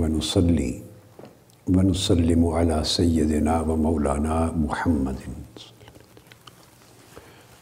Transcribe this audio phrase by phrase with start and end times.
[0.00, 0.82] ونصلي
[1.68, 5.20] ونسلم على سيدنا ومولانا محمد.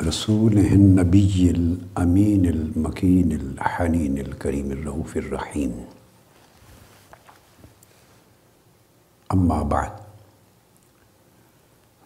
[0.03, 5.73] رسول النبي الأمين المكين الحنين الكريم الرؤوف الرحيم.
[9.35, 9.93] أما بعد،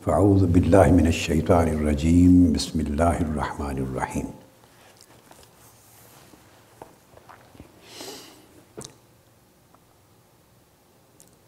[0.02, 2.52] فأعوذ بالله من الشيطان الرجيم.
[2.52, 4.41] بسم الله الرحمن الرحيم.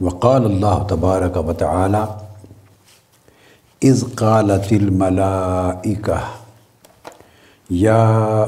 [0.00, 2.04] وقال الله تبارك وتعالى
[3.82, 6.18] إذ قالت الملائكة
[7.70, 8.04] يا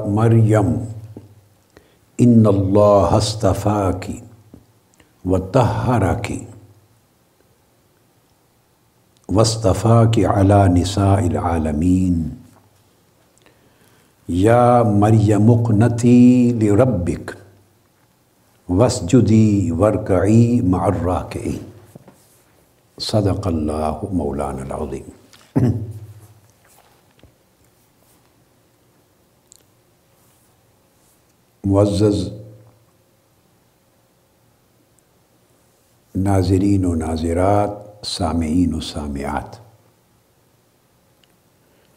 [0.07, 0.69] مريم
[2.21, 4.05] إن الله اصطفاك
[5.25, 6.29] وطهرك
[9.29, 12.17] واصطفاك على نساء العالمين
[14.29, 17.40] يا مريم اقنتي لربك
[18.71, 20.87] واسجدي واركعي مع
[22.99, 25.09] صدق اللہ مولانا العظیم.
[31.65, 32.29] معزز
[36.15, 39.57] ناظرین و ناظرات، سامعین و سامعات.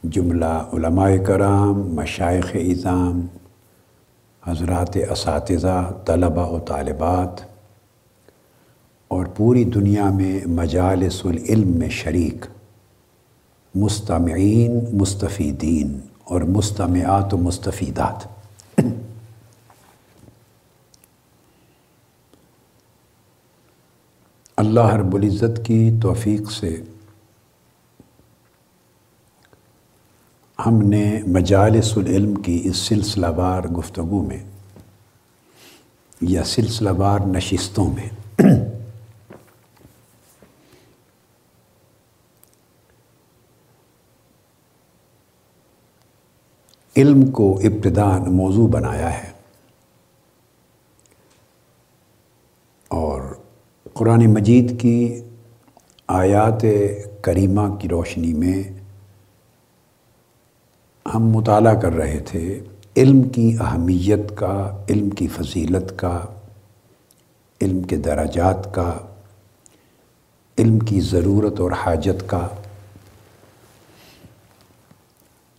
[0.03, 3.27] جملہ علماء کرام مشائق اظام
[4.47, 7.41] حضرات اساتذہ طلبہ و طالبات
[9.07, 12.45] اور پوری دنیا میں مجالس العلم میں شریک
[13.75, 18.27] مستمعین مستفیدین اور مستمعات و مستفیدات۔
[24.57, 26.81] اللہ رب العزت کی توفیق سے
[30.65, 34.37] ہم نے مجالس العلم کی اس سلسلہ وار گفتگو میں
[36.21, 38.07] یا سلسلہ وار نشستوں میں
[46.95, 49.31] علم کو ابتدان موضوع بنایا ہے
[52.91, 53.21] اور
[53.93, 55.21] قرآن مجید کی
[56.07, 56.65] آیات
[57.21, 58.82] کریمہ کی روشنی میں
[61.05, 62.59] ہم مطالعہ کر رہے تھے
[62.97, 66.25] علم کی اہمیت کا، علم کی فضیلت کا،
[67.61, 68.97] علم کے درجات کا،
[70.57, 72.47] علم کی ضرورت اور حاجت کا۔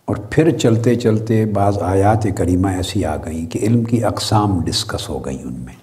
[0.05, 5.09] اور پھر چلتے چلتے بعض آیات کریمہ ایسی آ گئیں کہ علم کی اقسام ڈسکس
[5.09, 5.75] ہو گئیں ان میں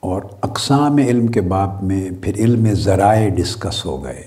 [0.00, 0.22] اور
[0.54, 4.26] اقسام علم کے باب میں پھر علم ذرائع ڈسکس ہو گئے۔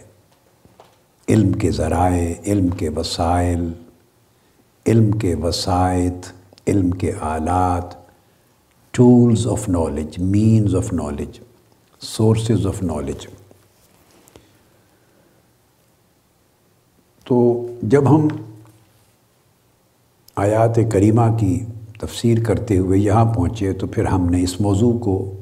[1.30, 3.74] علم کے ذرائع، علم کے وسائل،
[4.88, 6.32] علم کے وسائط،
[6.68, 7.84] علم کے آلات،
[8.92, 11.40] tools of knowledge, means of knowledge,
[12.00, 13.28] sources of knowledge.
[17.24, 18.28] تو جب ہم
[20.36, 21.66] آیات کریمہ کی
[22.00, 25.34] تفسیر کرتے ہوئے یہاں پہنچے تو پھر ہم نے اس موضوع کو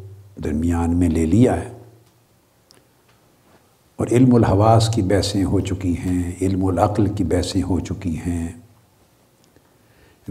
[0.44, 1.70] درمیان میں لے لیا ہے۔
[3.96, 8.50] اور علم الحواس کی بحثیں ہو چکی ہیں، علم العقل کی بحثیں ہو چکی ہیں۔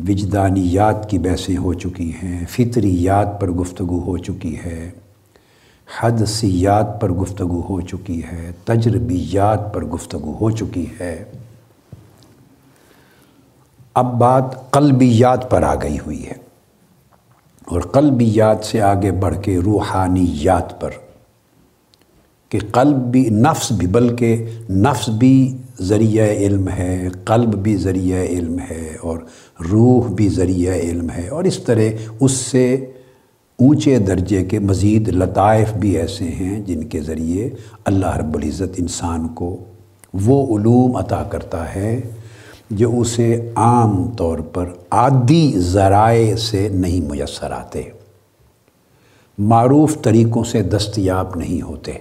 [0.09, 4.91] وجدانیات کی بحثیں ہو چکی ہیں، فطریات پر گفتگو ہو چکی ہے۔
[6.03, 11.25] حدثیات پر گفتگو ہو چکی ہے، تجربیات پر گفتگو ہو چکی ہے۔
[13.94, 16.44] اب بات قلبیات پر آ گئی ہوئی ہے۔
[17.66, 20.91] اور قلبیات سے آگے بڑھ کے روحانیات پر
[22.49, 28.59] کہ قلب بھی نفس بھی، بلکہ نفس بھی ذریعہ علم ہے، قلب بھی ذریعہ علم
[28.71, 29.19] ہے اور
[29.71, 32.75] روح بھی ذریعہ علم ہے اور اس طرح اس سے
[33.59, 37.51] اونچے درجے کے مزید لطائف بھی ایسے ہیں جن کے ذریعے
[37.84, 39.57] اللہ رب العزت انسان کو
[40.13, 42.01] وہ علوم عطا کرتا ہے
[42.76, 47.82] جو اسے عام طور پر عادی ذرائع سے نہیں میسر آتے۔
[49.38, 51.92] معروف طریقوں سے دستیاب نہیں ہوتے۔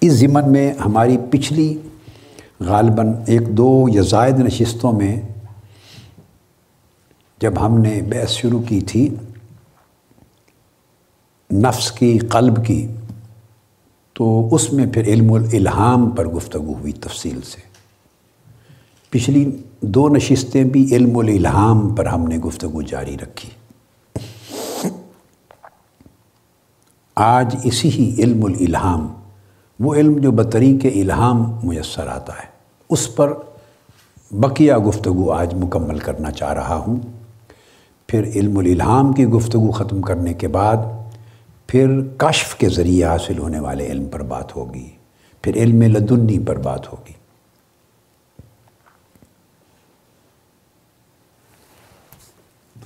[0.00, 1.78] اس ضمن میں ہماری پچھلی
[2.60, 5.20] غالباً ایک دو یا زائد نشستوں میں
[7.38, 9.14] جب ہم نے بحث شروع کی تھی،
[11.52, 12.86] نفس کی، قلب کی
[14.16, 17.60] تو اس میں پھر علم الالہام پر گفتگو ہوئی تفصیل سے۔
[19.10, 23.50] پچھلی دو نشستیں بھی علم الالہام پر ہم نے گفتگو جاری رکھی۔
[27.16, 29.12] آج اسی ہی علم الالہام
[29.80, 32.46] وہ علم جو بطریق الہام میسر آتا ہے۔
[32.90, 33.32] اس پر
[34.30, 36.96] بقیہ گفتگو آج مکمل کرنا چاہ رہا ہوں۔
[38.06, 40.76] پھر علم الالہام کی گفتگو ختم کرنے کے بعد
[41.66, 44.90] پھر کشف کے ذریعے حاصل ہونے والے علم پر بات ہوگی،
[45.42, 47.12] پھر علم لدنی پر بات ہوگی۔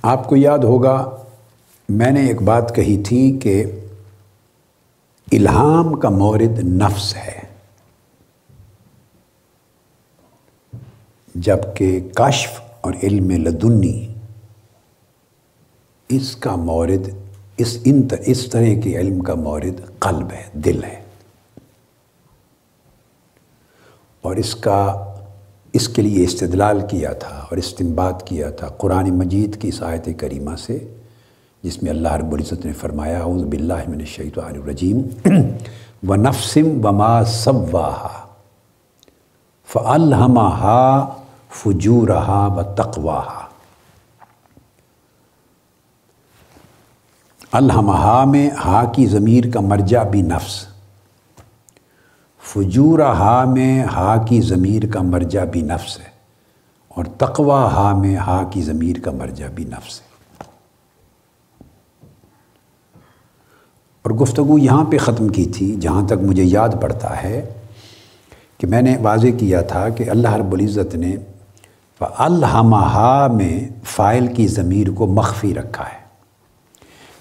[0.01, 1.23] آپ کو یاد ہوگا،
[1.89, 3.63] میں نے ایک بات کہی تھی کہ
[5.31, 7.39] الہام کا مورد نفس ہے۔
[11.35, 14.13] جبکہ کشف اور علم لدنی،
[16.09, 17.20] اس کا مورد
[17.61, 21.01] اس ان اس طرح کے علم کا مورد قلب ہے، دل ہے۔
[24.21, 25.05] اور اس کا
[25.73, 30.55] اس کے لیے استدلال کیا تھا اور استمباد کیا تھا قرآن مجید کی سایت کریمہ
[30.55, 30.79] سے،
[31.63, 35.01] جس میں اللہ رب العزت نے فرمایا، اعوذ باللہ من الشیطان الرجیم۔
[36.07, 38.17] و نفسم وما صواہا
[39.73, 41.09] فَأَلْهَمَهَا
[41.51, 43.40] فجورہا و تقواہا
[47.51, 50.67] الحمہا میں ہا کی ضمیر کا مرجع بھی نفس۔
[52.43, 56.03] فجور ہا میں ہا کی ضمیر کا مرجع بھی نفس ہے۔
[56.89, 60.07] اور تقوا ہا میں ہا کی ضمیر کا مرجع بھی نفس ہے۔
[64.01, 67.53] اور گفتگو یہاں پہ ختم کی تھی، جہاں تک مجھے یاد پڑتا ہے
[68.57, 71.15] کہ میں نے واضح کیا تھا کہ اللہ رب العزت نے
[71.99, 76.00] الحمہ میں فائل کی ضمیر کو مخفی رکھا ہے۔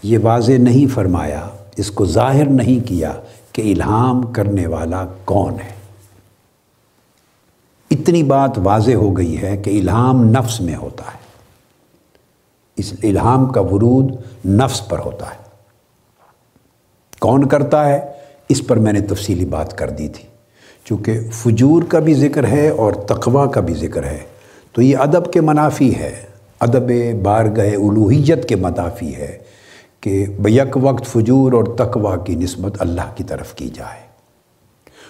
[0.02, 3.12] یہ واضح نہیں فرمایا، اس کو ظاہر نہیں کیا
[3.52, 5.80] کہ الہام کرنے والا کون ہے۔
[7.90, 11.18] اتنی بات واضح ہو گئی ہے کہ الہام نفس میں ہوتا ہے۔
[12.76, 14.12] اس الہام کا ورود
[14.46, 15.40] نفس پر ہوتا ہے۔
[17.20, 18.00] کون کرتا ہے؟
[18.48, 20.24] اس پر میں نے تفصیلی بات کر دی تھی۔
[20.84, 24.18] چونکہ فجور کا بھی ذکر ہے اور تقوی کا بھی ذکر ہے،
[24.72, 26.22] تو یہ ادب کے منافی ہے۔
[26.60, 26.92] ادب
[27.22, 29.38] بارگاہ الوحیت کے منافی ہے۔
[30.00, 34.10] کہ بیک وقت فجور اور تقوی کی نسبت اللہ کی طرف کی جائے۔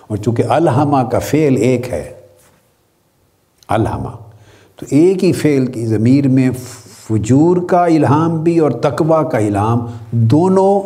[0.06, 2.12] اور چونکہ الحمہ کا فعل ایک ہے،
[3.68, 4.16] الحمہ،
[4.76, 6.50] تو ایک ہی فعل کی ضمیر میں
[7.08, 10.80] فجور کا الہام بھی اور تقوی کا الہام دونوں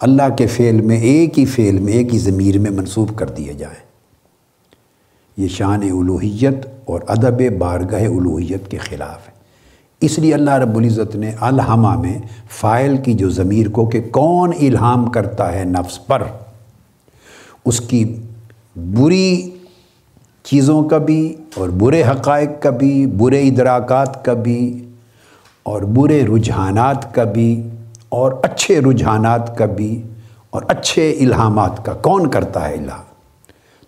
[0.00, 3.52] اللہ کے فعل میں ایک ہی فعل میں ایک ہی ضمیر میں منسوب کر دیے
[3.52, 3.90] جائیں۔
[5.36, 9.39] یہ شان الوحیت اور ادب بارگاہ الوحیت کے خلاف ہے۔
[10.00, 12.18] اس لیے اللہ رب العزت نے الحمہ میں
[12.50, 16.22] فائل کی جو ضمیر کو کہ کون الہام کرتا ہے نفس پر،
[17.64, 18.04] اس کی
[18.76, 19.50] بری
[20.44, 24.88] چیزوں کا بھی اور برے حقائق کا بھی، برے ادراکات کا بھی
[25.62, 27.50] اور برے رجحانات کا بھی
[28.08, 30.02] اور اچھے رجحانات کا بھی
[30.50, 33.04] اور اچھے الہامات کا، کون کرتا ہے الہام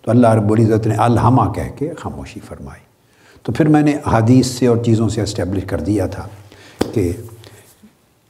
[0.01, 2.81] تو اللہ رب العزت نے الحمہ کہہ کے خاموشی فرمائی۔
[3.43, 6.27] تو پھر میں نے حدیث سے اور چیزوں سے اسٹیبلش کر دیا تھا
[6.93, 7.11] کہ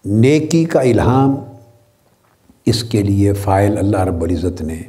[0.05, 1.35] نیکی کا الہام
[2.65, 4.81] اس کے لیے فائل اللہ رب العزت نے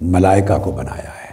[0.00, 1.28] ملائکہ کو بنایا ہے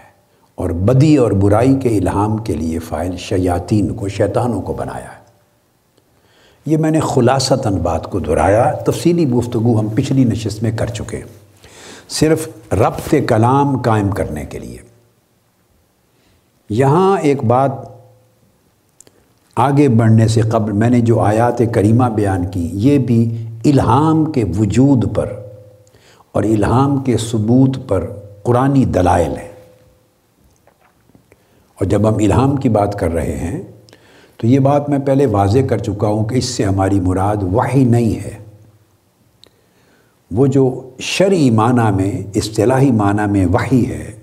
[0.55, 5.25] اور بدی اور برائی کے الہام کے لیے فائل شیاطین کو، شیطانوں کو بنایا ہے۔
[6.65, 11.21] یہ میں نے خلاصتاً بات کو دہرایا۔ تفصیلی گفتگو ہم پچھلی نشست میں کر چکے
[12.09, 14.77] صرف ربط کلام قائم کرنے کے لیے۔
[16.69, 17.94] یہاں ایک بات
[19.55, 24.43] آگے بڑھنے سے قبل میں نے جو آیات کریمہ بیان کی، یہ بھی الہام کے
[24.57, 25.33] وجود پر
[26.31, 28.12] اور الہام کے ثبوت پر
[28.43, 29.55] قرآنی دلائل ہیں۔
[31.75, 33.62] اور جب ہم الہام کی بات کر رہے ہیں،
[34.38, 37.83] تو یہ بات میں پہلے واضح کر چکا ہوں کہ اس سے ہماری مراد وحی
[37.83, 38.38] نہیں ہے۔
[40.31, 44.14] وہ جو شرعی معنی میں، اصطلاحی معنی میں وحی ہے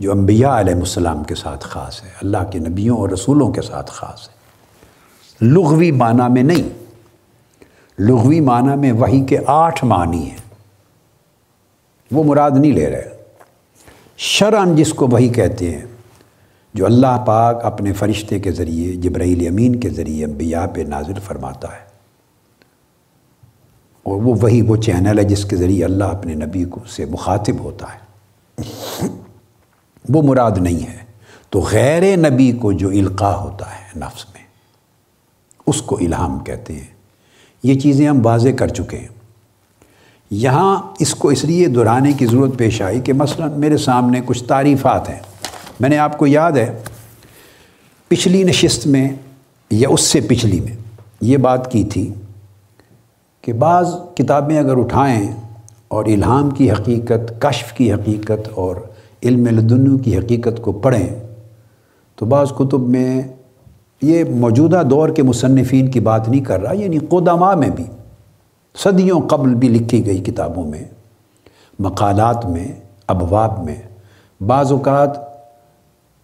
[0.00, 3.90] جو انبیاء علیہ السلام کے ساتھ خاص ہے، اللہ کے نبیوں اور رسولوں کے ساتھ
[3.90, 4.34] خاص ہے۔
[5.46, 6.68] لغوی معنی میں نہیں،
[7.98, 10.36] لغوی معنی میں وہی کے آٹھ معنی ہیں۔
[12.12, 13.10] وہ مراد نہیں لے رہے۔
[14.16, 15.84] شرعن جس کو وہی کہتے ہیں،
[16.74, 21.68] جو اللہ پاک اپنے فرشتے کے ذریعے، جبرائیل امین کے ذریعے انبیاء پہ نازل فرماتا
[21.72, 21.90] ہے۔
[24.02, 27.60] اور وہ وہی وہ چینل ہے جس کے ذریعے اللہ اپنے نبی کو سے مخاطب
[27.60, 28.10] ہوتا ہے۔
[30.14, 30.98] وہ مراد نہیں ہے۔
[31.50, 34.42] تو غیر نبی کو جو القاع ہوتا ہے نفس میں،
[35.66, 36.86] اس کو الہام کہتے ہیں۔
[37.62, 39.08] یہ چیزیں ہم واضح کر چکے ہیں۔
[40.30, 44.44] یہاں اس کو اس لیے دہرانے کی ضرورت پیش آئی کہ مثلا میرے سامنے کچھ
[44.44, 45.18] تعریفات ہیں۔
[45.80, 46.82] میں نے آپ کو یاد ہے،
[48.08, 49.08] پچھلی نشست میں
[49.70, 50.76] یا اس سے پچھلی میں
[51.20, 52.14] یہ بات کی تھی
[53.42, 55.32] کہ بعض کتابیں اگر اٹھائیں
[55.88, 58.76] اور الہام کی حقیقت، کشف کی حقیقت اور
[59.22, 61.08] علم لدنو کی حقیقت کو پڑھیں،
[62.16, 63.22] تو بعض کتب میں
[64.02, 67.84] یہ موجودہ دور کے مصنفین کی بات نہیں کر رہا یعنی قدماء میں بھی،
[68.74, 70.84] صدیوں قبل بھی لکھی گئی کتابوں میں،
[71.78, 72.66] مقالات میں،
[73.06, 73.74] ابواب میں،
[74.40, 75.18] بعض اوقات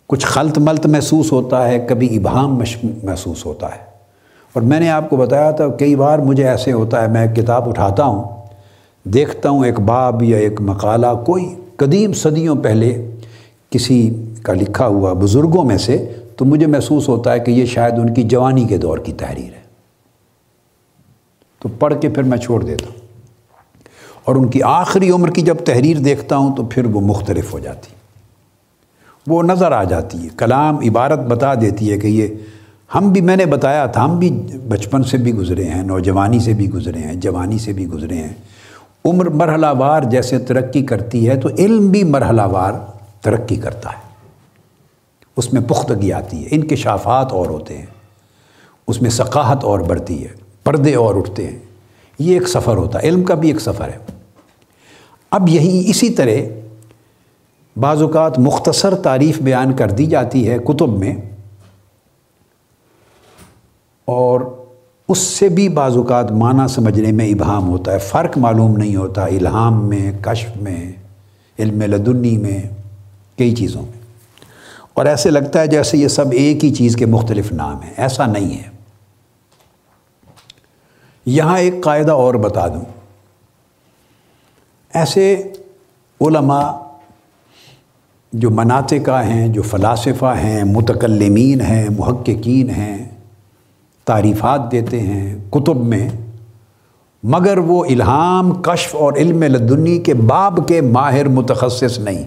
[0.06, 2.58] کچھ خلط ملت محسوس ہوتا ہے، کبھی ابہام
[3.02, 3.84] محسوس ہوتا ہے۔
[4.52, 7.68] اور میں نے آپ کو بتایا تھا، کئی بار مجھے ایسے ہوتا ہے، میں کتاب
[7.68, 8.24] اٹھاتا ہوں،
[9.04, 13.10] دیکھتا ہوں ایک باب یا ایک مقالہ، کوئی قدیم صدیوں پہلے
[13.70, 17.92] کسی کا لکھا ہوا بزرگوں میں سے تو مجھے محسوس ہوتا ہے کہ یہ شاید
[17.92, 19.66] ان کی جوانی کے دور کی تحریر ہے۔
[21.62, 23.06] تو پڑھ کے پھر میں چھوڑ دیتا ہوں۔
[24.24, 27.58] اور ان کی آخری عمر کی جب تحریر دیکھتا ہوں تو پھر وہ مختلف ہو
[27.58, 27.88] جاتی۔
[29.26, 32.26] وہ نظر آ جاتی ہے، کلام، عبارت بتا دیتی ہے کہ یہ
[32.94, 34.30] ہم بھی، میں نے بتایا تھا، ہم بھی
[34.68, 38.34] بچپن سے بھی گزرے ہیں، نوجوانی سے بھی گزرے ہیں، جوانی سے بھی گزرے ہیں۔
[39.06, 42.72] عمر مرحلہ وار جیسے ترقی کرتی ہے تو علم بھی مرحلہ وار
[43.20, 44.06] ترقی کرتا ہے۔
[45.36, 47.86] اس میں پختگی آتی ہے، انکشافات اور ہوتے ہیں۔
[48.88, 50.28] اس میں ثقافت اور بڑھتی ہے،
[50.64, 51.58] پردے اور اٹھتے ہیں۔
[52.18, 53.98] یہ ایک سفر ہوتا ہے، علم کا بھی ایک سفر ہے۔
[55.30, 56.30] اب یہی اسی طرح
[57.76, 61.16] بعض اوقات مختصر تعریف بیان کر دی جاتی ہے کتب میں۔
[64.04, 64.55] اور
[65.08, 69.24] اس سے بھی بعض اوقات معنی سمجھنے میں ابہام ہوتا ہے، فرق معلوم نہیں ہوتا
[69.24, 70.92] الہام میں، کشف میں،
[71.58, 72.62] علم لدنی میں،
[73.38, 74.00] کئی چیزوں میں۔
[74.94, 78.26] اور ایسے لگتا ہے جیسے یہ سب ایک ہی چیز کے مختلف نام ہیں، ایسا
[78.26, 78.68] نہیں ہے۔
[81.26, 82.84] یہاں ایک قاعدہ اور بتا دوں۔
[84.94, 85.52] ایسے
[86.20, 86.72] علماء
[88.32, 93.05] جو مناطقہ ہیں، جو فلاسفہ ہیں، متکلمین ہیں، محققین ہیں
[94.06, 96.08] تعریفات دیتے ہیں کتب میں،
[97.22, 102.24] مگر وہ الہام، کشف اور علم لدنی کے باب کے ماہر متخصص نہیں۔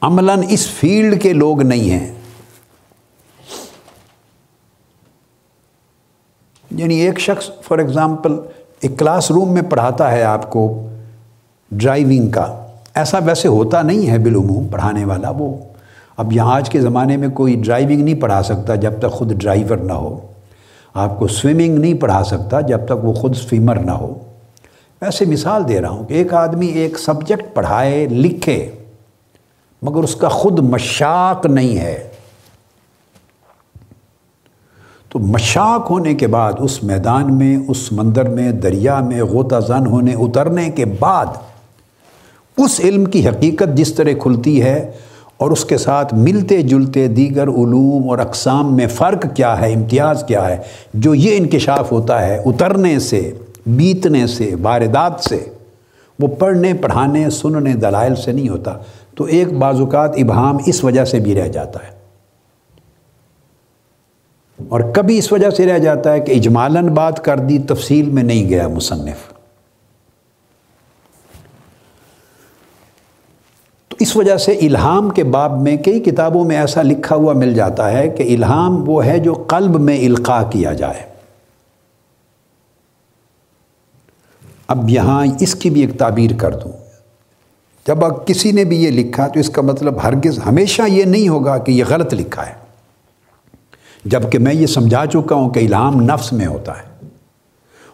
[0.00, 2.14] عملاً اس فیلڈ کے لوگ نہیں ہیں۔
[6.70, 8.32] یعنی ایک شخص فار ایگزامپل
[8.80, 10.88] ایک کلاس روم میں پڑھاتا ہے آپ کو
[11.70, 15.75] ڈرائیونگ کا، ایسا ویسے ہوتا نہیں ہے بالعموم پڑھانے والا وہ۔
[16.16, 19.76] اب یہاں آج کے زمانے میں کوئی ڈرائیونگ نہیں پڑھا سکتا جب تک خود ڈرائیور
[19.76, 20.18] نہ ہو۔
[20.94, 24.14] آپ کو سوئمنگ نہیں پڑھا سکتا جب تک وہ خود سوئمر نہ ہو۔
[25.02, 28.70] ویسے مثال دے رہا ہوں کہ ایک آدمی ایک سبجیکٹ پڑھائے، لکھے،
[29.82, 32.08] مگر اس کا خود مشاق نہیں ہے۔
[35.08, 39.86] تو مشاق ہونے کے بعد اس میدان میں، اس سمندر میں، دریا میں، غوطہ زن
[39.86, 41.26] ہونے، اترنے کے بعد
[42.56, 44.92] اس علم کی حقیقت جس طرح کھلتی ہے
[45.36, 50.24] اور اس کے ساتھ ملتے جلتے دیگر علوم اور اقسام میں فرق کیا ہے، امتیاز
[50.28, 50.56] کیا ہے،
[50.94, 53.32] جو یہ انکشاف ہوتا ہے اترنے سے،
[53.66, 55.44] بیتنے سے، واردات سے،
[56.18, 58.78] وہ پڑھنے، پڑھانے، سننے، دلائل سے نہیں ہوتا۔
[59.14, 61.96] تو ایک بعض اوقات ابہام اس وجہ سے بھی رہ جاتا ہے۔
[64.68, 68.22] اور کبھی اس وجہ سے رہ جاتا ہے کہ اجمالاً بات کر دی، تفصیل میں
[68.22, 69.35] نہیں گیا مصنف۔
[73.98, 77.92] اس وجہ سے الہام کے باب میں کئی کتابوں میں ایسا لکھا ہوا مل جاتا
[77.92, 81.02] ہے کہ الہام وہ ہے جو قلب میں القاع کیا جائے۔
[84.68, 86.72] اب یہاں اس کی بھی ایک تعبیر کر دوں۔
[87.86, 91.28] جب اب کسی نے بھی یہ لکھا تو اس کا مطلب ہرگز ہمیشہ یہ نہیں
[91.28, 92.52] ہوگا کہ یہ غلط لکھا ہے۔
[94.04, 97.08] جبکہ میں یہ سمجھا چکا ہوں کہ الہام نفس میں ہوتا ہے۔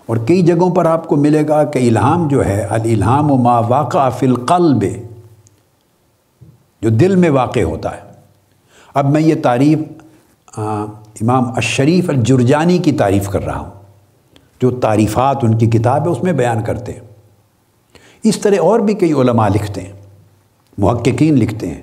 [0.07, 3.59] اور کئی جگہوں پر آپ کو ملے گا کہ الہام جو ہے الہام و ما
[3.59, 4.85] واقع فی القلب
[6.83, 8.01] جو دل میں واقع ہوتا ہے۔
[8.95, 9.79] اب میں یہ تعریف
[10.57, 13.71] امام الشریف الجرجانی کی تعریف کر رہا ہوں۔
[14.61, 17.01] جو تعریفات ان کی کتاب ہے اس میں بیان کرتے ہیں۔
[18.23, 19.93] اس طرح اور بھی کئی علماء لکھتے ہیں،
[20.79, 21.83] محققین لکھتے ہیں۔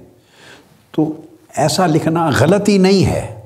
[0.92, 1.22] تو
[1.56, 3.42] ایسا لکھنا غلطی نہیں ہے۔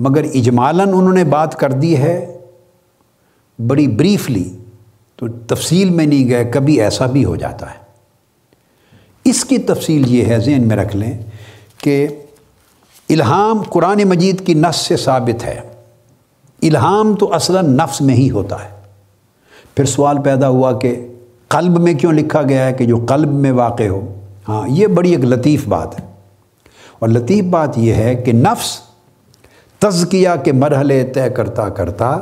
[0.00, 2.38] مگر اجمالاً انہوں نے بات کر دی ہے،
[3.66, 4.56] بڑی بریفلی
[5.16, 7.83] تو تفصیل میں نہیں گئے، کبھی ایسا بھی ہو جاتا ہے۔
[9.24, 11.18] اس کی تفصیل یہ ہے، ذہن میں رکھ لیں
[11.78, 12.06] کہ
[13.08, 15.60] الہام قرآن مجید کی نس سے ثابت ہے۔
[16.62, 18.68] الہام تو اصلا نفس میں ہی ہوتا ہے۔
[19.76, 21.12] پھر سوال پیدا ہوا کہ
[21.48, 24.14] قلب میں کیوں لکھا گیا ہے کہ جو قلب میں واقع ہو؟
[24.48, 26.06] ہاں یہ بڑی ایک لطیف بات ہے۔
[26.98, 28.80] اور لطیف بات یہ ہے کہ نفس
[29.78, 32.18] تزکیہ کے مرحلے طے کرتا کرتا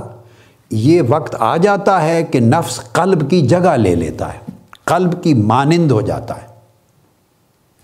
[0.71, 4.38] یہ وقت آ جاتا ہے کہ نفس قلب کی جگہ لے لیتا ہے۔
[4.85, 6.51] قلب کی مانند ہو جاتا ہے۔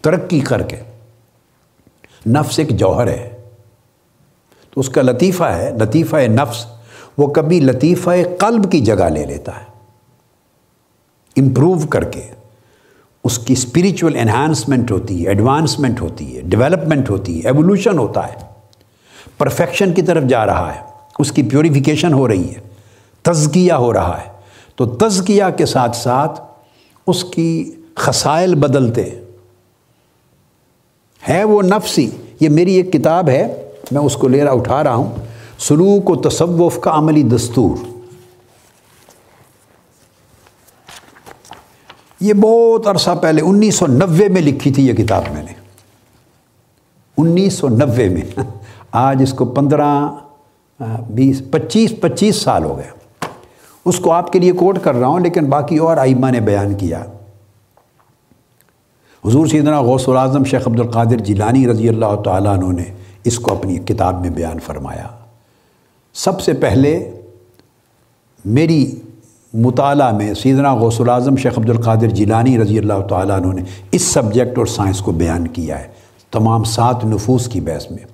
[0.03, 0.77] ترقی کر کے۔
[2.27, 3.43] نفس ایک جوہر ہے۔
[4.71, 6.67] تو اس کا لطیفہ ہے، لطیفہ نفس،
[7.19, 9.65] وہ کبھی لطیفہ قلب کی جگہ لے لیتا ہے۔
[11.37, 12.27] امپروو کر کے۔
[13.25, 18.37] اس کی اسپریچول انہانسمنٹ ہوتی ہے ایڈوانسمنٹ ہوتی ہے ڈیولپمنٹ ہوتی ہے ایوولوشن ہوتا ہے۔
[19.39, 20.81] پرفیکشن کی طرف جا رہا ہے۔
[21.19, 22.61] اس کی پیوریفیکیشن ہو رہی ہے۔
[23.23, 24.33] تزکیہ ہو رہا ہے۔
[24.77, 26.41] تو تزکیہ کے ساتھ ساتھ
[27.07, 29.21] اس کی خسائل بدلتے
[31.29, 32.11] ہے وہ نفسی،
[32.41, 35.13] یہ میری ایک کتاب ہے، میں اس کو لے رہا اٹھا رہا ہوں۔
[35.59, 37.77] سلوک و تصوف کا عملی دستور۔
[42.21, 45.53] یہ بہت عرصہ پہلے، انیس سو نوے میں لکھی تھی یہ کتاب میں نے۔
[47.19, 48.41] انیس سو نوے میں۔
[48.93, 50.09] آج اس کو پندرہ،
[51.11, 53.27] بیس، پچیس پچیس سال ہو گیا
[53.85, 56.75] اس کو آپ کے لیے کوٹ کر رہا ہوں، لیکن باقی اور آئمہ نے بیان
[56.75, 57.05] کیا۔
[59.27, 62.85] حضور سیدنا غوث العظم شیخ عبد القادر جیلانی رضی اللہ تعالیٰ عنہ نے
[63.25, 65.07] اس کو اپنی کتاب میں بیان فرمایا۔
[66.15, 67.11] سب سے پہلے
[68.45, 68.95] میری
[69.55, 74.03] مطالعہ میں سیدنا غوث العظم شیخ عبد القادر جیلانی رضی اللہ تعالیٰ عنہ نے اس
[74.03, 75.87] سبجیکٹ اور سائنس کو بیان کیا ہے،
[76.31, 78.05] تمام سات نفوس کی بحث میں۔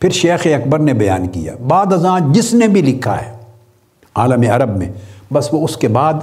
[0.00, 3.36] پھر شیخ اکبر نے بیان کیا، بعد ازاں جس نے بھی لکھا ہے
[4.14, 4.92] عالم عرب میں،
[5.32, 6.14] بس وہ اس کے بعد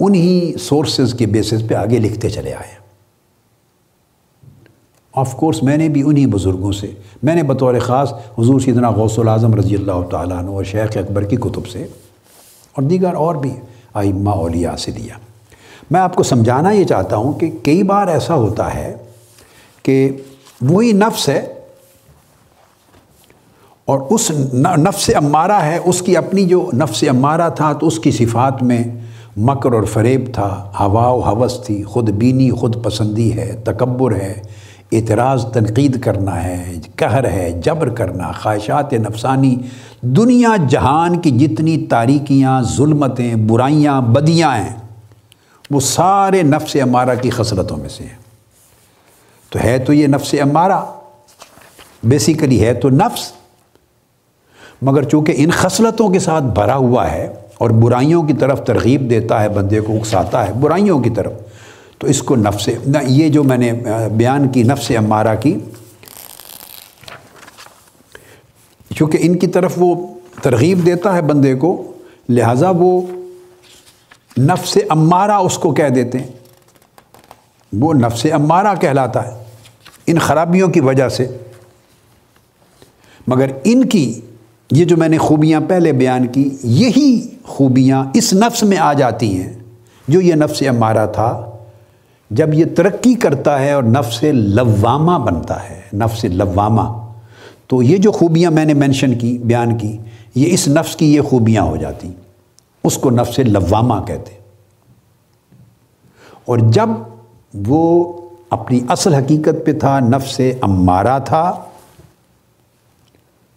[0.00, 2.81] انہی سورسز کے بیسس پہ آگے لکھتے چلے آئے۔
[5.14, 6.86] آف کورس میں نے بھی انہی بزرگوں سے،
[7.22, 11.24] میں نے بطور خاص حضور سیدنا غوث العظم رضی اللہ تعالیٰ عنہ اور شیخ اکبر
[11.24, 11.82] کی کتب سے
[12.74, 13.50] اور دیگر اور بھی
[13.94, 15.18] آئمہ اولیاء سے دیا
[15.90, 18.94] میں آپ کو سمجھانا یہ چاہتا ہوں کہ کئی بار ایسا ہوتا ہے
[19.84, 19.96] کہ
[20.60, 21.40] وہی نفس ہے
[23.88, 28.10] اور اس نفس امارہ ہے، اس کی اپنی جو نفس امارہ تھا تو اس کی
[28.10, 28.82] صفات میں
[29.36, 30.48] مکر اور فریب تھا،
[30.80, 34.34] ہوا و حوث تھی، خود بینی، خود پسندی ہے، تکبر ہے
[34.92, 39.56] اعتراض، تنقید کرنا ہے، قہر ہے، جبر کرنا، خواہشات نفسانی،
[40.00, 44.76] دنیا جہان کی جتنی تاریکیاں، ظلمتیں، برائیاں، بدیاں ہیں،
[45.70, 48.22] وہ سارے نفس امارہ کی خصلتوں میں سے ہیں۔
[49.50, 50.84] تو ہے تو یہ نفس امارہ
[52.04, 53.32] بیسیکلی ہے تو نفس،
[54.82, 59.42] مگر چونکہ ان خصلتوں کے ساتھ بھرا ہوا ہے اور برائیوں کی طرف ترغیب دیتا
[59.42, 61.32] ہے، بندے کو اکساتا ہے، برائیوں کی طرف
[62.02, 62.68] تو اس کو نفس
[63.02, 63.72] یہ جو میں نے
[64.16, 65.58] بیان کی، نفس امارہ کی،
[68.96, 71.92] چونکہ ان کی طرف وہ ترغیب دیتا ہے بندے کو،
[72.28, 73.02] لہٰذا وہ
[74.38, 76.26] نفس امارہ اس کو کہہ دیتے ہیں۔
[77.80, 79.44] وہ نفس امارہ کہلاتا ہے،
[80.06, 81.38] ان خرابیوں کی وجہ سے۔
[83.26, 84.20] مگر ان کی،
[84.70, 89.36] یہ جو میں نے خوبیاں پہلے بیان کی، یہی خوبیاں اس نفس میں آ جاتی
[89.36, 89.52] ہیں،
[90.08, 91.51] جو یہ نفس امارہ تھا۔
[92.32, 97.06] جب یہ ترقی کرتا ہے اور نفس لوامہ بنتا ہے، نفس لوامہ،
[97.66, 99.98] تو یہ جو خوبیاں میں نے مینشن کی، بیان کی،
[100.34, 102.12] یہ اس نفس کی یہ خوبیاں ہو جاتی۔
[102.84, 104.34] اس کو نفس لوامہ کہتے۔
[106.44, 106.88] اور جب
[107.68, 108.12] وہ
[108.50, 111.64] اپنی اصل حقیقت پہ تھا، نفس امارہ تھا،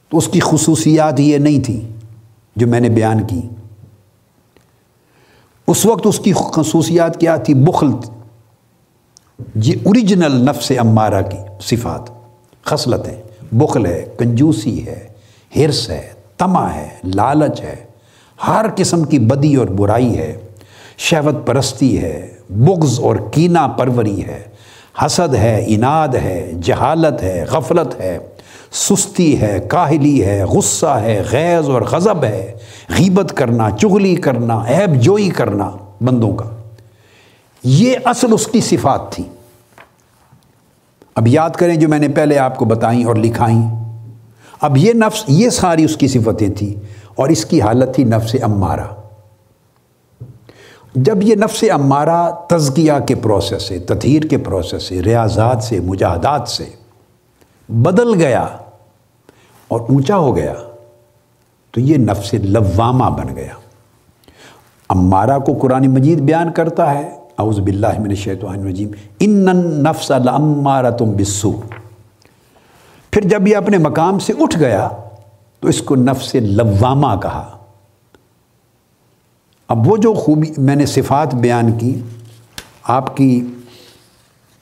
[0.09, 1.87] تو اس کی خصوصیات یہ نہیں تھی
[2.55, 3.41] جو میں نے بیان کی۔
[5.67, 7.91] اس وقت اس کی خصوصیات کیا تھی؟ بخل
[9.55, 12.09] یہ اوریجنل نفس امارہ کی صفات
[12.63, 13.21] خصلتیں
[13.51, 15.07] بخل ہے، کنجوسی ہے،
[15.55, 17.75] ہرس ہے تما ہے، لالچ ہے،
[18.47, 20.37] ہر قسم کی بدی اور برائی ہے،
[20.97, 24.43] شہوت پرستی ہے، بغض اور کینہ پروری ہے،
[25.05, 28.17] حسد ہے، اناد ہے، جہالت ہے، غفلت ہے،
[28.71, 32.53] سستی ہے، کاہلی ہے، غصہ ہے، غیظ اور غضب ہے،
[32.89, 35.71] غیبت کرنا، چغلی کرنا، عیب جوئی کرنا،
[36.01, 36.54] بندوں کا۔
[37.67, 39.23] یہ اصل اس کی صفات تھی۔
[41.15, 43.85] اب یاد کریں جو میں نے پہلے آپ کو بتائیں اور لکھائیں۔
[44.61, 48.35] اب یہ نفس، یہ ساری اس کی صفتیں تھیں اور اس کی حالت تھی نفس
[48.41, 48.87] امارہ۔
[50.95, 56.47] جب یہ نفس امارہ تزکیہ کے پروسیس سے، تطہیر کے پروسیس سے، ریاضات سے، مجاہدات
[56.47, 56.65] سے
[57.69, 58.45] بدل گیا
[59.67, 60.53] اور اونچا ہو گیا،
[61.71, 63.53] تو یہ نفس لوامہ بن گیا۔
[64.89, 71.11] امارہ کو قرآن مجید بیان کرتا ہے اعوذ باللہ من الشیطان الرجیم، ان النفس لامارتم
[71.11, 71.75] بالسوء.
[73.11, 74.89] پھر جب یہ اپنے مقام سے اٹھ گیا،
[75.59, 77.57] تو اس کو نفس لوامہ کہا۔
[79.67, 82.01] اب وہ جو خوبی میں نے صفات بیان کی،
[82.83, 83.47] آپ کی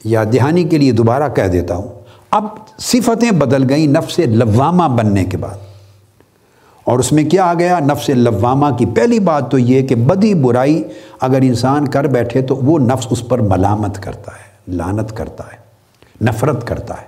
[0.03, 1.87] یا دہانی کے لیے دوبارہ کہہ دیتا ہوں۔
[2.31, 2.45] اب
[2.79, 5.72] صفتیں بدل گئیں نفس لوامہ بننے کے بعد۔
[6.83, 10.33] اور اس میں کیا آ گیا؟ نفس لوامہ کی پہلی بات تو یہ کہ بدی
[10.33, 10.83] برائی
[11.21, 15.57] اگر انسان کر بیٹھے تو وہ نفس اس پر ملامت کرتا ہے لانت کرتا ہے،
[16.25, 17.05] نفرت کرتا ہے۔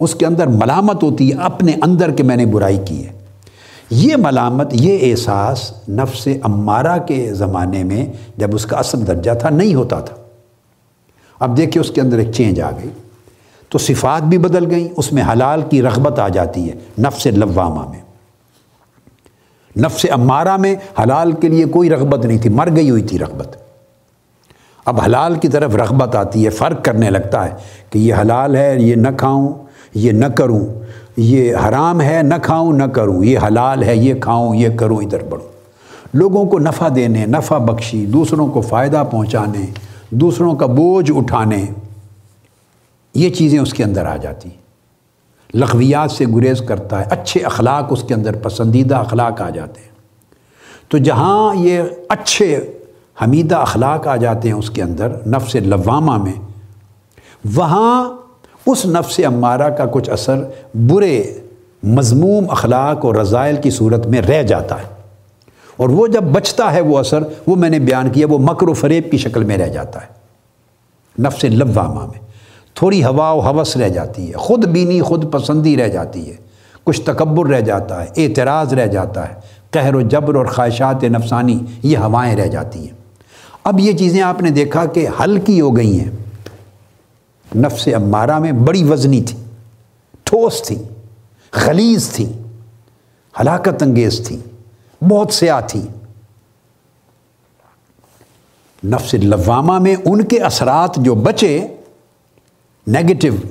[0.00, 3.12] اس کے اندر ملامت ہوتی ہے، اپنے اندر کہ میں نے برائی کی ہے۔
[3.90, 9.48] یہ ملامت، یہ احساس نفس امارہ کے زمانے میں جب اس کا اصل درجہ تھا،
[9.48, 10.16] نہیں ہوتا تھا۔
[11.40, 12.90] اب دیکھیں اس کے اندر ایک چینج آ گئی۔
[13.68, 17.90] تو صفات بھی بدل گئیں، اس میں حلال کی رغبت آ جاتی ہے نفس لوامہ
[17.90, 18.05] میں۔
[19.76, 23.56] نفس امارہ میں حلال کے لیے کوئی رغبت نہیں تھی، مر گئی ہوئی تھی رغبت۔
[24.84, 27.54] اب حلال کی طرف رغبت آتی ہے، فرق کرنے لگتا ہے
[27.90, 29.54] کہ یہ حلال ہے، یہ نہ کھاؤں،
[29.94, 30.66] یہ نہ کروں،
[31.16, 35.22] یہ حرام ہے، نہ کھاؤں، نہ کروں، یہ حلال ہے، یہ کھاؤں، یہ کروں، ادھر
[35.22, 35.48] بڑھوں۔
[36.14, 39.66] لوگوں کو نفع دینے، نفع بخشی، دوسروں کو فائدہ پہنچانے،
[40.10, 41.66] دوسروں کا بوجھ اٹھانے،
[43.14, 44.65] یہ چیزیں اس کے اندر آ جاتی۔ ہیں
[45.56, 49.88] لغویات سے گریز کرتا ہے، اچھے اخلاق اس کے اندر پسندیدہ اخلاق آ جاتے ہیں۔
[50.88, 52.72] تو جہاں یہ اچھے
[53.22, 56.32] حمیدہ اخلاق آ جاتے ہیں اس کے اندر، نفس لوامہ میں،
[57.54, 58.12] وہاں
[58.66, 61.38] اس نفس امارہ کا کچھ اثر برے
[61.82, 64.96] مضموم اخلاق اور رضائل کی صورت میں رہ جاتا ہے۔
[65.76, 68.72] اور وہ جب بچتا ہے وہ اثر، وہ میں نے بیان کیا، وہ مکر و
[68.72, 70.06] فریب کی شکل میں رہ جاتا ہے۔
[71.22, 72.25] نفس لوامہ میں۔
[72.76, 76.36] تھوڑی ہوا و حوث رہ جاتی ہے، خود بینی خود پسندی رہ جاتی ہے۔
[76.84, 79.34] کچھ تکبر رہ جاتا ہے، اعتراض رہ جاتا ہے۔
[79.70, 82.96] قہر و جبر اور خواہشات نفسانی، یہ ہوائیں رہ جاتی ہیں۔
[83.64, 86.10] اب یہ چیزیں آپ نے دیکھا کہ ہلکی ہو گئی ہیں۔
[87.56, 89.38] نفس امارہ میں بڑی وزنی تھی،
[90.24, 90.82] ٹھوس تھی
[91.50, 92.32] خلیز تھی،
[93.40, 94.38] ہلاکت انگیز تھی،
[95.08, 95.82] بہت سیاہ تھی۔
[98.84, 101.66] نفس لوامہ میں ان کے اثرات جو بچے
[102.86, 103.46] نیگیٹو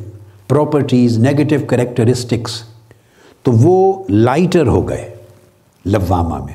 [0.47, 2.63] پراپرٹیز نیگیٹو کریکٹرسٹکس
[3.43, 5.15] تو وہ لائٹر ہو گئے
[5.85, 6.53] لوامہ میں۔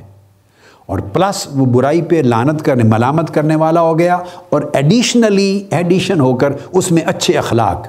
[0.87, 4.15] اور پلس وہ برائی پہ لانت کرنے، ملامت کرنے والا ہو گیا۔
[4.51, 7.87] اور ایڈیشنلی ایڈیشن ہو کر اس میں اچھے اخلاق،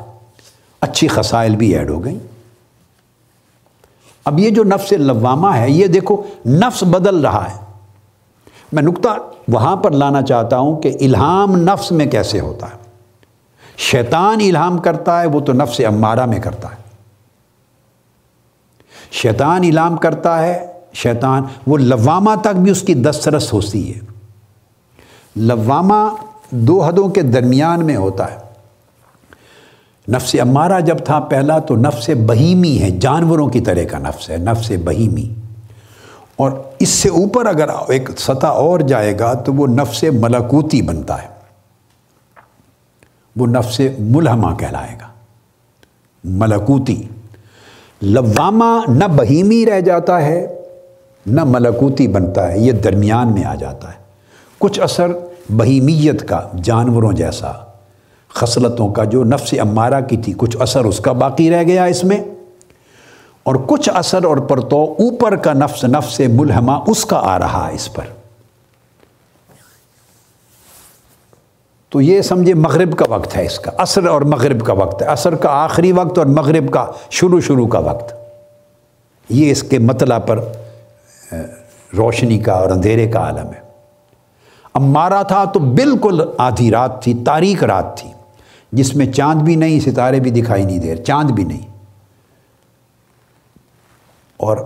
[0.81, 2.19] اچھی خسائل بھی ایڈ ہو گئیں۔
[4.25, 7.65] اب یہ جو نفس لوامہ ہے، یہ دیکھو نفس بدل رہا ہے۔
[8.71, 9.09] میں نقطہ
[9.47, 12.80] وہاں پر لانا چاہتا ہوں کہ الہام نفس میں کیسے ہوتا ہے۔
[13.81, 16.75] شیطان الہام کرتا ہے، وہ تو نفس امارہ میں کرتا ہے۔
[19.11, 23.99] شیطان الہام کرتا ہے، شیطان، وہ لوامہ تک بھی اس کی دسترس ہوتی ہے۔
[25.35, 26.15] لوامہ
[26.49, 28.37] دو حدوں کے درمیان میں ہوتا ہے۔
[30.11, 34.37] نفس امارہ جب تھا پہلا تو نفس بہیمی ہے، جانوروں کی طرح کا نفس ہے،
[34.37, 35.33] نفس بہیمی۔
[36.35, 41.21] اور اس سے اوپر اگر ایک سطح اور جائے گا تو وہ نفس ملکوتی بنتا
[41.21, 41.40] ہے۔
[43.35, 45.07] وہ نفس ملحمہ کہلائے گا۔
[46.23, 47.03] ملکوتی۔
[48.01, 50.59] لوامہ نہ بہیمی رہ جاتا ہے،
[51.25, 53.97] نہ ملکوتی بنتا ہے، یہ درمیان میں آ جاتا ہے۔
[54.57, 55.07] کچھ اثر
[55.49, 57.51] بہیمیت کا، جانوروں جیسا،
[58.29, 62.03] خصلتوں کا، جو نفس امارہ کی تھی، کچھ اثر اس کا باقی رہ گیا اس
[62.03, 62.23] میں۔
[63.43, 67.75] اور کچھ اثر اور پرتو اوپر کا نفس نفس ملحمہ اس کا آ رہا ہے
[67.75, 68.20] اس پر۔
[71.91, 75.07] تو یہ سمجھے مغرب کا وقت ہے اس کا، عصر اور مغرب کا وقت ہے۔
[75.07, 78.13] عصر کا آخری وقت اور مغرب کا شروع شروع کا وقت۔
[79.29, 80.39] یہ اس کے مطلع پر
[81.97, 83.61] روشنی کا اور اندھیرے کا عالم ہے۔
[84.73, 88.09] اب مارا تھا تو بالکل آدھی رات تھی تاریخ رات تھی۔
[88.71, 91.67] جس میں چاند بھی نہیں، ستارے بھی دکھائی نہیں دے چاند بھی نہیں۔
[94.37, 94.57] اور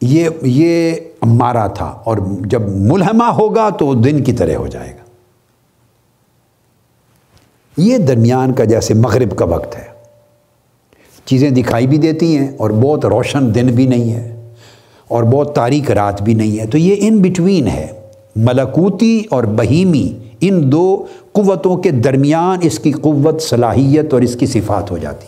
[0.00, 5.05] یہ یہ مارا تھا اور جب ملحمہ ہوگا تو دن کی طرح ہو جائے گا۔
[7.76, 9.84] یہ درمیان کا جیسے مغرب کا وقت ہے۔
[11.24, 14.52] چیزیں دکھائی بھی دیتی ہیں اور بہت روشن دن بھی نہیں ہے
[15.08, 17.86] اور بہت تاریخ رات بھی نہیں ہے۔ تو یہ ان بٹوین ہے۔
[18.36, 24.46] ملکوتی اور بہیمی ان دو قوتوں کے درمیان اس کی قوت، صلاحیت اور اس کی
[24.46, 25.26] صفات ہو جاتی۔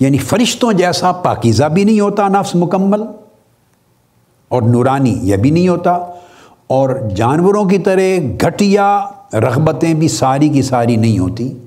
[0.00, 3.02] یعنی فرشتوں جیسا پاکیزہ بھی نہیں ہوتا نفس مکمل
[4.48, 5.98] اور نورانی یہ بھی نہیں ہوتا۔
[6.66, 8.00] اور جانوروں کی طرح
[8.40, 11.58] گھٹیا رغبتیں بھی ساری کی ساری نہیں ہوتی۔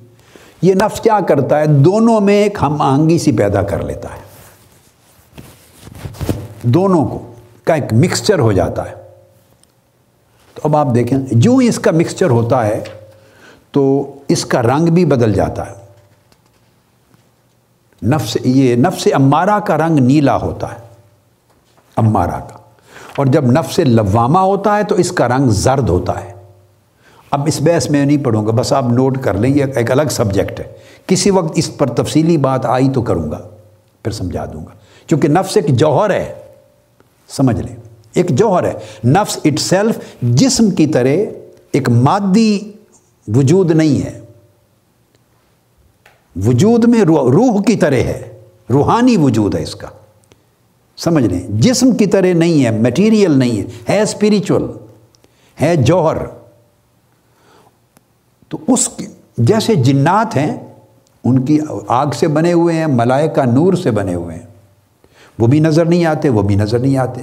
[0.61, 4.29] یہ نفس کیا کرتا ہے؟ دونوں میں ایک ہم آہنگی سی پیدا کر لیتا ہے۔
[6.63, 7.31] دونوں کو
[7.63, 8.95] کا ایک مکسچر ہو جاتا ہے۔
[10.53, 12.83] تو اب آپ دیکھیں، جو اس کا مکسچر ہوتا ہے،
[13.71, 15.73] تو اس کا رنگ بھی بدل جاتا ہے۔
[18.03, 20.77] نفس، یہ نفس امارہ کا رنگ نیلا ہوتا ہے۔
[21.95, 22.58] امارہ کا۔
[23.19, 26.33] اور جب نفس لوامہ ہوتا ہے تو اس کا رنگ زرد ہوتا ہے۔
[27.31, 30.01] اب اس بحث میں نہیں پڑھوں گا، بس آپ نوٹ کر لیں، یہ ایک الگ
[30.09, 30.65] سبجیکٹ ہے۔
[31.07, 33.37] کسی وقت اس پر تفصیلی بات آئی تو کروں گا،
[34.03, 34.71] پھر سمجھا دوں گا۔
[35.07, 36.33] چونکہ نفس ایک جوہر ہے،
[37.27, 37.75] سمجھ لیں۔
[38.13, 38.73] ایک جوہر ہے۔
[39.07, 41.15] نفس اٹ سیلف جسم کی طرح
[41.71, 42.71] ایک مادی
[43.27, 44.19] وجود نہیں ہے۔
[46.45, 49.87] وجود میں روح کی طرح ہے، روحانی وجود ہے اس کا۔
[50.99, 54.71] سمجھ لیں، جسم کی طرح نہیں ہے میٹیریل نہیں ہے ہے اسپریچول
[55.61, 56.17] ہے جوہر۔
[58.49, 58.89] تو اس
[59.37, 60.57] جیسے جنات ہیں،
[61.23, 64.45] ان کی آگ سے بنے ہوئے ہیں، ملائکہ نور سے بنے ہوئے ہیں۔
[65.39, 67.21] وہ بھی نظر نہیں آتے، وہ بھی نظر نہیں آتے۔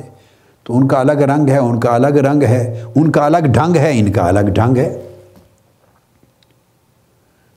[0.62, 3.76] تو ان کا الگ رنگ ہے، ان کا الگ رنگ ہے، ان کا الگ ڈھنگ
[3.76, 5.02] ہے، ان کا الگ ڈھنگ ہے۔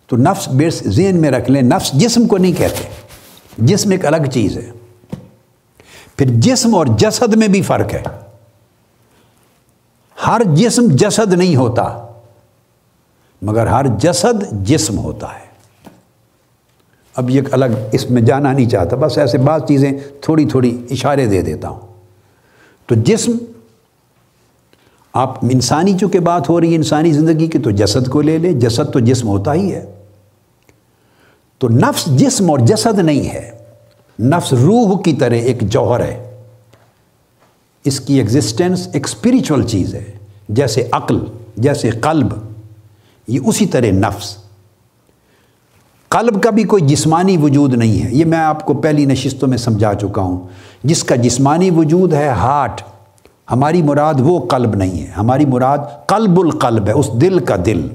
[0.07, 2.83] تو نفس بیس ذہن میں رکھ لیں، نفس جسم کو نہیں کہتے،
[3.57, 4.71] جسم ایک الگ چیز ہے۔
[6.19, 8.03] پھر جسم اور جسد میں بھی فرق ہے۔
[10.27, 12.07] ہر جسم جسد نہیں ہوتا،
[13.41, 15.45] مگر ہر جسد جسم ہوتا ہے۔
[17.15, 21.25] اب یہ الگ اس میں جانا نہیں چاہتا، بس ایسے بعض چیزیں تھوڑی تھوڑی اشارے
[21.25, 21.79] دے دیتا ہوں۔
[22.85, 23.31] تو جسم،
[25.13, 28.53] آپ انسانی چونکہ بات ہو رہی ہے انسانی زندگی کی، تو جسد کو لے لے۔
[28.53, 30.03] جسد تو جسم ہوتا ہی ہے۔
[31.57, 33.58] تو نفس جسم اور جسد نہیں ہے۔
[34.19, 36.41] نفس روح کی طرح ایک جوہر ہے۔
[37.83, 40.11] اس کی ایگزسٹنس ایک اسپریچول چیز ہے،
[40.49, 41.19] جیسے عقل،
[41.57, 42.27] جیسے قلب۔
[43.27, 44.37] یہ اسی طرح نفس۔
[46.09, 49.57] قلب کا بھی کوئی جسمانی وجود نہیں ہے۔ یہ میں آپ کو پہلی نشستوں میں
[49.57, 50.47] سمجھا چکا ہوں۔
[50.83, 52.81] جس کا جسمانی وجود ہے ہارٹ۔
[53.51, 55.77] ہماری مراد وہ قلب نہیں ہے۔ ہماری مراد
[56.07, 57.87] قلب القلب ہے، اس دل کا دل۔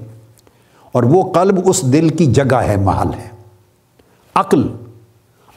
[0.93, 3.29] اور وہ قلب اس دل کی جگہ ہے، محل ہے۔
[4.35, 4.67] عقل۔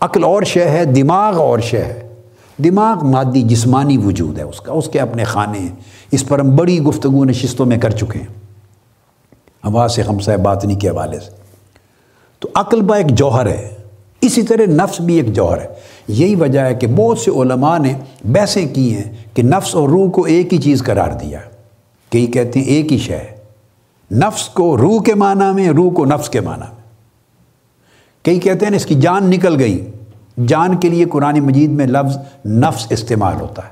[0.01, 2.03] عقل اور شے ہے، دماغ اور شے ہے۔
[2.63, 5.75] دماغ مادی جسمانی وجود ہے، اس کا، اس کے اپنے خانے ہیں۔
[6.11, 8.27] اس پر ہم بڑی گفتگو نشستوں میں کر چکے ہیں۔
[9.65, 11.31] ہوا سے ہم صاحب باطنی کے حوالے سے۔
[12.39, 13.75] تو عقل با ایک جوہر ہے۔
[14.21, 15.67] اسی طرح نفس بھی ایک جوہر ہے۔
[16.07, 20.11] یہی وجہ ہے کہ بہت سے علماء نے بحثیں کی ہیں کہ نفس اور روح
[20.11, 21.39] کو ایک ہی چیز قرار دیا۔
[22.11, 23.37] کئی کہتے ہیں ایک ہی شے ہے۔
[24.11, 26.76] نفس کو روح کے معنی میں، روح کو نفس کے معنی میں۔
[28.27, 29.91] کئی کہتے ہیں اس کی جان نکل گئی۔
[30.47, 33.69] جان کے لیے قرآن مجید میں لفظ نفس استعمال ہوتا ہے۔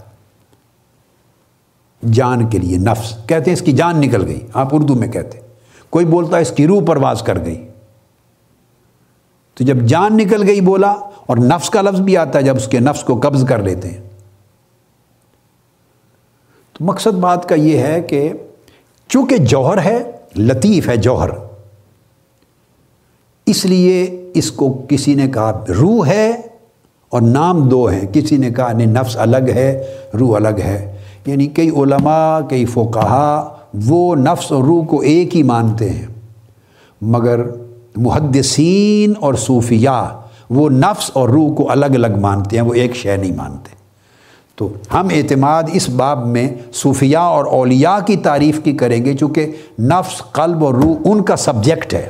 [2.13, 5.39] جان کے لیے نفس، کہتے ہیں اس کی جان نکل گئی۔ آپ اردو میں کہتے
[5.39, 5.47] ہیں۔
[5.89, 7.67] کوئی بولتا ہے اس کی روح پرواز کر گئی۔
[9.55, 10.91] تو جب جان نکل گئی بولا
[11.25, 13.89] اور نفس کا لفظ بھی آتا ہے، جب اس کے نفس کو قبض کر لیتے
[13.89, 14.09] ہیں۔
[16.73, 18.33] تو مقصد بات کا یہ ہے کہ
[19.07, 21.44] چونکہ جوہر ہے، لطیف ہے جوہر۔
[23.45, 26.41] اس لیے اس کو کسی نے کہا روح ہے
[27.09, 29.83] اور نام دو ہیں۔ کسی نے کہا نہیں نفس الگ ہے،
[30.19, 33.49] روح الگ ہے۔ یعنی کئی علماء، کئی فوکہ
[33.85, 36.05] وہ نفس اور روح کو ایک ہی مانتے ہیں۔
[37.01, 37.39] مگر
[37.95, 43.17] محدثین اور صوفیہ وہ نفس اور روح کو الگ الگ مانتے ہیں، وہ ایک شے
[43.17, 43.75] نہیں مانتے۔
[44.55, 49.51] تو ہم اعتماد اس باب میں صوفیہ اور اولیاء کی تعریف کی کریں گے، چونکہ
[49.79, 52.09] نفس، قلب اور روح ان کا سبجیکٹ ہے۔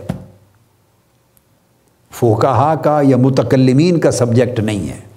[2.19, 5.15] فوکہ کا یا متکلمین کا سبجیکٹ نہیں ہے۔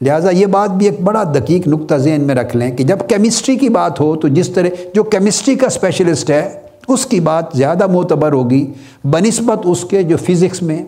[0.00, 3.56] لہٰذا یہ بات بھی ایک بڑا دقیق نقطہ ذہن میں رکھ لیں کہ جب کیمسٹری
[3.56, 7.86] کی بات ہو تو جس طرح جو کیمسٹری کا اسپیشلسٹ ہے، اس کی بات زیادہ
[7.86, 8.72] معتبر ہوگی۔
[9.04, 10.82] بنسبت اس کے جو فزکس میں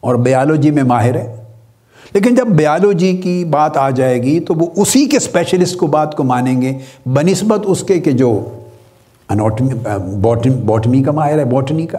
[0.00, 1.36] اور بیالوجی میں ماہر ہے۔
[2.12, 6.16] لیکن جب بیالوجی کی بات آ جائے گی تو وہ اسی کے اسپیشلسٹ کو بات
[6.16, 6.72] کو مانیں گے۔
[7.06, 8.48] بنسبت اس کے کہ جو
[9.28, 11.98] انوٹمی باٹمی کا ماہر ہے، باٹنی کا۔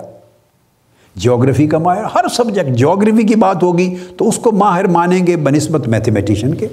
[1.16, 5.36] جیوگرفی کا ماہر، ہر سبجیکٹ جیوگرفی کی بات ہوگی تو اس کو ماہر مانیں گے
[5.36, 6.68] بنسبت میتھمیٹیشین کے۔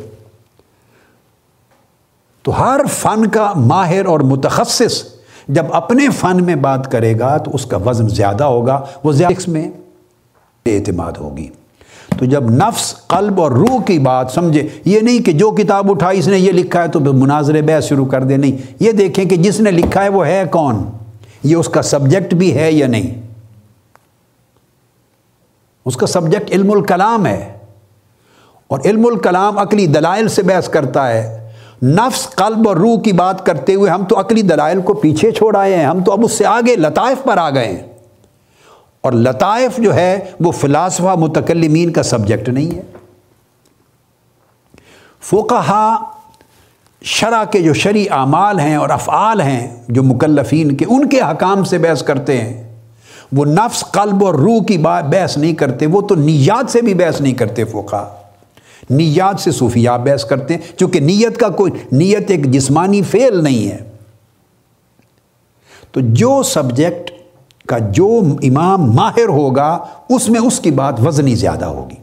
[2.42, 5.04] تو ہر فن کا ماہر اور متخصص
[5.48, 9.50] جب اپنے فن میں بات کرے گا تو اس کا وزن زیادہ ہوگا، وہ زیادہ
[9.50, 9.70] میں
[10.66, 11.48] اعتماد ہوگی۔
[12.18, 16.18] تو جب نفس، قلب اور روح کی بات سمجھے، یہ نہیں کہ جو کتاب اٹھائی
[16.18, 19.36] اس نے یہ لکھا ہے تو مناظر بحث شروع کر دے، نہیں۔ یہ دیکھیں کہ
[19.36, 20.84] جس نے لکھا ہے وہ ہے کون؟
[21.44, 23.29] یہ اس کا سبجیکٹ بھی ہے یا نہیں؟
[25.86, 27.58] اس کا سبجیکٹ علم الکلام ہے
[28.68, 31.50] اور علم الکلام عقلی دلائل سے بحث کرتا ہے۔
[31.82, 35.56] نفس، قلب اور روح کی بات کرتے ہوئے ہم تو عقلی دلائل کو پیچھے چھوڑ
[35.56, 37.82] آئے ہیں، ہم تو اب اس سے آگے لطائف پر آ گئے ہیں۔
[39.00, 42.82] اور لطائف جو ہے وہ فلاسفہ متکلمین کا سبجیکٹ نہیں ہے۔
[45.20, 46.04] فوکہ
[47.02, 51.64] شرع کے جو شرع اعمال ہیں اور افعال ہیں جو مکلفین کے، ان کے حکام
[51.64, 52.69] سے بحث کرتے ہیں۔
[53.32, 56.94] وہ نفس، قلب اور روح کی بات بحث نہیں کرتے، وہ تو نیات سے بھی
[56.94, 58.14] بحث نہیں کرتے فوقہ
[58.90, 63.68] نیات سے صوفیہ بحث کرتے ہیں، چونکہ نیت کا کوئی نیت ایک جسمانی فعل نہیں
[63.68, 63.90] ہے۔
[65.92, 67.10] تو جو سبجیکٹ
[67.66, 71.94] کا جو امام ماہر ہوگا، اس میں اس کی بات وزنی زیادہ ہوگی۔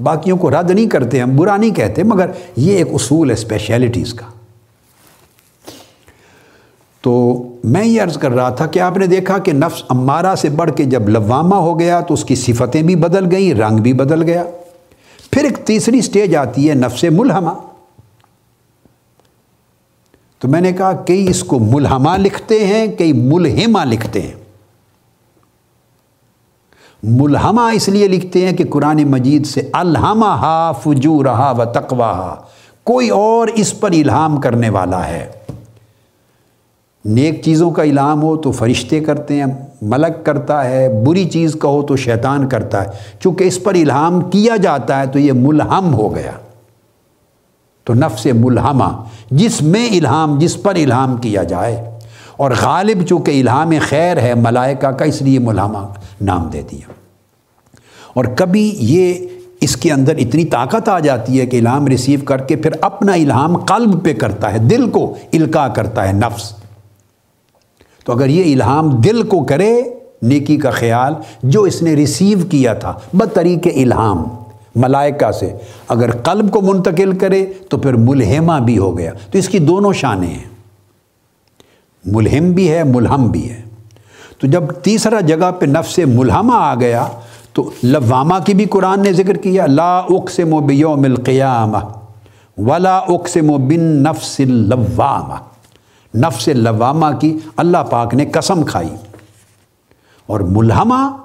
[0.00, 4.14] باقیوں کو رد نہیں کرتے، ہم برا نہیں کہتے، مگر یہ ایک اصول ہے اسپیشلٹیز
[4.14, 4.26] کا۔
[7.02, 10.48] تو میں یہ عرض کر رہا تھا کہ آپ نے دیکھا کہ نفس امارہ سے
[10.48, 13.92] بڑھ کے جب لوامہ ہو گیا تو اس کی صفتیں بھی بدل گئیں، رنگ بھی
[13.92, 14.44] بدل گیا۔
[15.30, 17.50] پھر ایک تیسری سٹیج آتی ہے نفس ملہمہ۔
[20.38, 24.34] تو میں نے کہا، کئی اس کو ملہمہ لکھتے ہیں، کئی ملہمہ لکھتے ہیں۔
[27.02, 32.34] ملہمہ اس لیے لکھتے ہیں کہ قرآن مجید سے الحمہ ہا فجو رہا و تقوا
[32.84, 35.41] کوئی اور اس پر الہام کرنے والا ہے۔
[37.04, 39.46] نیک چیزوں کا الہام ہو تو فرشتے کرتے ہیں،
[39.82, 42.88] ملک کرتا ہے، بری چیز کا ہو تو شیطان کرتا ہے۔
[43.20, 46.30] چونکہ اس پر الہام کیا جاتا ہے تو یہ ملہم ہو گیا۔
[47.84, 51.98] تو نفس ملہمہ، جس میں الہام جس پر الہام کیا جائے۔
[52.36, 55.86] اور غالب چونکہ الہام خیر ہے، ملائکہ کا اس لیے ملہمہ
[56.20, 56.92] نام دے دیا۔
[58.14, 59.14] اور کبھی یہ
[59.60, 63.12] اس کے اندر اتنی طاقت آ جاتی ہے کہ الہام ریسیو کر کے پھر اپنا
[63.12, 66.61] الہام قلب پہ کرتا ہے، دل کو القا کرتا ہے نفس۔
[68.04, 69.82] تو اگر یہ الہام دل کو کرے،
[70.22, 74.24] نیکی کا خیال جو اس نے ریسیو کیا تھا بطریق الہام،
[74.76, 75.52] ملائکہ سے،
[75.88, 79.92] اگر قلب کو منتقل کرے تو پھر ملہمہ بھی ہو گیا۔ تو اس کی دونوں
[79.92, 80.52] شانیں ہیں۔
[82.04, 83.62] ملہم بھی ہے، ملہم بھی ہے۔
[84.38, 87.06] تو جب تیسرا جگہ پہ نفس ملہمہ آ گیا،
[87.52, 91.78] تو لوامہ کی بھی قرآن نے ذکر کیا، لا اقسم بیوم القیامہ،
[92.58, 95.51] ولا اقسم بن نفس اللوامہ۔
[96.14, 98.96] نفس لوامہ کی اللہ پاک نے قسم کھائی۔
[100.26, 101.16] اور ملہمہ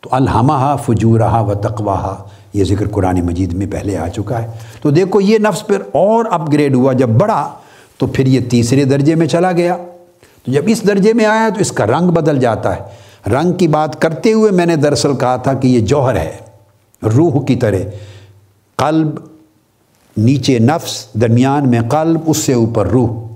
[0.00, 4.46] تو الحمہ فجورہ و تقواہ یہ ذکر قرآن مجید میں پہلے آ چکا ہے۔
[4.82, 7.52] تو دیکھو یہ نفس پھر اور اپ گریڈ ہوا، جب بڑھا
[7.98, 9.76] تو پھر یہ تیسرے درجے میں چلا گیا۔
[10.44, 12.80] تو جب اس درجے میں آیا تو اس کا رنگ بدل جاتا ہے۔
[13.30, 16.36] رنگ کی بات کرتے ہوئے میں نے دراصل کہا تھا کہ یہ جوہر ہے،
[17.02, 17.76] روح کی طرح۔
[18.76, 19.10] قلب،
[20.16, 23.28] نیچے نفس، درمیان میں قلب، اس سے اوپر روح۔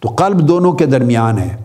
[0.00, 1.56] تو قلب دونوں کے درمیان ہے۔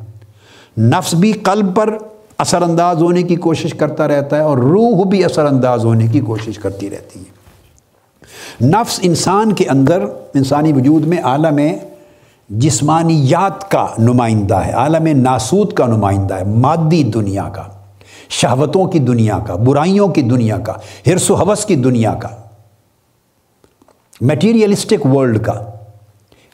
[0.78, 1.98] نفس بھی قلب پر
[2.38, 6.20] اثر انداز ہونے کی کوشش کرتا رہتا ہے اور روح بھی اثر انداز ہونے کی
[6.20, 7.42] کوشش کرتی رہتی ہے۔
[8.68, 11.60] نفس انسان کے اندر، انسانی وجود میں، عالم
[12.50, 17.64] جسمانیات کا نمائندہ ہے، عالم ناسود کا نمائندہ ہے، مادی دنیا کا،
[18.30, 20.74] شہوتوں کی دنیا کا، برائیوں کی دنیا کا،
[21.08, 22.30] ہرس و حوث کی دنیا کا۔
[24.22, 25.64] میٹیریلسٹک ورلڈ کا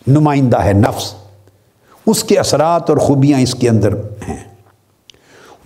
[0.08, 1.27] نمائندہ ہے نفس۔
[2.08, 3.94] اس کے اثرات اور خوبیاں اس کے اندر
[4.28, 4.44] ہیں۔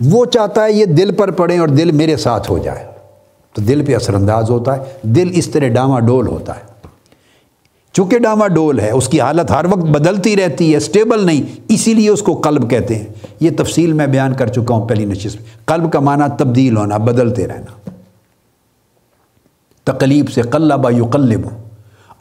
[0.00, 2.84] وہ چاہتا ہے یہ دل پر پڑے اور دل میرے ساتھ ہو جائے۔
[3.52, 6.60] تو دل پہ اثر انداز ہوتا ہے، دل اس طرح ڈاما ڈول ہوتا ہے۔
[7.92, 11.94] چونکہ ڈاما ڈول ہے، اس کی حالت ہر وقت بدلتی رہتی ہے اسٹیبل نہیں، اسی
[11.94, 13.06] لیے اس کو قلب کہتے ہیں۔
[13.40, 16.96] یہ تفصیل میں بیان کر چکا ہوں پہلی نشست میں۔ قلب کا معنی تبدیل ہونا،
[16.96, 17.90] بدلتے رہنا۔
[19.84, 21.48] تقلیب سے قلبہ یقلب۔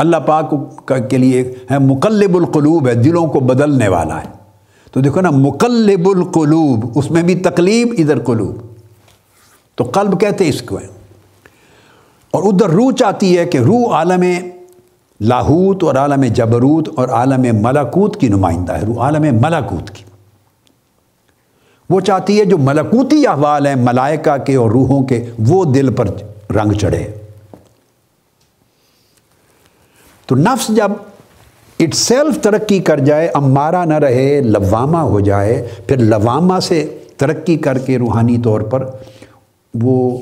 [0.01, 0.53] اللہ پاک
[1.09, 4.41] کے لیے ہے مقلب القلوب ہے، دلوں کو بدلنے والا ہے۔
[4.91, 8.55] تو دیکھو نا، مقلب القلوب، اس میں بھی تقلیب، ادھر قلوب۔
[9.75, 10.87] تو قلب کہتے اس کو۔ ہے
[12.31, 14.23] اور ادھر روح چاہتی ہے کہ روح عالم
[15.21, 20.03] لاہوت اور عالم جبروت اور عالم ملکوت کی نمائندہ ہے، روح عالم ملکوت کی۔
[21.89, 26.07] وہ چاہتی ہے جو ملکوتی احوال ہیں، ملائکہ کے اور روحوں کے، وہ دل پر
[26.51, 27.20] رنگ چڑھے۔
[30.31, 30.91] تو نفس جب
[31.79, 37.57] اٹ سیلف ترقی کر جائے امارہ نہ رہے، لوامہ ہو جائے، پھر لوامہ سے ترقی
[37.57, 38.85] کر کے روحانی طور پر
[39.73, 40.17] وہ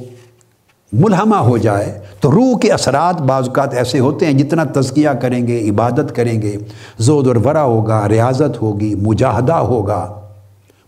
[0.92, 5.48] ملہمہ ہو جائے، تو روح کے اثرات بعض اوقات ایسے ہوتے ہیں جتنا تزکیہ کریں
[5.48, 6.58] گے، عبادت کریں گے،
[7.00, 10.22] زود اور ورا ہوگا، ریاضت ہوگی، مجاہدہ ہوگا،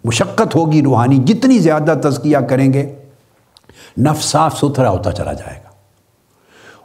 [0.03, 2.95] مشقت ہوگی روحانی، جتنی زیادہ تزکیہ کریں گے،
[3.97, 5.70] نفس صاف ستھرا ہوتا چلا جائے گا۔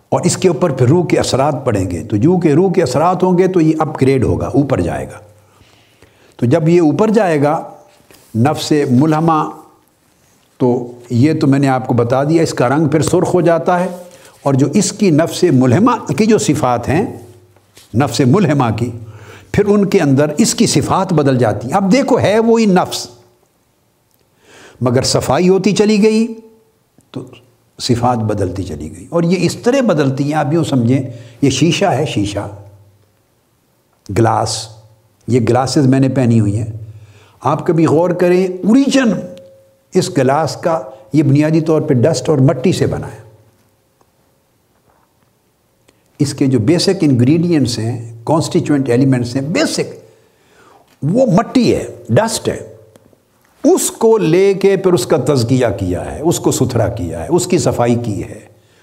[0.09, 2.83] اور اس کے اوپر پھر روح کے اثرات پڑیں گے۔ تو جو کہ روح کے
[2.83, 5.19] اثرات ہوں گے تو یہ اپ گریڈ ہوگا، اوپر جائے گا۔
[6.37, 7.71] تو جب یہ اوپر جائے گا،
[8.37, 9.51] نفس ملہمہ،
[10.59, 13.41] تو یہ تو میں نے آپ کو بتا دیا، اس کا رنگ پھر سرخ ہو
[13.41, 13.89] جاتا ہے۔
[14.43, 17.17] اور جو اس کی نفس ملہمہ کی جو صفات ہیں،
[17.95, 18.91] نفس ملہمہ کی،
[19.53, 23.07] پھر ان کے اندر اس کی صفات بدل جاتی۔ ہیں اب دیکھو، ہے وہی نفس۔
[24.81, 26.35] مگر صفائی ہوتی چلی گئی،
[27.11, 27.23] تو
[27.79, 31.03] صفات بدلتی چلی گئی۔ اور یہ اس طرح بدلتی ہیں، آپ یوں سمجھیں،
[31.43, 32.49] یہ شیشہ ہے شیشہ۔
[34.19, 34.69] گلاس،
[35.29, 36.73] یہ گلاسز میں نے پہنی ہوئی ہیں۔
[37.41, 39.13] آپ کبھی غور کریں، اوریجن
[39.95, 43.19] اس گلاس کا یہ بنیادی طور پہ ڈسٹ اور مٹی سے بنا ہے۔
[46.19, 49.95] اس کے جو بیسک انگریڈینٹس ہیں کانسٹیچوئنٹ ایلیمنٹس ہیں، بیسک،
[51.03, 52.76] وہ مٹی ہے، ڈسٹ ہے۔
[53.75, 57.27] اس کو لے کے پھر اس کا تزکیہ کیا ہے، اس کو ستھرا کیا ہے،
[57.29, 58.41] اس کی صفائی کی ہے،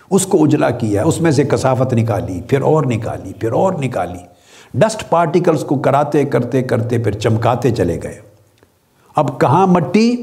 [0.10, 3.74] اس کو اجلا کیا ہے، اس میں سے کثافت نکالی، پھر اور نکالی، پھر اور
[3.74, 4.20] نکالی۔
[4.74, 8.20] ڈسٹ پارٹیکلز کو کراتے کرتے کرتے پھر چمکاتے چلے گئے۔
[9.16, 10.16] اب کہاں مٹی؟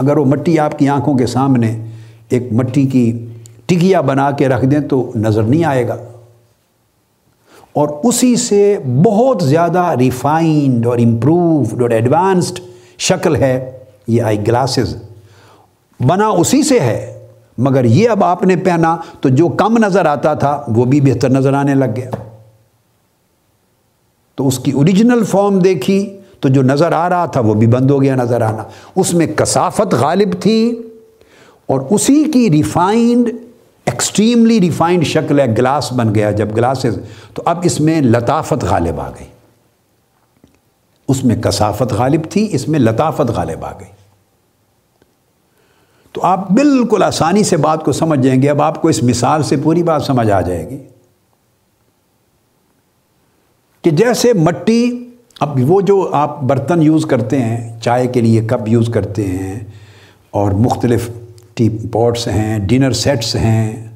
[0.00, 1.86] اگر وہ مٹی آپ کی آنکھوں کے سامنے
[2.28, 3.26] ایک مٹی کی
[3.66, 5.96] ٹکیا بنا کے رکھ دیں تو نظر نہیں آئے گا۔
[7.72, 12.60] اور اسی سے بہت زیادہ ریفائنڈ اور امپرووڈ اور ایڈوانسڈ
[12.98, 13.70] شکل ہے۔
[14.08, 14.96] یہ آئی گلاسز
[16.00, 17.26] بنا اسی سے ہے،
[17.58, 21.30] مگر یہ اب آپ نے پہنا تو جو کم نظر آتا تھا، وہ بھی بہتر
[21.30, 22.10] نظر آنے لگ گیا۔
[24.34, 27.90] تو اس کی اوریجنل فارم دیکھی، تو جو نظر آ رہا تھا، وہ بھی بند
[27.90, 28.64] ہو گیا نظر آنا۔
[28.96, 30.82] اس میں کثافت غالب تھی
[31.66, 33.28] اور اسی کی ریفائنڈ
[33.84, 36.98] ایکسٹریملی ریفائنڈ شکل ہے گلاس بن گیا جب گلاسز
[37.34, 39.26] تو اب اس میں لطافت غالب آ گئی۔
[41.08, 43.97] اس میں کثافت غالب تھی، اس میں لطافت غالب آ گئی۔
[46.18, 49.42] تو آپ بالکل آسانی سے بات کو سمجھ جائیں گے، اب آپ کو اس مثال
[49.42, 50.76] سے پوری بات سمجھ آ جائے گی۔
[53.82, 55.08] کہ جیسے مٹی،
[55.40, 59.60] اب وہ جو آپ برتن یوز کرتے ہیں، چائے کے لیے کپ یوز کرتے ہیں،
[60.30, 61.08] اور مختلف
[61.54, 63.88] ٹی پاٹس ہیں، ڈنر سیٹس ہیں،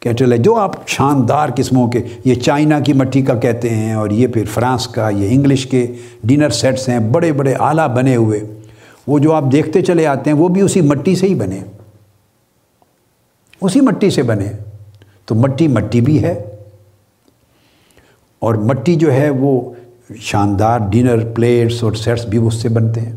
[0.00, 4.10] کیٹل ہے، جو آپ شاندار قسموں کے، یہ چائنا کی مٹی کا کہتے ہیں، اور
[4.10, 5.86] یہ پھر فرانس کا، یہ انگلش کے
[6.24, 8.40] ڈنر سیٹس ہیں، بڑے بڑے اعلیٰ بنے ہوئے۔
[9.06, 11.60] وہ جو آپ دیکھتے چلے آتے ہیں، وہ بھی اسی مٹی سے ہی بنے۔
[13.60, 14.52] اسی مٹی سے بنے۔
[15.24, 16.56] تو مٹی مٹی بھی ہے۔
[18.38, 19.72] اور مٹی جو ہے، وہ
[20.16, 23.12] شاندار ڈنر پلیٹس اور سیٹس بھی اس سے بنتے ہیں۔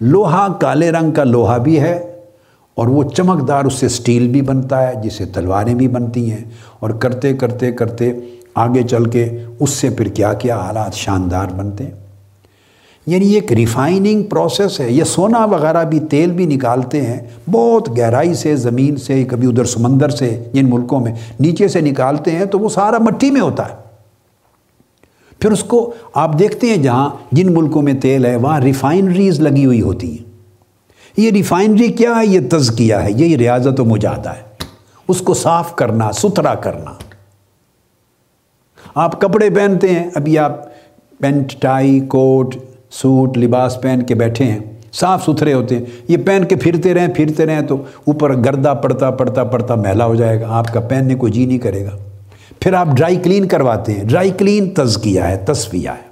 [0.00, 2.20] لوہا کالے رنگ کا لوہا بھی ہے،
[2.74, 6.44] اور وہ چمکدار اس سے سٹیل بھی بنتا ہے، جسے تلواریں بھی بنتی ہیں۔
[6.80, 8.12] اور کرتے کرتے کرتے
[8.54, 12.07] آگے چل کے اس سے پھر کیا کیا حالات شاندار بنتے ہیں۔
[13.08, 18.34] یعنی ایک ریفائننگ پروسیس ہے۔ یہ سونا وغیرہ بھی تیل بھی نکالتے ہیں۔ بہت گہرائی
[18.34, 22.58] سے، زمین سے، کبھی ادھر سمندر سے جن ملکوں میں نیچے سے نکالتے ہیں تو
[22.58, 23.74] وہ سارا مٹی میں ہوتا ہے۔
[25.40, 29.64] پھر اس کو آپ دیکھتے ہیں جہاں جن ملکوں میں تیل ہے، وہاں ریفائنریز لگی
[29.64, 30.30] ہوئی ہوتی ہیں۔
[31.16, 34.64] یہ ریفائنری کیا ہے؟ یہ تزکیہ ہے۔ یہی ریاضت و مجاہدہ ہے۔
[35.08, 36.92] اس کو صاف کرنا، ستھرا کرنا۔
[38.94, 40.60] آپ کپڑے پہنتے ہیں، ابھی آپ
[41.18, 42.56] پینٹ، ٹائی، کوٹ
[42.90, 44.58] سوٹ، لباس پہن کے بیٹھے ہیں،
[44.92, 49.10] صاف ستھرے ہوتے ہیں۔ یہ پہن کے پھرتے رہیں پھرتے رہیں تو اوپر گردہ پڑتا
[49.10, 51.90] پڑتا پڑتا میلا ہو جائے گا۔ آپ کا پہننے کو جی نہیں کرے گا۔
[52.60, 56.08] پھر آپ ڈرائی کلین کرواتے ہیں۔ ڈرائی کلین تزکیہ ہے تصفیہ ہے۔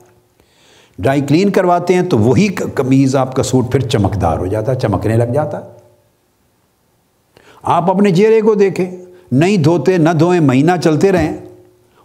[0.99, 4.79] ڈرائی کلین کرواتے ہیں تو وہی کمیز آپ کا سوٹ پھر چمکدار ہو جاتا ہے
[4.79, 5.61] چمکنے لگ جاتا۔
[7.63, 8.91] آپ اپنے چہرے کو دیکھیں۔
[9.33, 11.37] نہیں دھوتے، نہ دھوئیں، مہینہ چلتے رہیں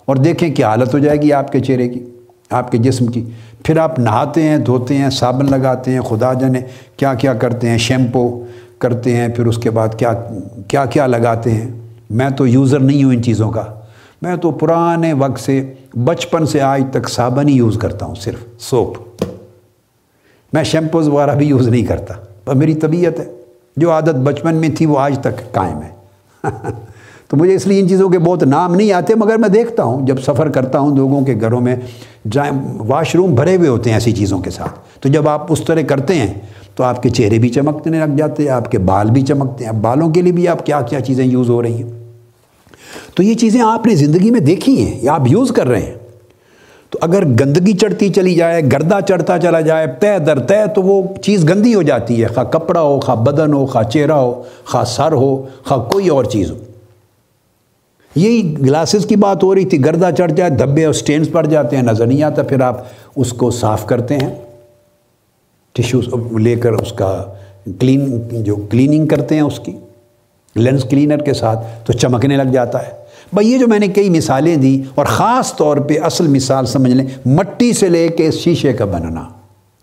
[0.05, 2.03] اور دیکھیں کیا حالت ہو جائے گی آپ کے چہرے کی۔
[2.51, 3.29] آپ کے جسم کی۔
[3.63, 6.61] پھر آپ نہاتے ہیں، دھوتے ہیں، صابن لگاتے ہیں، خدا جانے
[6.97, 8.45] کیا کیا کرتے ہیں، شیمپو
[8.79, 10.13] کرتے ہیں، پھر اس کے بعد کیا
[10.67, 11.71] کیا کیا لگاتے ہیں۔
[12.09, 13.63] میں تو یوزر نہیں ہوں ان چیزوں کا۔
[14.21, 18.61] میں تو پرانے وقت سے، بچپن سے آج تک صابن ہی یوز کرتا ہوں، صرف
[18.61, 19.23] سوپ۔
[20.53, 22.13] میں شیمپوز وغیرہ بھی یوز نہیں کرتا،
[22.45, 23.25] پر میری طبیعت ہے۔
[23.77, 25.89] جو عادت بچپن میں تھی وہ آج تک قائم ہے۔
[27.31, 30.05] تو مجھے اس لیے ان چیزوں کے بہت نام نہیں آتے، مگر میں دیکھتا ہوں،
[30.05, 31.75] جب سفر کرتا ہوں لوگوں کے گھروں میں،
[32.31, 32.51] جائیں،
[32.87, 35.81] واش روم بھرے ہوئے ہوتے ہیں ایسی چیزوں کے ساتھ۔ تو جب آپ اس طرح
[35.81, 36.33] کرتے ہیں،
[36.75, 39.71] تو آپ کے چہرے بھی چمکنے لگ جاتے ہیں، آپ کے بال بھی چمکتے ہیں۔
[39.71, 41.89] بالوں کے لیے بھی آپ کیا کیا چیزیں یوز ہو رہی ہیں؟
[43.15, 45.93] تو یہ چیزیں آپ نے زندگی میں دیکھی ہیں، یا آپ یوز کر رہے ہیں۔
[46.89, 51.03] تو اگر گندگی چڑھتی چلی جائے، گردہ چڑھتا چلا جائے طے در طے تو وہ
[51.21, 54.83] چیز گندی ہو جاتی ہے۔ خواہ کپڑا ہو، خواہ بدن ہو، خواہ چہرہ ہو، خواہ
[54.83, 56.55] سر ہو، خواہ کوئی اور چیز ہو۔
[58.15, 61.75] یہی گلاسز کی بات ہو رہی تھی، گردہ چڑھ جائے، دھبے اور سٹینز پڑ جاتے
[61.75, 62.83] ہیں نظر نہیں آتا پھر آپ
[63.15, 64.35] اس کو صاف کرتے ہیں۔
[65.73, 67.23] ٹیشو لے کر اس کا
[67.79, 69.71] کلین جو کلیننگ کرتے ہیں اس کی
[70.55, 72.91] لینس کلینر کے ساتھ تو چمکنے لگ جاتا ہے۔
[73.33, 76.91] بھائی، یہ جو میں نے کئی مثالیں دی اور خاص طور پہ اصل مثال سمجھ
[76.91, 79.23] لیں، مٹی سے لے کے شیشے کا بننا،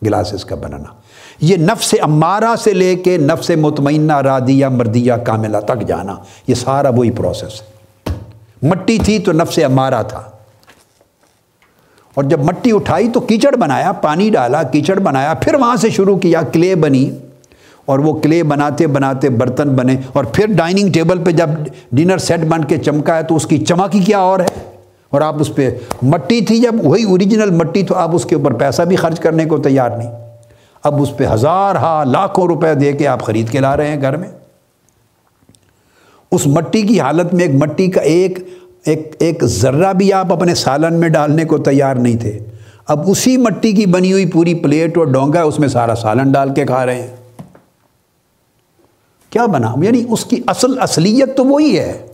[0.06, 0.92] گلاسز کا بننا۔
[1.40, 6.16] یہ نفس امارہ سے لے کے نفس مطمئنہ، رادیہ، مردیہ، کاملہ تک جانا،
[6.46, 7.77] یہ سارا وہی پروسیس ہے۔
[8.62, 10.22] مٹی تھی تو نفس امارہ تھا۔
[12.14, 16.16] اور جب مٹی اٹھائی تو کیچڑ بنایا، پانی ڈالا، کیچڑ بنایا، پھر وہاں سے شروع
[16.16, 17.10] کیا، کلے بنی۔
[17.86, 21.48] اور وہ کلے بناتے بناتے برتن بنے۔ اور پھر ڈائننگ ٹیبل پہ جب
[21.92, 24.70] ڈنر سیٹ بن کے چمکا ہے تو اس کی چمک ہی کیا اور ہے؟
[25.10, 28.52] اور آپ اس پہ مٹی تھی، جب وہی اوریجنل مٹی تو آپ اس کے اوپر
[28.52, 30.28] پیسہ بھی خرچ کرنے کو تیار نہیں۔
[30.82, 34.00] اب اس پہ ہزار ہا لاکھوں روپے دے کے آپ خرید کے لا رہے ہیں
[34.00, 34.37] گھر میں۔
[36.32, 38.38] اس مٹی کی حالت میں ایک مٹی کا ایک
[38.84, 42.38] ایک ایک ذرہ بھی آپ اپنے سالن میں ڈالنے کو تیار نہیں تھے۔
[42.86, 46.54] اب اسی مٹی کی بنی ہوئی پوری پلیٹ اور ڈونگا اس میں سارا سالن ڈال
[46.54, 47.16] کے کھا رہے ہیں۔
[49.30, 52.06] کیا بنا؟ یعنی اس کی اصل اصلیت تو وہی ہے۔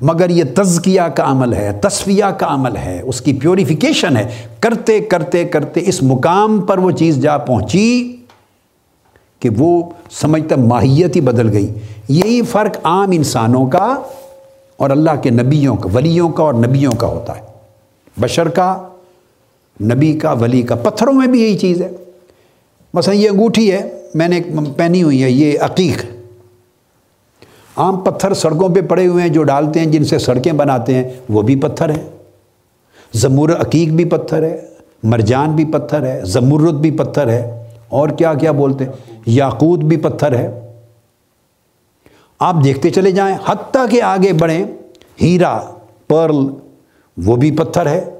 [0.00, 4.28] مگر یہ تزکیہ کا عمل ہے تصفیہ کا عمل ہے، اس کی پیوریفیکیشن ہے۔
[4.60, 8.13] کرتے کرتے کرتے اس مقام پر وہ چیز جا پہنچی۔
[9.44, 11.74] کہ وہ سمجھتا ماہیت ہی بدل گئی۔
[12.08, 14.02] یہی فرق عام انسانوں کا
[14.76, 17.42] اور اللہ کے نبیوں کا، ولیوں کا اور نبیوں کا ہوتا ہے۔
[18.16, 18.88] بشر کا،
[19.82, 21.90] نبی کا، ولی کا، پتھروں میں بھی یہی چیز ہے۔
[22.94, 24.40] مثلا یہ انگوٹھی ہے، میں نے
[24.76, 26.04] پہنی ہوئی ہے، یہ عقیق۔
[27.76, 31.04] عام پتھر سڑکوں پہ پڑے ہوئے ہیں، جو ڈالتے ہیں، جن سے سڑکیں بناتے ہیں،
[31.28, 32.04] وہ بھی پتھر ہے
[33.12, 34.66] زمور عقیق بھی پتھر ہے،
[35.02, 39.96] مرجان بھی پتھر ہے، زمرد بھی پتھر ہے۔ اور کیا کیا بولتے ہیں؟ یاقوت بھی
[39.96, 40.60] پتھر ہے۔
[42.38, 44.64] آپ دیکھتے چلے جائیں، حتیٰ کہ آگے بڑھیں،
[45.22, 45.60] ہیرا،
[46.08, 46.46] پرل،
[47.16, 48.10] وہ بھی پتھر ہے،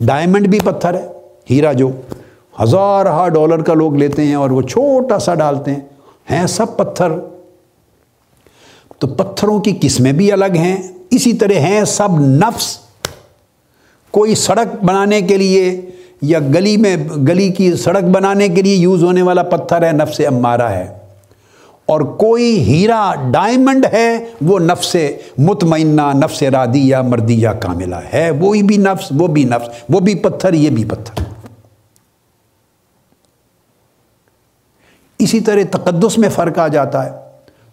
[0.00, 1.08] ڈائمنڈ بھی پتھر ہے۔
[1.50, 1.90] ہیرا جو
[2.62, 5.80] ہزارہ ڈالر کا لوگ لیتے ہیں اور وہ چھوٹا سا ڈالتے ہیں
[6.30, 7.08] ہیں سب پتھر۔
[8.98, 12.78] تو پتھروں کی قسمیں بھی الگ ہیں، اسی طرح ہیں سب نفس۔
[14.10, 15.90] کوئی سڑک بنانے کے لیے
[16.22, 20.20] یا گلی میں گلی کی سڑک بنانے کے لیے یوز ہونے والا پتھر ہے، نفس
[20.26, 20.98] امارہ ہے۔
[21.86, 24.96] اور کوئی ہیرا ڈائمنڈ ہے، وہ نفس
[25.38, 30.00] مطمئنہ، نفس رادی یا مردی یا کاملہ ہے۔ وہی بھی نفس، وہ بھی نفس، وہ
[30.00, 31.22] بھی پتھر، یہ بھی پتھر۔
[35.18, 37.10] اسی طرح تقدس میں فرق آ جاتا ہے۔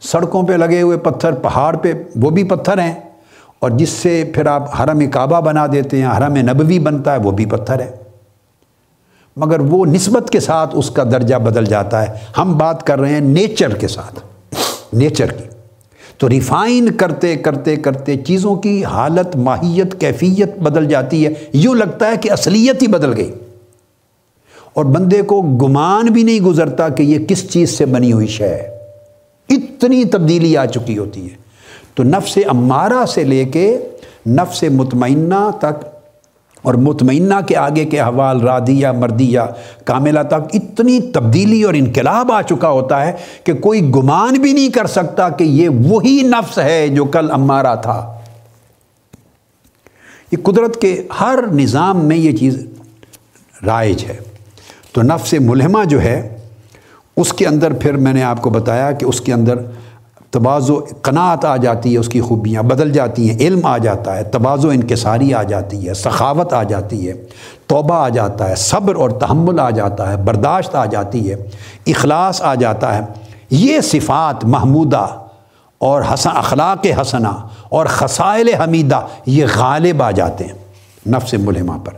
[0.01, 2.93] سڑکوں پہ لگے ہوئے پتھر، پہاڑ پہ، وہ بھی پتھر ہیں۔
[3.59, 7.31] اور جس سے پھر آپ حرم کعبہ بنا دیتے ہیں، حرم نبوی بنتا ہے، وہ
[7.31, 8.04] بھی پتھر ہے۔
[9.35, 13.09] مگر وہ نسبت کے ساتھ اس کا درجہ بدل جاتا ہے۔ ہم بات کر رہے
[13.09, 14.19] ہیں نیچر کے ساتھ،
[14.93, 15.43] نیچر کی۔
[16.17, 22.07] تو ریفائن کرتے کرتے کرتے چیزوں کی حالت، ماہیت، کیفیت بدل جاتی ہے۔ یوں لگتا
[22.07, 23.31] ہے کہ اصلیت ہی بدل گئی۔
[24.73, 28.47] اور بندے کو گمان بھی نہیں گزرتا کہ یہ کس چیز سے بنی ہوئی شے
[28.47, 28.77] ہے۔
[29.49, 31.35] اتنی تبدیلی آ چکی ہوتی ہے۔
[31.95, 33.77] تو نفس امارہ سے لے کے
[34.27, 35.94] نفس مطمئنہ تک
[36.65, 39.39] اور مطمئنہ کے آگے کے حوال رادیہ، مردیہ،
[39.85, 43.11] کاملہ تک اتنی تبدیلی اور انقلاب آ چکا ہوتا ہے
[43.43, 47.75] کہ کوئی گمان بھی نہیں کر سکتا کہ یہ وہی نفس ہے جو کل امارہ
[47.75, 48.19] تھا۔
[50.31, 52.65] یہ قدرت کے ہر نظام میں یہ چیز
[53.65, 54.17] رائج ہے۔
[54.91, 56.37] تو نفس ملحمہ جو ہے،
[57.17, 59.55] اس کے اندر پھر میں نے آپ کو بتایا کہ اس کے اندر
[60.35, 64.17] تباز و قناعت آ جاتی ہے، اس کی خوبیاں بدل جاتی ہیں، علم آ جاتا
[64.17, 67.13] ہے تباز و انکساری آ جاتی ہے، سخاوت آ جاتی ہے،
[67.67, 71.35] توبہ آ جاتا ہے، صبر اور تحمل آ جاتا ہے، برداشت آ جاتی ہے،
[71.87, 73.01] اخلاص آ جاتا ہے۔
[73.49, 75.07] یہ صفات محمودہ
[75.77, 81.93] اور حسن، اخلاق حسنہ اور خسائل حمیدہ، یہ غالب آ جاتے ہیں نفس ملحمہ پر۔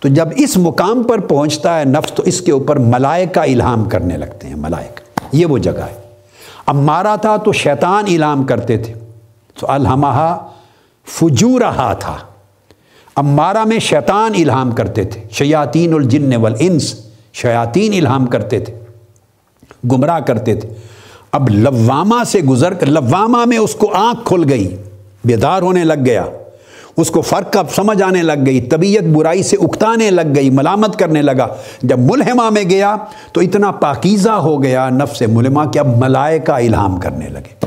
[0.00, 4.16] تو جب اس مقام پر پہنچتا ہے نفس، تو اس کے اوپر ملائکہ الہام کرنے
[4.16, 5.00] لگتے ہیں، ملائکہ،
[5.32, 6.07] یہ وہ جگہ ہے۔
[6.68, 8.94] اب مارا تھا تو شیطان اعلام کرتے تھے۔
[9.60, 10.38] تو الحمہ
[11.06, 12.16] فجو رہا تھا۔
[13.16, 16.94] اب مارا میں شیطان الہام کرتے تھے۔ شیاطین الجن والانس
[17.32, 18.78] شیاطین الہام کرتے تھے۔
[19.92, 20.68] گمراہ کرتے تھے۔
[21.32, 24.76] اب لوامہ سے گزر کر لوامہ میں اس کو آنکھ کھل گئی۔
[25.24, 26.24] بیدار ہونے لگ گیا۔
[26.98, 30.98] اس کو فرق اب سمجھ آنے لگ گئی، طبیعت برائی سے اکتانے لگ گئی، ملامت
[30.98, 31.46] کرنے لگا۔
[31.82, 32.96] جب ملحمہ میں گیا
[33.32, 37.66] تو اتنا پاکیزہ ہو گیا، نفس ملحمہ کہ اب ملائے کا الہام کرنے لگے۔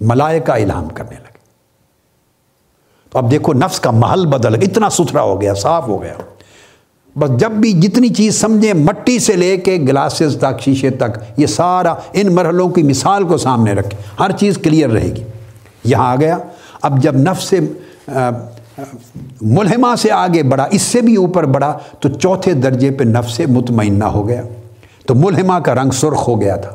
[0.00, 1.38] ملائے کا الہام کرنے لگے۔
[3.10, 6.14] تو اب دیکھو نفس کا محل بدل گیا اتنا ستھرا ہو گیا، صاف ہو گیا۔
[7.18, 11.46] بس جب بھی جتنی چیز سمجھیں مٹی سے لے کے گلاسز تک، شیشے تک، یہ
[11.46, 15.22] سارا ان مرحلوں کی مثال کو سامنے رکھے، ہر چیز کلیئر رہے گی۔
[15.84, 16.38] یہاں آ گیا۔
[16.82, 17.54] اب جب نفس
[19.40, 24.04] ملحمہ سے آگے بڑھا، اس سے بھی اوپر بڑھا، تو چوتھے درجے پہ نفس مطمئنہ
[24.04, 24.42] ہو گیا۔
[25.06, 26.70] تو ملحمہ کا رنگ سرخ ہو گیا تھا۔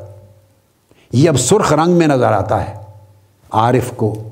[1.14, 2.74] یہ اب سرخ رنگ میں نظر آتا ہے۔
[3.52, 4.30] عارف کو،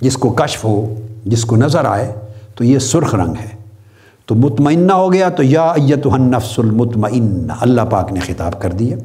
[0.00, 0.94] جس کو کشف ہو،
[1.24, 2.14] جس کو نظر آئے،
[2.54, 3.64] تو یہ سرخ رنگ ہے۔
[4.26, 5.74] تو مطمئنہ ہو گیا، تو یا
[6.18, 8.96] نفس المطمئنہ، اللہ پاک نے خطاب کر دیا۔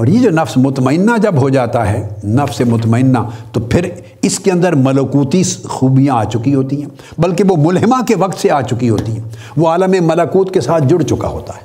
[0.00, 3.18] اور یہ جو نفس مطمئنہ جب ہو جاتا ہے، نفس مطمئنہ،
[3.52, 3.88] تو پھر
[4.22, 6.88] اس کے اندر ملکوتی خوبیاں آ چکی ہوتی ہیں۔
[7.18, 10.84] بلکہ وہ ملحمہ کے وقت سے آ چکی ہوتی ہیں۔ وہ عالم ملکوت کے ساتھ
[10.86, 11.60] جڑ چکا ہوتا ہے۔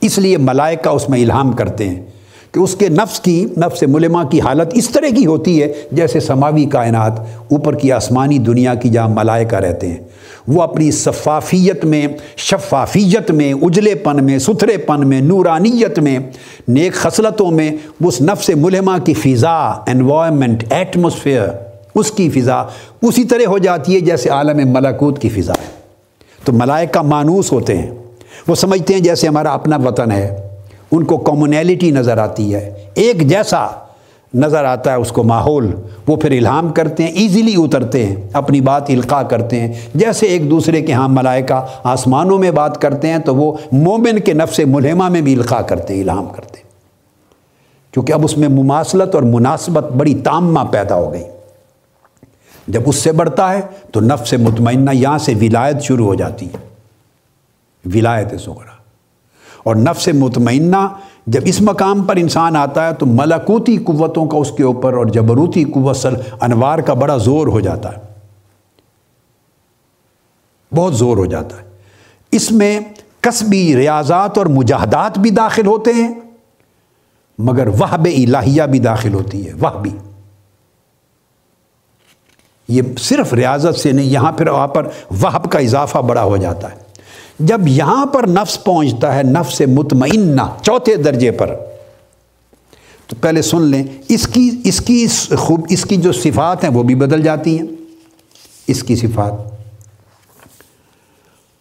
[0.00, 2.09] اس لیے ملائکہ اس میں الہام کرتے ہیں۔
[2.52, 6.20] کہ اس کے نفس کی، نفس ملمہ کی حالت اس طرح کی ہوتی ہے جیسے
[6.20, 9.96] سماوی کائنات اوپر کی آسمانی دنیا کی جہاں ملائکہ رہتے ہیں۔
[10.48, 16.18] وہ اپنی صفافیت میں، شفافیت میں، اجلے پن میں، ستھرے پن میں، نورانیت میں،
[16.68, 17.70] نیک خصلتوں میں
[18.04, 21.48] اس نفس ملمہ کی فضا انوائرمنٹ ایٹموسفیئر
[21.94, 22.62] اس کی فضا
[23.02, 25.80] اسی طرح ہو جاتی ہے جیسے عالم ملکوت کی فضا ہے۔
[26.44, 27.90] تو ملائکہ مانوس ہوتے ہیں۔
[28.48, 30.49] وہ سمجھتے ہیں جیسے ہمارا اپنا وطن ہے۔
[30.92, 33.66] ان کو کامونیلٹی نظر آتی ہے۔ ایک جیسا
[34.34, 35.74] نظر آتا ہے اس کو ماحول،
[36.06, 40.50] وہ پھر الہام کرتے ہیں ایزیلی اترتے ہیں، اپنی بات القاع کرتے ہیں۔ جیسے ایک
[40.50, 45.08] دوسرے کے ہاں ملائکہ آسمانوں میں بات کرتے ہیں، تو وہ مومن کے نفس ملحمہ
[45.08, 46.70] میں بھی القاع کرتے ہیں، الہام کرتے ہیں۔
[47.92, 51.24] کیونکہ اب اس میں مماثلت اور مناسبت بڑی تامہ پیدا ہو گئی۔
[52.68, 53.60] جب اس سے بڑھتا ہے،
[53.92, 56.68] تو نفس مطمئنہ یہاں سے ولایت شروع ہو جاتی ہے۔
[57.94, 58.79] ولایت سغرا
[59.62, 60.76] اور نفس مطمئنہ
[61.26, 65.06] جب اس مقام پر انسان آتا ہے تو ملکوتی قوتوں کا اس کے اوپر اور
[65.06, 68.10] جبروتی قوت سل انوار کا بڑا زور ہو جاتا ہے۔
[70.74, 71.62] بہت زور ہو جاتا ہے۔
[72.32, 72.80] اس میں
[73.20, 76.14] قصبی ریاضات اور مجاہدات بھی داخل ہوتے ہیں،
[77.38, 79.96] مگر وہ الہیہ بھی داخل ہوتی ہے وہ بھی
[82.68, 86.70] یہ صرف ریاضت سے نہیں، یہاں پھر وہاں پر وہب کا اضافہ بڑا ہو جاتا
[86.70, 86.89] ہے۔
[87.40, 91.56] جب یہاں پر نفس پہنچتا ہے، نفس مطمئنہ، چوتھے درجے پر۔
[93.06, 95.06] تو پہلے سن لیں، اس کی اس کی
[95.38, 97.66] خوب، اس کی جو صفات ہیں، وہ بھی بدل جاتی ہیں۔
[98.66, 99.32] اس کی صفات۔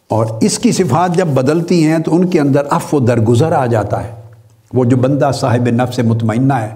[0.07, 3.65] اور اس کی صفات جب بدلتی ہیں، تو ان کے اندر اف و درگزر آ
[3.65, 4.11] جاتا ہے۔
[4.73, 6.69] وہ جو بندہ صاحب نفس مطمئنہ ہے،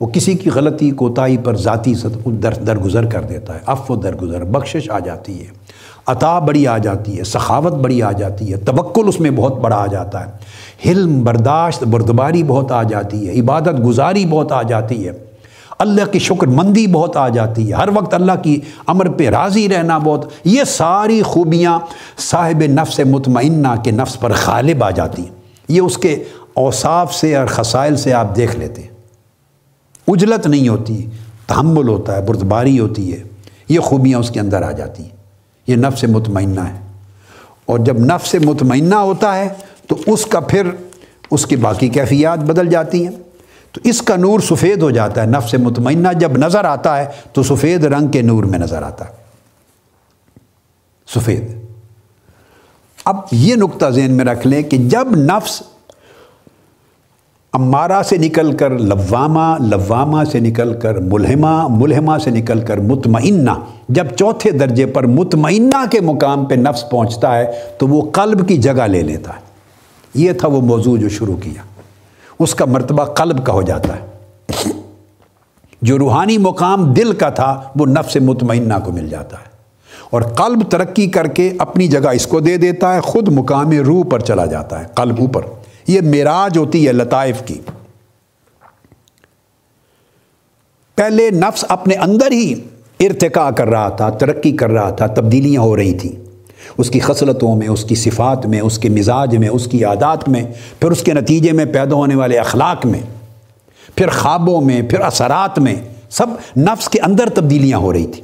[0.00, 1.94] وہ کسی کی غلطی، کوتاہی پر ذاتی
[2.26, 5.63] در درگزر کر دیتا ہے اف و درگزر، بخشش آ جاتی ہے۔
[6.06, 9.76] عطا بڑی آ جاتی ہے، سخاوت بڑی آ جاتی ہے، توکل اس میں بہت بڑا
[9.76, 10.32] آ جاتا ہے۔
[10.88, 15.12] حلم، برداشت، بردباری بہت آ جاتی ہے، عبادت گزاری بہت آ جاتی ہے۔
[15.78, 19.68] اللہ کی شکر مندی بہت آ جاتی ہے۔ ہر وقت اللہ کی امر پہ راضی
[19.68, 21.78] رہنا بہت۔ یہ ساری خوبیاں
[22.18, 25.34] صاحب نفس مطمئنہ کے نفس پر غالب آ جاتی ہیں۔
[25.68, 26.22] یہ اس کے
[26.54, 28.88] اوصاف سے اور خسائل سے آپ دیکھ لیتے ہیں۔
[30.08, 31.06] اجلت نہیں ہوتی،
[31.46, 33.22] تحمل ہوتا ہے، بردباری ہوتی ہے۔
[33.68, 35.23] یہ خوبیاں اس کے اندر آ جاتی ہیں۔
[35.66, 36.78] یہ نفس مطمئنہ ہے۔
[37.66, 39.48] اور جب نفس مطمئنہ ہوتا ہے
[39.88, 40.68] تو اس کا پھر
[41.30, 43.14] اس کی باقی کیفیات بدل جاتی ہیں۔
[43.72, 47.42] تو اس کا نور سفید ہو جاتا ہے، نفس مطمئنہ جب نظر آتا ہے تو
[47.42, 49.12] سفید رنگ کے نور میں نظر آتا ہے۔
[51.14, 51.56] سفید۔
[53.04, 55.62] اب یہ نقطہ ذہن میں رکھ لیں کہ جب نفس
[57.54, 63.50] امارہ سے نکل کر لوامہ لوامہ سے نکل کر ملحمہ ملحمہ سے نکل کر مطمئنہ۔
[63.88, 68.56] جب چوتھے درجے پر مطمئنہ کے مقام پہ نفس پہنچتا ہے، تو وہ قلب کی
[68.56, 69.40] جگہ لے لیتا ہے۔
[70.14, 71.62] یہ تھا وہ موضوع جو شروع کیا۔
[72.38, 74.06] اس کا مرتبہ قلب کا ہو جاتا ہے۔
[75.82, 79.48] جو روحانی مقام دل کا تھا، وہ نفس مطمئنہ کو مل جاتا ہے۔
[80.10, 84.04] اور قلب ترقی کر کے اپنی جگہ اس کو دے دیتا ہے، خود مقام روح
[84.10, 85.42] پر چلا جاتا ہے، قلب اوپر۔
[85.86, 87.60] یہ معراج ہوتی ہے لطائف کی۔
[90.94, 92.54] پہلے نفس اپنے اندر ہی
[93.00, 96.12] ارتقا کر رہا تھا، ترقی کر رہا تھا، تبدیلیاں ہو رہی تھیں۔
[96.78, 100.28] اس کی خصلتوں میں، اس کی صفات میں، اس کے مزاج میں، اس کی عادات
[100.28, 100.44] میں،
[100.80, 103.00] پھر اس کے نتیجے میں پیدا ہونے والے اخلاق میں،
[103.96, 105.74] پھر خوابوں میں، پھر اثرات میں،
[106.10, 106.26] سب
[106.56, 108.23] نفس کے اندر تبدیلیاں ہو رہی تھیں۔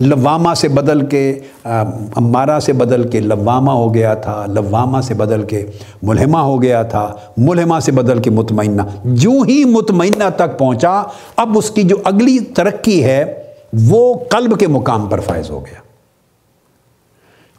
[0.00, 5.42] لوامہ سے بدل کے امارہ سے بدل کے لوامہ ہو گیا تھا، لوامہ سے بدل
[5.42, 5.66] کے
[6.02, 11.02] ملحمہ ہو گیا تھا ملحمہ سے بدل کے مطمئنہ۔ جو ہی مطمئنہ تک پہنچا،
[11.36, 13.42] اب اس کی جو اگلی ترقی ہے،
[13.88, 15.82] وہ قلب کے مقام پر فائز ہو گیا۔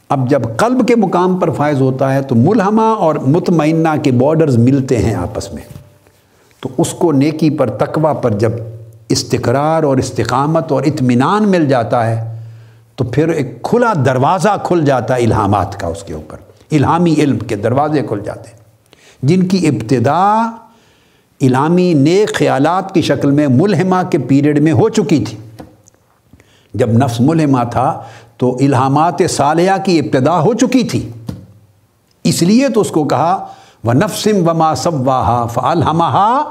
[0.08, 4.56] اب جب قلب کے مقام پر فائز ہوتا ہے، تو ملحمہ اور مطمئنہ کے بارڈرز
[4.56, 5.62] ملتے ہیں آپس میں۔
[6.60, 8.52] تو اس کو نیکی پر، تقوی پر جب
[9.08, 12.40] استقرار اور استقامت اور اطمینان مل جاتا ہے،
[12.96, 16.36] تو پھر ایک کھلا دروازہ کھل جاتا ہے الہامات کا اس کے اوپر۔
[16.70, 18.58] الہامی علم کے دروازے کھل جاتے ہیں۔
[19.22, 20.34] جن کی ابتدا
[21.40, 25.38] الہامی نیک خیالات کی شکل میں ملحمہ کے پیریڈ میں ہو چکی تھی۔
[26.74, 28.02] جب نفس ملحمہ تھا،
[28.36, 31.10] تو الہامات صالحہ کی ابتدا ہو چکی تھی۔
[32.24, 33.46] اس لیے تو اس کو کہا
[33.84, 36.42] وہ نفسم وما سب واہ فالحمہ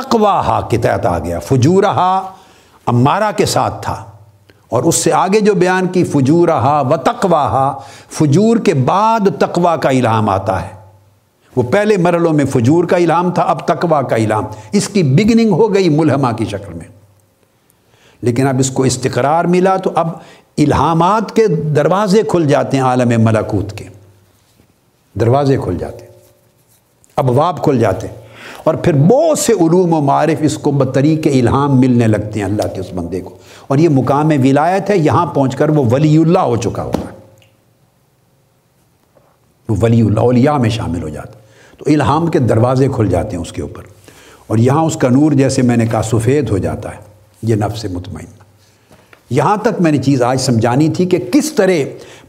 [0.00, 2.32] تقواہا کے تحت آ گیا، فجورہا
[2.86, 4.04] امارہ کے ساتھ تھا۔
[4.68, 7.78] اور اس سے آگے جو بیان کی، فجورہا و تقواہا،
[8.10, 10.74] فجور کے بعد تقوا کا الہام آتا ہے۔
[11.56, 15.50] وہ پہلے مرحلوں میں فجور کا الہام تھا، اب تقوا کا الہام۔ اس کی بگننگ
[15.50, 16.98] ہو گئی ملحمہ کی شکل میں۔
[18.22, 20.08] لیکن اب اس کو استقرار ملا تو اب
[20.58, 23.84] الہامات کے دروازے کھل جاتے ہیں عالم ملکوت کے۔
[25.20, 26.12] دروازے کھل جاتے ہیں
[27.16, 28.27] اب واب کھل جاتے ہیں۔
[28.68, 32.62] اور پھر بہت سے علوم و معارف اس کو بطریق الہام ملنے لگتے ہیں اللہ
[32.74, 36.38] کے اس بندے کو۔ اور یہ مقام ولایت ہے، یہاں پہنچ کر وہ ولی اللہ
[36.38, 37.10] ہو چکا ہوگا
[39.68, 41.32] وہ ولی اللہ، اولیاء میں شامل ہو جاتا۔
[41.78, 43.82] تو الہام کے دروازے کھل جاتے ہیں اس کے اوپر۔
[44.46, 47.00] اور یہاں اس کا نور جیسے میں نے کہا، سفید ہو جاتا ہے۔
[47.42, 48.42] یہ نفس مطمئنہ
[49.30, 51.72] یہاں تک میں نے چیز آج سمجھانی تھی کہ کس طرح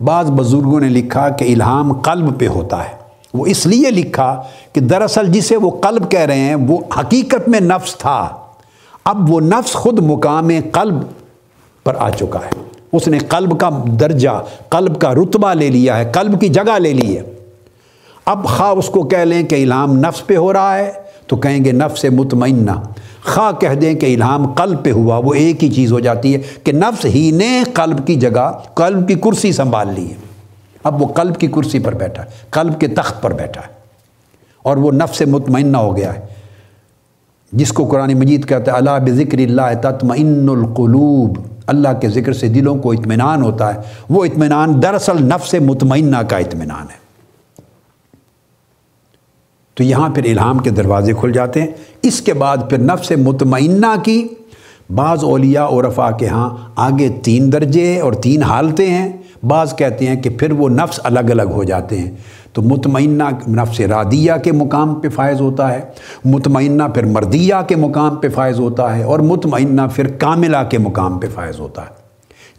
[0.04, 2.99] بعض بزرگوں نے لکھا کہ الہام قلب پہ ہوتا ہے۔
[3.34, 7.60] وہ اس لیے لکھا کہ دراصل جسے وہ قلب کہہ رہے ہیں، وہ حقیقت میں
[7.60, 8.30] نفس تھا۔
[9.04, 10.96] اب وہ نفس خود مقام قلب
[11.84, 13.70] پر آ چکا ہے۔ اس نے قلب کا
[14.00, 17.24] درجہ، قلب کا رتبہ لے لیا ہے، قلب کی جگہ لے لی ہے۔
[18.26, 20.92] اب خواہ اس کو کہہ لیں کہ الہام نفس پہ ہو رہا ہے،
[21.28, 22.72] تو کہیں گے نفس مطمئنہ۔
[23.26, 26.42] خواہ کہہ دیں کہ الہام قلب پہ ہوا، وہ ایک ہی چیز ہو جاتی ہے
[26.64, 30.29] کہ نفس ہی نے قلب کی جگہ، قلب کی کرسی سنبھال لی ہے۔
[30.84, 33.80] اب وہ قلب کی کرسی پر بیٹھا ہے، قلب کے تخت پر بیٹھا ہے۔
[34.64, 36.26] اور وہ نفس مطمئنہ ہو گیا ہے۔
[37.52, 42.48] جس کو قرآن مجید کہتا ہے اللہ بذکر اللہ تطمئن القلوب اللہ کے ذکر سے
[42.48, 47.10] دلوں کو اطمینان ہوتا ہے۔ وہ اطمینان دراصل نفس مطمئنہ کا اطمینان ہے۔
[49.74, 51.68] تو یہاں پھر الہام کے دروازے کھل جاتے ہیں۔
[52.02, 54.28] اس کے بعد پھر نفس مطمئنہ کی،
[54.96, 59.12] بعض اولیاء اور رفا کے ہاں آگے تین درجے اور تین حالتیں ہیں۔
[59.44, 62.12] بعض کہتے ہیں کہ پھر وہ نفس الگ الگ ہو جاتے ہیں۔
[62.54, 65.82] تو مطمئنہ نفس رادیہ کے مقام پہ فائز ہوتا ہے،
[66.26, 71.20] مطمئنہ پھر مردیہ کے مقام پہ فائز ہوتا ہے اور مطمئنہ پھر کاملہ کے مقام
[71.20, 72.00] پہ فائز ہوتا ہے۔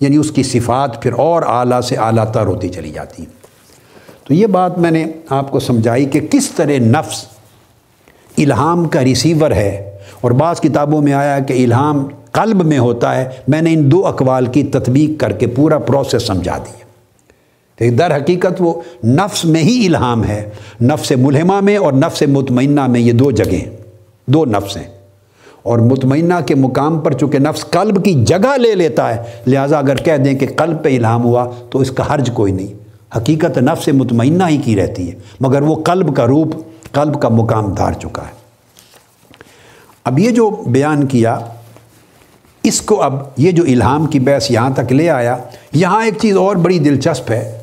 [0.01, 3.41] یعنی اس کی صفات پھر اور اعلیٰ سے اعلیٰ تر ہوتی چلی جاتی ہیں۔
[4.27, 7.25] تو یہ بات میں نے آپ کو سمجھائی کہ کس طرح نفس
[8.39, 13.29] الہام کا ریسیور ہے۔ اور بعض کتابوں میں آیا کہ الہام قلب میں ہوتا ہے،
[13.49, 16.81] میں نے ان دو اقوال کی تطبیق کر کے پورا پروسیس سمجھا دیا۔
[17.99, 20.51] در حقیقت وہ نفس میں ہی الہام ہے،
[20.83, 23.65] نفس ملہمہ میں اور نفس مطمئنہ میں یہ دو جگہیں
[24.27, 24.85] دو نفس ہیں۔
[25.63, 29.97] اور مطمئنہ کے مقام پر چونکہ نفس قلب کی جگہ لے لیتا ہے، لہٰذا اگر
[29.97, 32.75] کہہ دیں کہ قلب پہ الہام ہوا تو اس کا حرج کوئی نہیں۔
[33.17, 36.49] حقیقت نفس مطمئنہ ہی کی رہتی ہے، مگر وہ قلب کا روپ،
[36.93, 38.41] قلب کا مقام دھار چکا ہے۔
[40.05, 41.39] اب یہ جو بیان کیا
[42.63, 45.37] اس کو اب یہ جو الہام کی بحث یہاں تک لے آیا،
[45.73, 47.57] یہاں ایک چیز اور بڑی دلچسپ ہے۔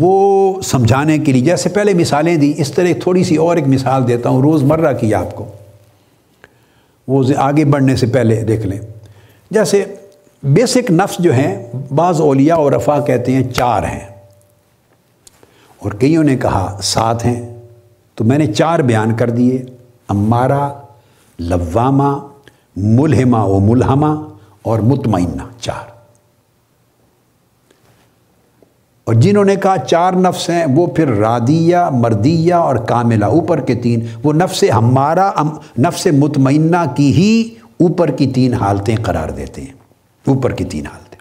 [0.00, 4.08] وہ سمجھانے کے لیے، جیسے پہلے مثالیں دی اس طرح تھوڑی سی اور ایک مثال
[4.08, 5.44] دیتا ہوں روز مرہ کی آپ کو۔
[7.08, 8.78] وہ آگے بڑھنے سے پہلے دیکھ لیں۔
[9.50, 9.84] جیسے
[10.42, 14.06] بیسک نفس جو ہیں، بعض اولیاء اور رفا کہتے ہیں چار ہیں۔
[15.78, 17.54] اور کئیوں نے کہا سات ہیں؟
[18.14, 19.64] تو میں نے چار بیان کر دیے،
[20.08, 20.80] امارہ،
[21.38, 22.33] لوامہ
[22.76, 24.28] ملہمہ و ملہمہ
[24.62, 25.94] اور مطمئنہ چار۔
[29.04, 33.74] اور جنہوں نے کہا چار نفس ہیں، وہ پھر رادیہ، مردیہ اور کاملہ، اوپر کے
[33.74, 35.30] تین۔ وہ نفس ہمارا
[35.78, 39.72] نفس مطمئنہ کی ہی اوپر کی تین حالتیں قرار دیتے ہیں۔
[40.26, 41.18] اوپر کی تین حالتیں۔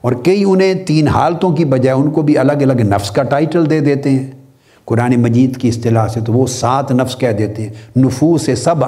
[0.00, 3.70] اور کئی انہیں تین حالتوں کی بجائے ان کو بھی الگ الگ نفس کا ٹائٹل
[3.70, 4.30] دے دیتے ہیں۔
[4.84, 8.84] قرآن مجید کی اصطلاح سے تو وہ سات نفس کہہ دیتے ہیں۔ نفوس سب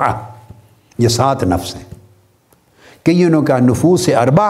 [1.03, 1.85] یہ سات نفس ہیں۔
[3.03, 4.49] کئی کا نفوس اربا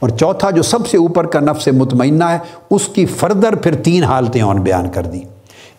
[0.00, 2.38] اور چوتھا جو سب سے اوپر کا نفس مطمئنہ ہے،
[2.70, 5.20] اس کی فردر پھر تین حالتیں اور بیان کر دی۔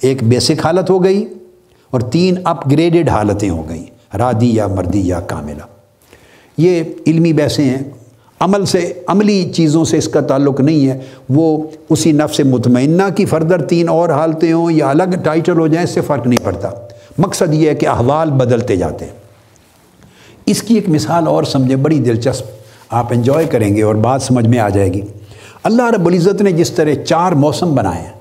[0.01, 1.25] ایک بیسک حالت ہو گئی
[1.91, 5.63] اور تین اپ گریڈڈ حالتیں ہو گئیں رادی یا مردی یا کاملہ۔
[6.57, 7.91] یہ علمی بحثیں ہیں۔
[8.39, 10.99] عمل سے، عملی چیزوں سے اس کا تعلق نہیں ہے۔
[11.29, 15.83] وہ اسی نفس مطمئنہ کی فردر تین اور حالتیں ہوں یا الگ ٹائٹل ہو جائیں،
[15.83, 16.69] اس سے فرق نہیں پڑتا۔
[17.17, 19.26] مقصد یہ ہے کہ احوال بدلتے جاتے ہیں۔
[20.47, 22.43] اس کی ایک مثال اور سمجھیں بڑی دلچسپ۔
[22.89, 25.01] آپ انجوائے کریں گے اور بات سمجھ میں آ جائے گی۔
[25.63, 28.13] اللہ رب العزت نے جس طرح چار موسم بنائے ہیں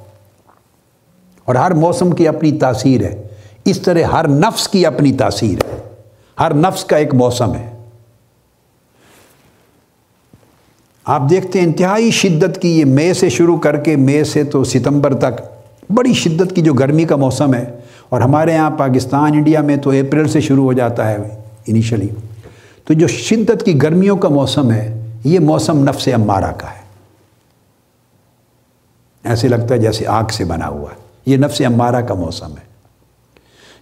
[1.45, 3.27] اور ہر موسم کی اپنی تاثیر ہے،
[3.65, 5.79] اس طرح ہر نفس کی اپنی تاثیر ہے۔
[6.41, 7.85] ہر نفس کا ایک موسم ہے۔
[11.05, 14.65] آپ دیکھتے ہیں، انتہائی شدت کی یہ مے سے شروع کر کے مے سے تو
[14.65, 15.43] ستمبر تک
[15.93, 19.91] بڑی شدت کی جو گرمی کا موسم ہے۔ اور ہمارے یہاں پاکستان، انڈیا میں تو
[19.91, 22.09] اپریل سے شروع ہو جاتا ہے۔ انیشلی
[22.85, 26.87] تو جو شدت کی گرمیوں کا موسم ہے، یہ موسم نفس امارہ کا ہے۔
[29.25, 30.97] ایسے لگتا ہے جیسے آگ سے بنا ہوا ہے۔
[31.27, 32.67] یہ نفس امارہ کا موسم ہے۔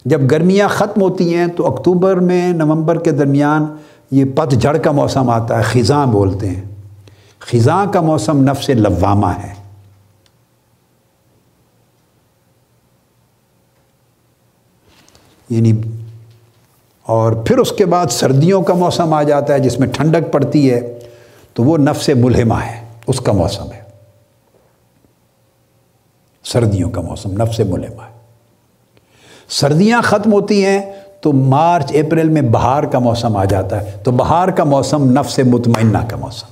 [0.04, 3.76] جب گرمیاں ختم ہوتی ہیں تو اکتوبر میں نومبر کے درمیان
[4.10, 6.64] یہ پت جھڑ کا موسم آتا ہے، خزاں بولتے ہیں۔
[7.38, 9.54] خزاں کا موسم نفس لوامہ ہے۔
[15.50, 15.72] یعنی
[17.06, 20.70] اور پھر اس کے بعد سردیوں کا موسم آ جاتا ہے جس میں ٹھنڈک پڑتی
[20.70, 20.98] ہے،
[21.54, 23.80] تو وہ نفس ملہمہ ہے، اس کا موسم ہے۔
[26.44, 28.18] سردیوں کا موسم، نفس ملہمہ ہے۔
[29.48, 34.10] سردیاں ختم ہوتی ہیں تو مارچ، اپریل میں بہار کا موسم آ جاتا ہے۔ تو
[34.10, 36.46] بہار کا موسم نفس مطمئنہ کا موسم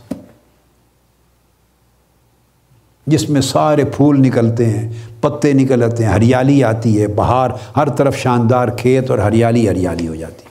[3.07, 8.17] جس میں سارے پھول نکلتے ہیں، پتے نکلتے ہیں، ہریالی آتی ہے، بہار ہر طرف
[8.17, 10.49] شاندار کھیت اور ہریالی ہریالی ہو جاتی ہے۔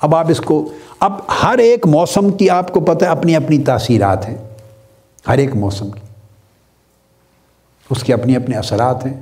[0.00, 1.12] اب آپ اس کو، اب
[1.42, 4.36] ہر ایک موسم کی آپ کو پتہ ہے، اپنی اپنی تاثیرات ہیں۔
[5.28, 6.00] ہر ایک موسم کی۔
[7.90, 9.14] اس کے اپنے اپنے اثرات ہیں۔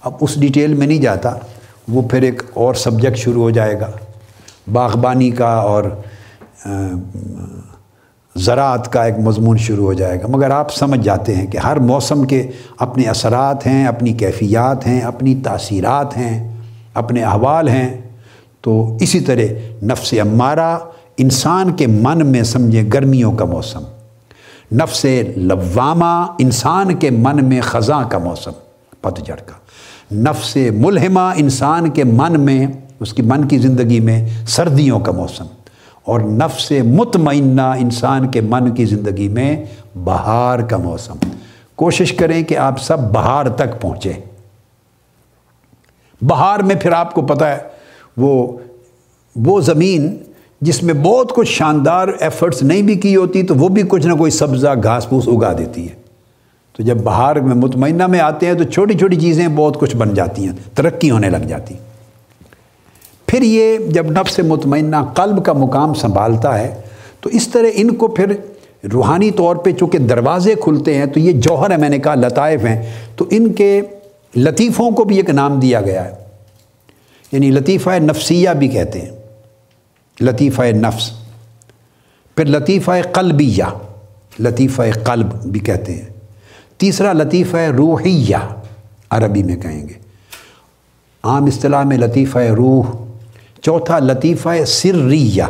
[0.00, 1.30] اب اس ڈیٹیل میں نہیں جاتا،
[1.88, 3.90] وہ پھر ایک اور سبجیکٹ شروع ہو جائے گا۔
[4.72, 5.84] باغبانی کا اور
[8.36, 11.76] زراعت کا ایک مضمون شروع ہو جائے گا۔ مگر آپ سمجھ جاتے ہیں کہ ہر
[11.76, 16.56] موسم کے اپنے اثرات ہیں، اپنی کیفیات ہیں، اپنی تاثیرات ہیں،
[16.94, 18.00] اپنے احوال ہیں۔
[18.60, 19.42] تو اسی طرح
[19.84, 20.78] نفس امارہ،
[21.18, 23.82] انسان کے من میں سمجھے گرمیوں کا موسم۔
[24.72, 25.06] نفس
[25.36, 28.50] لوامہ، انسان کے من میں خزاں کا موسم
[29.00, 29.54] پتجھڑ کا
[30.14, 32.66] نفس ملہمہ، انسان کے من میں،
[33.00, 35.44] اس کی من کی زندگی میں سردیوں کا موسم۔
[36.04, 39.64] اور نفس مطمئنہ انسان کے من کی زندگی میں
[40.04, 41.16] بہار کا موسم۔
[41.76, 44.12] کوشش کریں کہ آپ سب بہار تک پہنچیں۔
[46.22, 47.58] بہار میں پھر آپ کو پتہ ہے،
[48.16, 48.58] وہ
[49.36, 50.16] وہ زمین
[50.60, 54.12] جس میں بہت کچھ شاندار ایفرٹس نہیں بھی کی ہوتی، تو وہ بھی کچھ نہ
[54.12, 55.94] کوئی سبزہ، گھاس، پھوس اگا دیتی ہے۔
[56.72, 60.14] تو جب بہار میں مطمئنہ میں آتے ہیں، تو چھوٹی چھوٹی چیزیں بہت کچھ بن
[60.14, 61.74] جاتی ہیں، ترقی ہونے لگ جاتی۔
[63.32, 66.80] پھر یہ جب نفس مطمئنہ قلب کا مقام سنبھالتا ہے،
[67.20, 68.32] تو اس طرح ان کو پھر
[68.92, 72.64] روحانی طور پہ چونکہ دروازے کھلتے ہیں، تو یہ جوہر ہے میں نے کہا لطائف
[72.64, 73.80] ہیں، تو ان کے
[74.36, 76.10] لطیفوں کو بھی ایک نام دیا گیا ہے۔
[77.32, 79.10] یعنی لطیفہ نفسیہ بھی کہتے ہیں۔
[80.20, 81.10] لطیفہ نفس۔
[82.36, 83.64] پھر لطیفہ قلبیہ،
[84.40, 86.08] لطیفہ قلب بھی کہتے ہیں۔
[86.78, 88.36] تیسرا لطیفہ روحیہ،
[89.10, 89.94] عربی میں کہیں گے۔
[91.22, 93.01] عام اصطلاح میں لطیفہ روح
[93.62, 95.42] چوتھا لطیفہ سریہ۔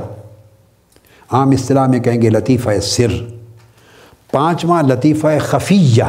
[1.30, 3.24] عام اصطلاح میں کہیں گے لطیفہ سر۔
[4.32, 6.02] پانچواں لطیفہ خفیہ۔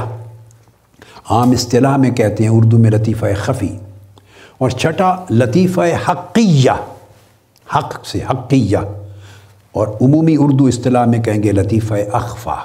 [1.30, 3.78] عام اصطلاح میں کہتے ہیں اردو میں لطیفہ خفی۔
[4.58, 6.72] اور چھٹا لطیفہ حقیہ۔
[7.76, 8.78] حق سے حقیہ۔
[9.72, 12.56] اور عمومی اردو اصطلاح میں کہیں گے لطیفہ اخفا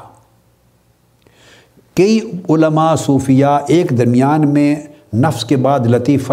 [1.94, 4.76] کئی علماء صوفیہ ایک درمیان میں
[5.16, 6.32] نفس کے بعد لطیفہ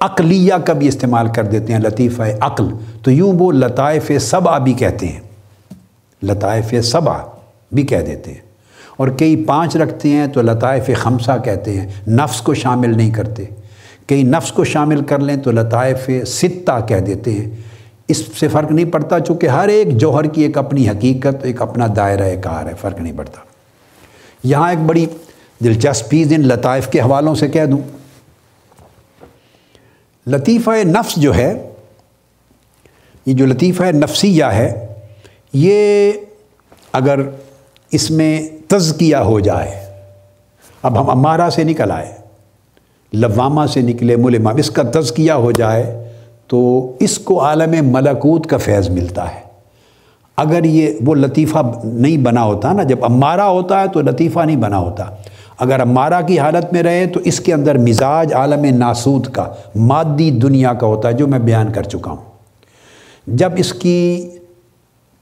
[0.00, 2.68] عقلیہ کا بھی استعمال کر دیتے ہیں، لطیفہ عقل۔
[3.02, 5.20] تو یوں وہ لطائف صبا بھی کہتے ہیں۔
[6.22, 7.18] لطائف صبا
[7.72, 8.40] بھی کہہ دیتے ہیں۔
[8.96, 13.44] اور کئی پانچ رکھتے ہیں تو لطائف خمسہ کہتے ہیں۔ نفس کو شامل نہیں کرتے۔
[14.06, 17.50] کئی نفس کو شامل کر لیں تو لطائف ستہ کہہ دیتے ہیں۔
[18.08, 21.86] اس سے فرق نہیں پڑتا، چونکہ ہر ایک جوہر کی ایک اپنی حقیقت، ایک اپنا
[21.96, 23.40] دائرہ کار ہے، فرق نہیں پڑتا۔
[24.44, 25.06] یہاں ایک بڑی
[25.64, 27.78] دلچسپی ان لطائف کے حوالوں سے کہہ دوں۔
[30.26, 31.70] لطیفہ نفس جو ہے،
[33.26, 34.86] یہ جو لطیفہ نفسیہ ہے،
[35.52, 36.12] یہ
[36.92, 37.20] اگر
[37.90, 39.86] اس میں تزکیہ ہو جائے،
[40.82, 42.12] اب ہم امارہ سے نکل آئے،
[43.12, 46.10] لوامہ سے نکلے ملما اس کا تزکیہ ہو جائے،
[46.46, 49.40] تو اس کو عالم ملکوت کا فیض ملتا ہے۔
[50.36, 54.56] اگر یہ وہ لطیفہ نہیں بنا ہوتا نا، جب امارہ ہوتا ہے تو لطیفہ نہیں
[54.56, 55.04] بنا ہوتا۔
[55.58, 59.46] اگر امارہ کی حالت میں رہے تو اس کے اندر مزاج عالم ناسود کا،
[59.76, 62.22] مادی دنیا کا ہوتا ہے جو میں بیان کر چکا ہوں۔
[63.26, 64.30] جب اس کی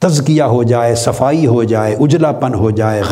[0.03, 3.03] تزکیہ ہو جائے، صفائی ہو جائے اجلا پن ہو جائے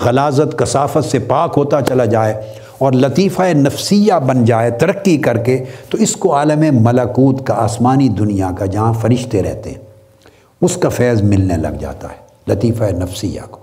[0.00, 2.34] غلازت، کثافت سے پاک ہوتا چلا جائے
[2.78, 8.08] اور لطیفہ نفسیہ بن جائے، ترقی کر کے، تو اس کو عالم ملکوت کا، آسمانی
[8.08, 9.78] دنیا کا جہاں فرشتے رہتے ہیں،
[10.60, 13.60] اس کا فیض ملنے لگ جاتا ہے، لطیفہ نفسیہ کو۔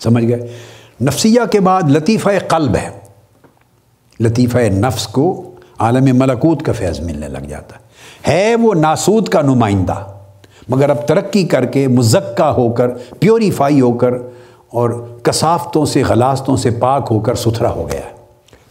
[0.00, 0.46] سمجھ گئے؟
[1.00, 2.90] نفسیہ کے بعد لطیفہ قلب ہے۔
[4.20, 7.88] لطیفہ نفس کو عالم ملکوت کا فیض ملنے لگ جاتا ہے۔
[8.32, 9.94] ہے وہ ناسود کا نمائندہ،
[10.68, 12.88] مگر اب ترقی کر کے مزکہ ہو کر،
[13.20, 14.10] پیوریفائی ہو کر
[14.70, 18.10] اور کثافتوں سے، غلاستوں سے پاک ہو کر ستھرا ہو گیا ہے۔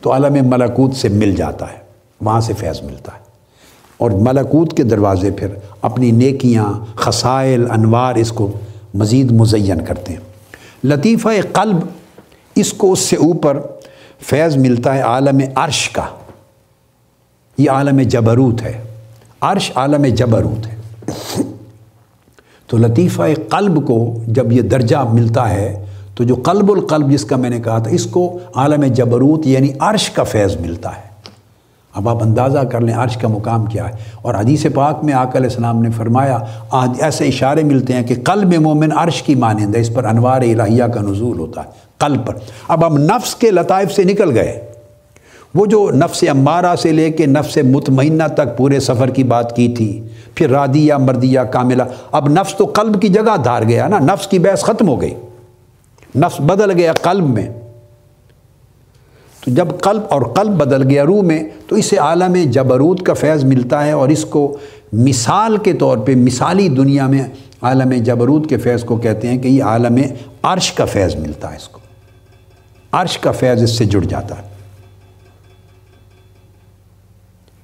[0.02, 1.78] تو عالم ملکوت سے مل جاتا ہے،
[2.22, 3.20] وہاں سے فیض ملتا ہے۔
[3.98, 5.48] اور ملکوت کے دروازے پھر
[5.82, 8.52] اپنی نیکیاں، خسائل، انوار اس کو
[8.94, 10.20] مزید مزین کرتے ہیں۔
[10.84, 11.78] لطیفہ قلب
[12.60, 13.60] اس کو اس سے اوپر
[14.20, 16.04] فیض ملتا ہے عالم عرش کا۔
[17.58, 18.82] یہ عالم جبروت ہے۔
[19.42, 20.76] عرش عالم جبروت ہے۔
[22.68, 25.86] تو لطیفہ قلب کو جب یہ درجہ ملتا ہے،
[26.16, 29.68] تو جو قلب القلب جس کا میں نے کہا تھا، اس کو عالم جبروت یعنی
[29.80, 31.08] عرش کا فیض ملتا ہے۔
[31.94, 35.36] اب آپ اندازہ کر لیں عرش کا مقام کیا ہے۔ اور حدیث پاک میں آک
[35.36, 36.40] علیہ السلام نے فرمایا
[37.02, 40.84] ایسے اشارے ملتے ہیں کہ قلب مومن عرش کی مانند ہے، اس پر انوار الہیہ
[40.84, 42.36] کا نزول ہوتا ہے۔ قلب پر۔
[42.68, 44.66] اب ہم نفس کے لطائف سے نکل گئے۔
[45.56, 49.68] وہ جو نفس امارہ سے لے کے نفس مطمئنہ تک پورے سفر کی بات کی
[49.68, 50.02] تھی،
[50.36, 54.40] پھر رادیہ، مردیہ، کاملہ۔ اب نفس تو قلب کی جگہ دھار گیا نا، نفس کی
[54.40, 55.14] بحث ختم ہو گئی۔
[56.16, 57.50] نفس بدل گیا قلب میں۔
[59.46, 63.44] تو جب قلب اور قلب بدل گیا روح میں، تو اسے عالم جبروت کا فیض
[63.44, 64.58] ملتا ہے اور اس کو
[64.94, 67.24] مثال کے طور پہ، مثالی دنیا میں
[67.62, 69.98] عالم جبروت کے فیض کو کہتے ہیں کہ یہ عالم
[70.44, 71.87] عرش کا فیض ملتا ہے اس کو۔
[72.92, 74.48] عرش کا فیض اس سے جڑ جاتا ہے۔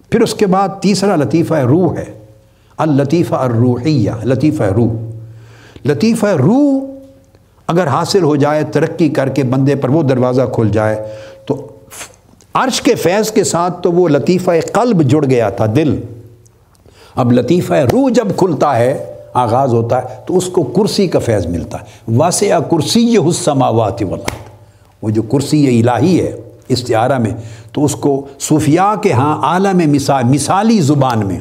[0.09, 2.05] پھر اس کے بعد تیسرا لطیفہ روح ہے۔
[2.77, 4.93] اللطیفہ الروحیہ، لطیفہ روح۔
[5.85, 6.85] لطیفہ روح
[7.67, 11.15] اگر حاصل ہو جائے، ترقی کر کے بندے پر وہ دروازہ کھل جائے،
[11.45, 11.67] تو
[12.53, 16.01] عرش کے فیض کے ساتھ تو وہ لطیفہ قلب جڑ گیا تھا، دل۔
[17.15, 21.45] اب لطیفہ روح جب کھلتا ہے، آغاز ہوتا ہے، تو اس کو کرسی کا فیض
[21.45, 24.52] ملتا ہے۔ واسعہ کرسی یہ حسماوات والارض۔
[25.03, 26.35] وہ جو کرسی الہی ہے
[26.67, 27.31] استعارہ میں،
[27.71, 31.39] تو اس کو صوفیاء کے ہاں عالم مثال، مثالی زبان میں،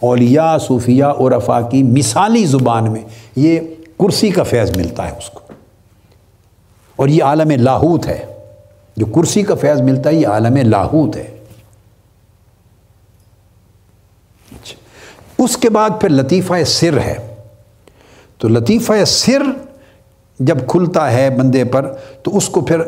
[0.00, 3.02] اولیاء، صوفیاء عرفا کی مثالی زبان میں
[3.36, 3.60] یہ
[3.98, 5.40] کرسی کا فیض ملتا ہے اس کو۔
[6.96, 8.26] اور یہ عالم لاہوت ہے۔
[8.96, 11.38] جو کرسی کا فیض ملتا ہے، یہ عالم لاہوت ہے۔
[14.52, 14.76] اچھا۔
[15.38, 17.34] اس کے بعد پھر لطیفہ سر ہے۔
[18.38, 19.42] تو لطیفہ سر
[20.40, 22.80] جب کھلتا ہے بندے پر تو اس کو پھر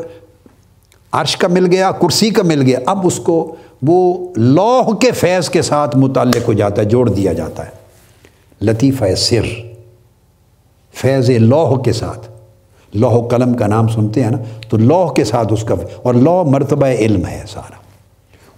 [1.13, 5.49] عرش کا مل گیا، کرسی کا مل گیا۔ اب اس کو وہ لوح کے فیض
[5.49, 7.71] کے ساتھ متعلق ہو جاتا ہے، جوڑ دیا جاتا ہے۔
[8.61, 9.47] لطیفہ سر،
[10.95, 12.29] فیض لوح کے ساتھ۔
[12.95, 14.39] لوح و قلم کا نام سنتے ہیں نا،
[14.69, 17.77] تو لوح کے ساتھ اس کا، اور لوح مرتبہ علم ہے سارا۔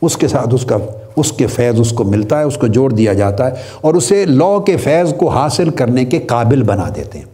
[0.03, 0.77] اس کے ساتھ اس کا،
[1.17, 4.25] اس کے فیض اس کو ملتا ہے، اس کو جوڑ دیا جاتا ہے، اور اسے
[4.25, 7.34] لوح کے فیض کو حاصل کرنے کے قابل بنا دیتے ہیں۔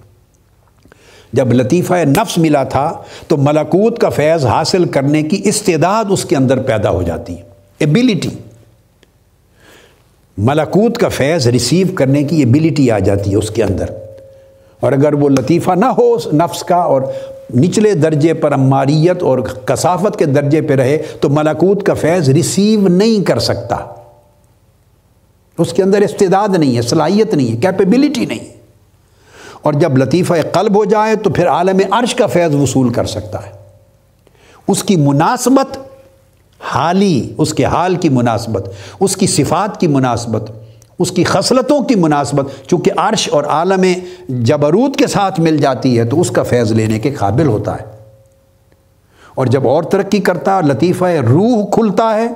[1.33, 6.37] جب لطیفہ نفس ملا تھا تو ملکوت کا فیض حاصل کرنے کی استعداد اس کے
[6.37, 7.43] اندر پیدا ہو جاتی ہے۔
[7.79, 8.29] ایبیلٹی
[10.39, 13.85] ملکوت کا فیض ریسیو کرنے کی ایبیلٹی آ جاتی ہے اس کے اندر۔
[14.81, 17.03] اور اگر وہ لطیفہ نہ ہو اس نفس کا اور
[17.57, 22.89] نچلے درجے پر اماریت اور کثافت کے درجے پہ رہے تو ملکوت کا فیض ریسیو
[22.89, 23.77] نہیں کر سکتا۔
[25.59, 28.50] اس کے اندر استعداد نہیں ہے، صلاحیت نہیں ہے کیپیبلٹی نہیں۔
[29.63, 33.47] اور جب لطیفہ قلب ہو جائے تو پھر عالم عرش کا فیض وصول کر سکتا
[33.47, 33.51] ہے۔
[34.69, 35.79] اس کی مناسبت
[36.61, 40.51] حالی، اس کے حال کی مناسبت، اس کی صفات کی مناسبت،
[40.99, 43.85] اس کی خصلتوں کی مناسبت۔ چونکہ عرش اور عالم
[44.29, 47.85] جبروت کے ساتھ مل جاتی ہے تو اس کا فیض لینے کے قابل ہوتا ہے۔
[49.35, 52.29] اور جب اور ترقی کرتا ہے لطیفہ روح کھلتا ہے،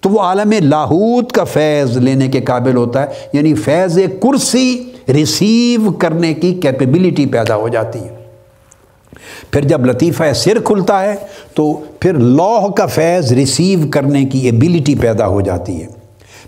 [0.00, 5.92] تو وہ عالم لاہوت کا فیض لینے کے قابل ہوتا ہے۔ یعنی فیض کرسی ریسیو
[5.92, 8.24] کرنے کی کیپیبلٹی پیدا ہو جاتی ہے۔
[9.50, 11.14] پھر جب لطیفہ سر کھلتا ہے
[11.54, 15.86] تو پھر لوح کا فیض ریسیو کرنے کی ایبلٹی پیدا ہو جاتی ہے۔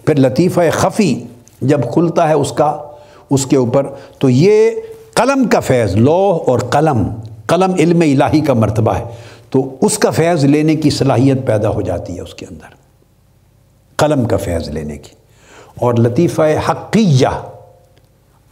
[0.06, 1.22] پھر لطیفہ خفی
[1.62, 2.82] جب کھلتا ہے اس کا،
[3.30, 3.86] اس کے اوپر،
[4.18, 4.70] تو یہ
[5.14, 7.10] قلم کا فیض، لوح اور قلم
[7.46, 9.04] قلم علم الہی کا مرتبہ ہے۔
[9.50, 12.74] تو اس کا فیض لینے کی صلاحیت پیدا ہو جاتی ہے اس کے اندر۔
[13.96, 15.10] قلم کا فیض لینے کی۔
[15.74, 17.57] اور لطیفہ حقیہ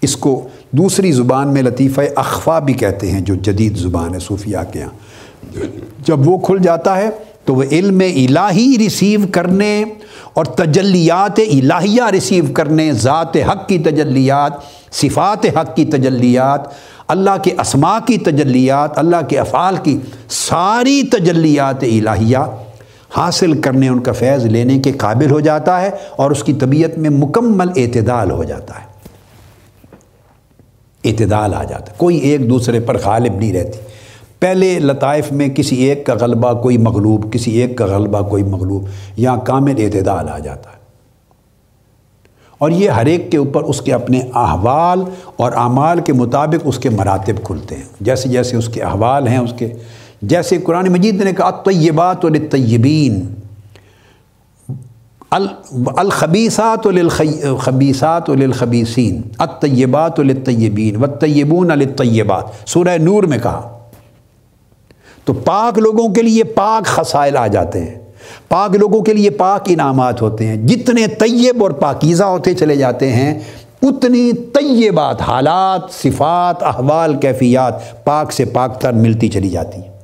[0.02, 4.56] اس کو دوسری زبان میں لطیفہ اخفا بھی کہتے ہیں، جو جدید زبان ہے صوفیہ
[4.72, 5.64] کے یہاں
[6.06, 7.08] جب وہ کھل جاتا ہے
[7.44, 9.84] تو وہ علم الہی ریسیو کرنے
[10.32, 14.52] اور تجلیات الہیہ ریسیو کرنے، ذات حق کی تجلیات،
[14.92, 16.60] صفات حق کی تجلیات،
[17.08, 22.38] اللہ کے اسماء کی تجلیات، اللہ کے افعال کی ساری تجلیات الہیہ
[23.16, 26.98] حاصل کرنے، ان کا فیض لینے کے قابل ہو جاتا ہے اور اس کی طبیعت
[26.98, 28.95] میں مکمل اعتدال ہو جاتا ہے۔
[31.06, 33.78] اعتدال آ جاتا ہے۔ کوئی ایک دوسرے پر غالب نہیں رہتی۔
[34.40, 38.84] پہلے لطائف میں کسی ایک کا غلبہ کوئی مغلوب، کسی ایک کا غلبہ کوئی مغلوب،
[39.16, 40.76] یہاں کامل اعتدال آ جاتا ہے۔
[42.58, 45.04] اور یہ ہر ایک کے اوپر اس کے اپنے احوال
[45.36, 49.38] اور اعمال کے مطابق اس کے مراتب کھلتے ہیں۔ جیسے جیسے اس کے احوال ہیں،
[49.38, 49.68] اس کے
[50.22, 53.34] جیسے قرآن مجید نے کہا طیبات الطیبین
[55.30, 63.78] الخبیسات الخبیسات للخبیسین الطیبات للطیبین والطیبون للطیبات سورہ نور میں کہا۔
[65.24, 67.98] تو پاک لوگوں کے لیے پاک خسائل آ جاتے ہیں۔
[68.48, 73.12] پاک لوگوں کے لیے پاک انعامات ہوتے ہیں۔ جتنے طیب اور پاکیزہ ہوتے چلے جاتے
[73.12, 73.40] ہیں،
[73.82, 79.95] اتنی طیبات، حالات، صفات، احوال، کیفیات پاک سے پاک تر ملتی چلی جاتی۔ ہیں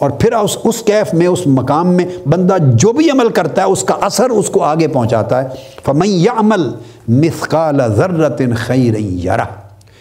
[0.00, 3.66] اور پھر اس اس کیف میں، اس مقام میں بندہ جو بھی عمل کرتا ہے،
[3.66, 5.48] اس کا اثر اس کو آگے پہنچاتا ہے۔
[5.84, 6.70] فمن یعمل
[7.08, 9.44] مثقال ذرت خیر یرہ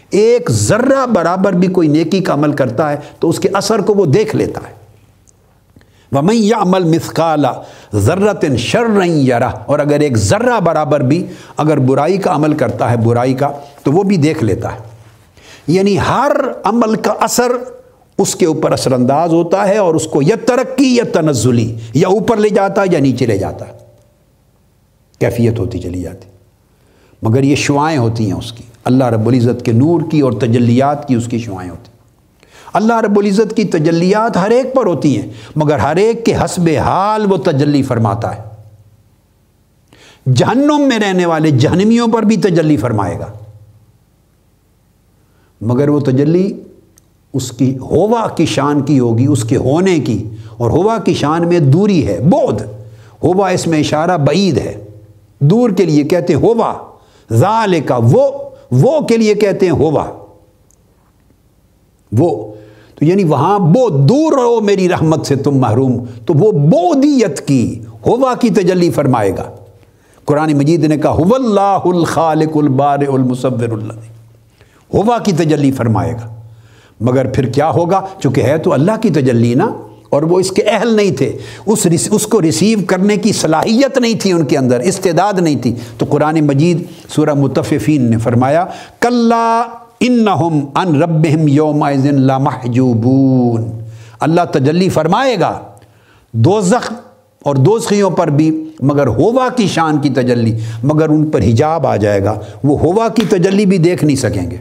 [0.09, 3.93] ایک ذرہ برابر بھی کوئی نیکی کا عمل کرتا ہے تو اس کے اثر کو
[3.93, 4.73] وہ دیکھ لیتا ہے۔
[6.11, 7.53] وہ یا عمل مسکالا
[7.95, 9.31] ذرت شر رہی
[9.65, 11.27] اور اگر ایک ذرہ برابر بھی
[11.57, 13.49] اگر برائی کا عمل کرتا ہے، برائی کا،
[13.83, 14.77] تو وہ بھی دیکھ لیتا ہے۔
[15.67, 16.31] یعنی ہر
[16.63, 17.51] عمل کا اثر
[18.19, 22.07] اس کے اوپر اثر انداز ہوتا ہے اور اس کو یا ترقی یا تنزلی، یا
[22.07, 23.65] اوپر لے جاتا یا نیچے لے جاتا۔
[25.19, 26.29] کیفیت ہوتی چلی جاتی۔
[27.21, 31.07] مگر یہ شعائیں ہوتی ہیں اس کی۔ اللہ رب العزت کے نور کی اور تجلیات
[31.07, 31.99] کی اس کی شعائیں ہوتی ہیں۔
[32.73, 36.69] اللہ رب العزت کی تجلیات ہر ایک پر ہوتی ہیں، مگر ہر ایک کے حسب
[36.79, 38.41] حال وہ تجلی فرماتا ہے۔
[40.33, 43.33] جہنم میں رہنے والے جہنمیوں پر بھی تجلی فرمائے گا۔
[45.61, 46.59] مگر وہ تجلی
[47.33, 51.47] اس کی ہوا کی شان کی ہوگی، اس کے ہونے کی۔ اور ہوا کی شان
[51.47, 52.63] میں دوری ہے، بودھ۔
[53.23, 54.83] ہوا اس میں اشارہ بعید ہے۔
[55.39, 56.73] دور کے لیے کہتے ہیں ہوا۔
[57.31, 58.27] ذال کا وہ
[58.71, 60.05] وہ کے لیے کہتے ہیں ہوا۔
[62.11, 62.53] وہ۔
[62.95, 67.81] تو یعنی وہاں بو دور رہو میری رحمت سے تم محروم۔ تو وہ بودیت کی،
[68.05, 69.55] ہوا کی تجلی فرمائے گا۔
[70.25, 73.93] قرآن مجید نے کہا ہو اللہ الخالق البار المصور اللہ
[74.93, 76.38] ہوا کی تجلی فرمائے گا۔
[76.99, 79.69] مگر پھر کیا ہوگا؟ چونکہ ہے تو اللہ کی تجلی نا،
[80.09, 84.19] اور وہ اس کے اہل نہیں تھے۔ اس اس کو ریسیو کرنے کی صلاحیت نہیں
[84.19, 88.65] تھی ان کے اندر، استعداد نہیں تھی۔ تو قرآن مجید سورہ متففین نے فرمایا
[88.99, 89.33] کل
[89.99, 90.27] ان
[90.75, 93.69] ان رب یوم لمحجوبون۔
[94.19, 95.59] اللہ تجلی فرمائے گا
[96.31, 96.93] دوزخ
[97.43, 101.95] اور دوزخیوں پر بھی، مگر ہوا کی شان کی تجلی، مگر ان پر حجاب آ
[101.95, 104.57] جائے گا۔ وہ ہوا کی تجلی بھی دیکھ نہیں سکیں گے۔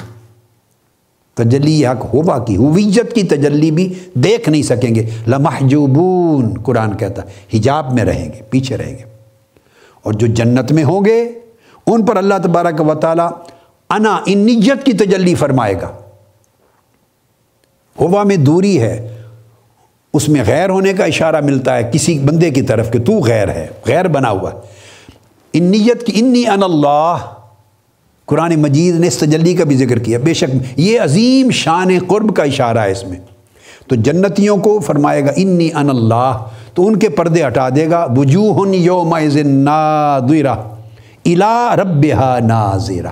[1.39, 7.23] تجلی حق ہوا کی ہویت کی تجلی بھی دیکھ نہیں سکیں گے۔ لمحجوبون، قرآن کہتا
[7.55, 9.03] حجاب میں رہیں گے، پیچھے رہیں گے۔
[10.03, 11.33] اور جو جنت میں ہوں گے،
[11.87, 13.23] ان پر اللہ تبارک و تعالی
[13.91, 15.93] انا، ان کی تجلی فرمائے گا۔
[18.01, 19.23] ہوا میں دوری ہے،
[20.15, 23.49] اس میں غیر ہونے کا اشارہ ملتا ہے۔ کسی بندے کی طرف کہ تو غیر
[23.49, 24.51] ہے، غیر بنا ہوا۔
[25.53, 27.17] ان نیت کی، انی ان اللہ
[28.29, 32.37] قرآن مجید نے اس تجلی کا بھی ذکر کیا۔ بے شک یہ عظیم شان قرب
[32.37, 33.19] کا اشارہ ہے اس میں۔
[33.89, 38.07] تو جنتیوں کو فرمائے گا، انی ان اللہ تو ان کے پردے ہٹا دے گا۔
[38.17, 40.55] وجوہ یوم نادرہ
[41.25, 43.09] الا ربہا نازرہ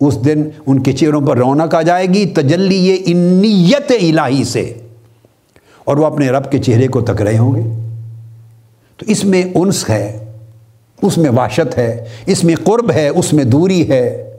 [0.00, 4.74] اس دن ان کے چہروں پر رونق آ جائے گی، تجلی یہ انیت الہی سے۔
[5.84, 7.88] اور وہ اپنے رب کے چہرے کو تک رہے ہوں گے۔
[8.96, 10.29] تو اس میں انس ہے۔
[11.02, 14.32] اس میں واشت ہے، اس میں قرب ہے، اس میں دوری ہے،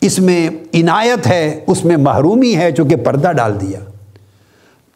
[0.00, 3.78] اس میں عنایت ہے، اس میں محرومی ہے چونکہ پردہ ڈال دیا۔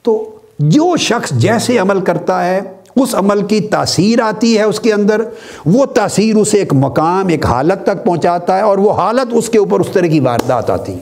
[0.03, 2.61] تو جو شخص جیسے عمل کرتا ہے،
[2.96, 5.20] اس عمل کی تاثیر آتی ہے اس کے اندر،
[5.66, 9.59] وہ تاثیر اسے ایک مقام، ایک حالت تک پہنچاتا ہے اور وہ حالت اس کے
[9.59, 10.94] اوپر اس طرح کی واردات آتی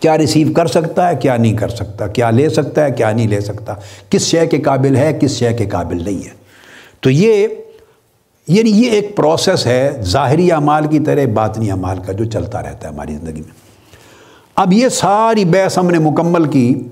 [0.00, 3.28] کیا ریسیو کر سکتا ہے، کیا نہیں کر سکتا، کیا لے سکتا ہے، کیا نہیں
[3.28, 3.74] لے سکتا،
[4.10, 6.30] کس شے کے قابل ہے، کس شے کے قابل نہیں ہے۔
[7.00, 7.46] تو یہ
[8.48, 12.88] یعنی یہ ایک پروسیس ہے ظاہری اعمال کی طرح باطنی اعمال کا جو چلتا رہتا
[12.88, 13.72] ہے ہماری زندگی میں۔
[14.56, 16.82] اب یہ ساری بحث ہم نے مکمل کی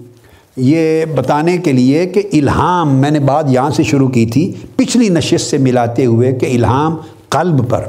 [0.57, 5.09] یہ بتانے کے لیے کہ الہام میں نے بات یہاں سے شروع کی تھی پچھلی
[5.09, 6.96] نشست سے ملاتے ہوئے کہ الہام
[7.28, 7.84] قلب پر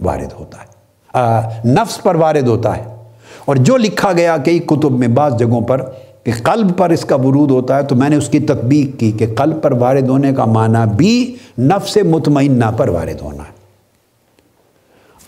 [0.00, 0.66] وارد ہوتا ہے
[1.64, 2.84] نفس پر وارد ہوتا ہے۔
[3.44, 5.90] اور جو لکھا گیا کئی کتب میں بعض جگہوں پر
[6.26, 9.12] کہ قلب پر اس کا ورود ہوتا ہے تو میں نے اس کی تطبیق کی
[9.12, 13.52] کہ قلب پر وارد ہونے کا معنی بھی نفس مطمئنہ پر وارد ہونا ہے۔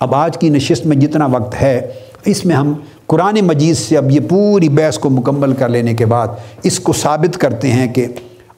[0.01, 1.91] اب آج کی نشست میں جتنا وقت ہے،
[2.25, 2.73] اس میں ہم
[3.07, 6.29] قرآن مجید سے اب یہ پوری بحث کو مکمل کر لینے کے بعد
[6.63, 8.07] اس کو ثابت کرتے ہیں کہ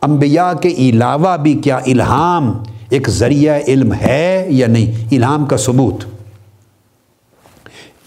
[0.03, 6.05] انبیاء کے علاوہ بھی کیا الہام ایک ذریعہ علم ہے یا نہیں؟ الہام کا ثبوت۔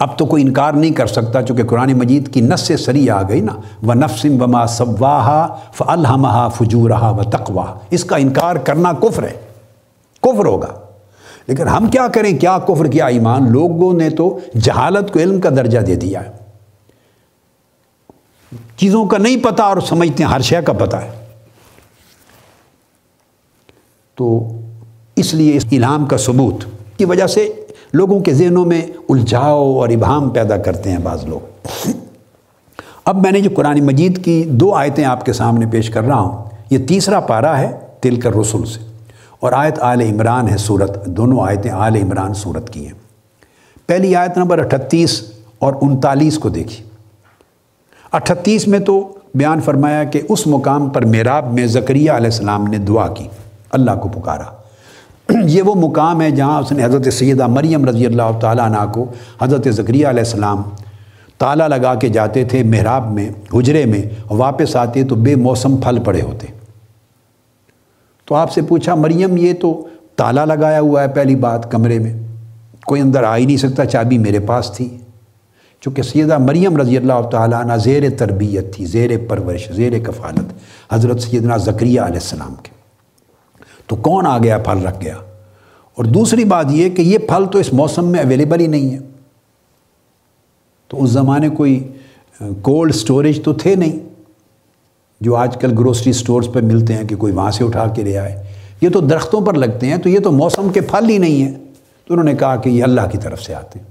[0.04, 3.22] اب تو کوئی انکار نہیں کر سکتا چونکہ قرآن مجید کی نس سے سری آ
[3.22, 3.54] گئی نا۔
[3.84, 9.42] و نفسم وما صواہا فلحمہ فجورہ و تقوا اس کا انکار کرنا کفر ہے۔
[10.22, 10.68] کفر ہوگا۔
[11.48, 15.50] لیکن ہم کیا کریں؟ کیا کفر کیا؟ ایمان، لوگوں نے تو جہالت کو علم کا
[15.50, 16.32] درجہ دے دیا ہے۔
[18.78, 21.26] چیزوں کا نہیں پتا اور سمجھتے ہیں، ہر شے کا پتہ ہے۔
[24.16, 24.48] تو
[25.16, 26.64] اس لیے اس الہام کا ثبوت
[26.98, 27.63] کی وجہ سے
[27.94, 31.68] لوگوں کے ذہنوں میں الجھاؤ اور ابہام پیدا کرتے ہیں بعض لوگ۔
[33.06, 36.20] اب میں نے جو قرآن مجید کی دو آیتیں آپ کے سامنے پیش کر رہا
[36.20, 38.80] ہوں۔ یہ تیسرا پارا ہے تل کر رسول سے۔
[39.40, 42.94] اور آیت آل عمران ہے صورت دونوں آیتیں آل عمران صورت کی ہیں۔
[43.86, 45.22] پہلی آیت نمبر اٹھتیس
[45.60, 46.84] اور انتالیس کو دیکھی
[48.12, 52.78] اٹھتیس میں تو بیان فرمایا کہ اس مقام پر میراب میں زکریہ علیہ السلام نے
[52.78, 53.28] دعا کی۔
[53.72, 54.63] اللہ کو پکارا۔
[55.42, 59.12] یہ وہ مقام ہے جہاں اس نے حضرت سیدہ مریم رضی اللہ تعالیٰ عنہ کو
[59.42, 60.62] حضرت ذکریہ علیہ السلام
[61.38, 66.00] تالا لگا کے جاتے تھے محراب میں، حجرے میں، واپس آتے تو بے موسم پھل
[66.04, 66.48] پڑے ہوتے۔
[68.26, 72.14] تو آپ سے پوچھا، مریم، یہ تو تالا لگایا ہوا ہے پہلی بات کمرے میں۔
[72.86, 74.98] کوئی اندر آ ہی نہیں سکتا، چابی میرے پاس تھی۔
[75.82, 80.54] چونکہ سیدہ مریم رضی اللہ تعالیٰ عنہ زیر تربیت تھی، زیر پرورش، زیر کفالت
[80.94, 82.73] حضرت سیدنا ذکریہ علیہ السلام کے۔
[83.88, 85.18] تو کون آ گیا پھل رکھ گیا؟
[85.96, 89.00] اور دوسری بات یہ کہ یہ پھل تو اس موسم میں اویلیبل ہی نہیں ہے۔
[90.88, 91.92] تو اس زمانے کوئی
[92.62, 94.00] کولڈ سٹوریج تو تھے نہیں،
[95.22, 98.18] جو آج کل گروسری سٹورز پہ ملتے ہیں کہ کوئی وہاں سے اٹھا کے لے
[98.18, 98.44] آئے۔
[98.82, 101.54] یہ تو درختوں پر لگتے ہیں، تو یہ تو موسم کے پھل ہی نہیں ہیں۔
[102.06, 103.88] تو انہوں نے کہا کہ یہ اللہ کی طرف سے آتے ہیں۔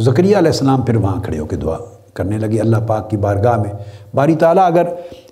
[0.00, 3.56] ذکریہ علیہ السلام پھر وہاں کھڑے ہو کے دعا۔ کرنے لگے اللہ پاک کی بارگاہ
[3.56, 3.72] میں۔
[4.14, 4.82] باری تعالیٰ اگر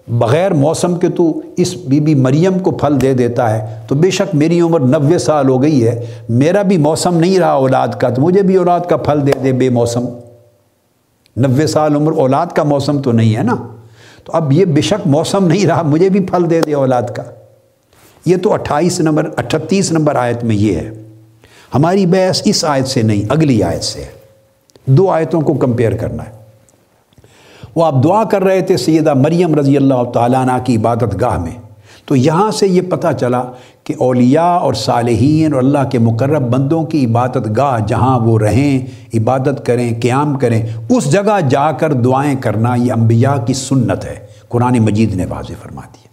[0.08, 4.10] بغیر موسم کے تو اس بی بی مریم کو پھل دے دیتا ہے، تو بے
[4.10, 8.08] شک میری عمر نوے سال ہو گئی ہے۔ میرا بھی موسم نہیں رہا اولاد کا،
[8.08, 10.04] تو مجھے بھی اولاد کا پھل دے دے بے موسم۔
[11.36, 13.56] نوے سال عمر اولاد کا موسم تو نہیں ہے نا۔
[14.24, 17.22] تو اب یہ بے شک موسم نہیں رہا، مجھے بھی پھل دے دے اولاد کا۔
[18.26, 20.90] یہ تو اٹھائیس نمبر، اٹھتیس نمبر آیت میں یہ ہے۔
[21.74, 24.08] ہماری بحث اس آیت سے نہیں، اگلی آیت سے ہے۔
[24.86, 26.43] دو آیتوں کو کمپیئر کرنا ہے۔
[27.74, 31.38] وہ آپ دعا کر رہے تھے سیدہ مریم رضی اللہ تعالیٰ عنہ کی عبادت گاہ
[31.38, 31.50] میں۔
[32.06, 33.42] تو یہاں سے یہ پتہ چلا
[33.84, 38.86] کہ اولیاء اور صالحین اور اللہ کے مقرب بندوں کی عبادت گاہ جہاں وہ رہیں،
[39.14, 44.26] عبادت کریں، قیام کریں، اس جگہ جا کر دعائیں کرنا یہ انبیاء کی سنت ہے۔
[44.48, 46.04] قرآن مجید نے واضح فرما دیا۔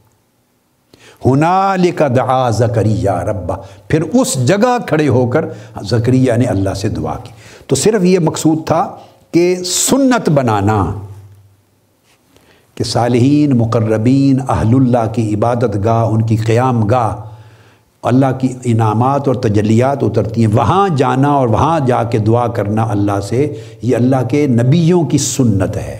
[1.25, 3.55] ہنال کا دعا زکریہ ربا۔
[3.87, 5.45] پھر اس جگہ کھڑے ہو کر
[5.81, 7.31] زکریہ نے اللہ سے دعا کی۔
[7.67, 8.95] تو صرف یہ مقصود تھا
[9.31, 10.93] کہ سنت بنانا۔
[12.75, 17.15] کہ صالحین، مقربین، اہل اللہ کی عبادت گاہ، ان کی قیام گاہ،
[18.01, 22.83] اللہ کی انعامات اور تجلیات اترتی ہیں۔ وہاں جانا اور وہاں جا کے دعا کرنا
[22.83, 25.97] اللہ سے، یہ اللہ کے نبیوں کی سنت ہے۔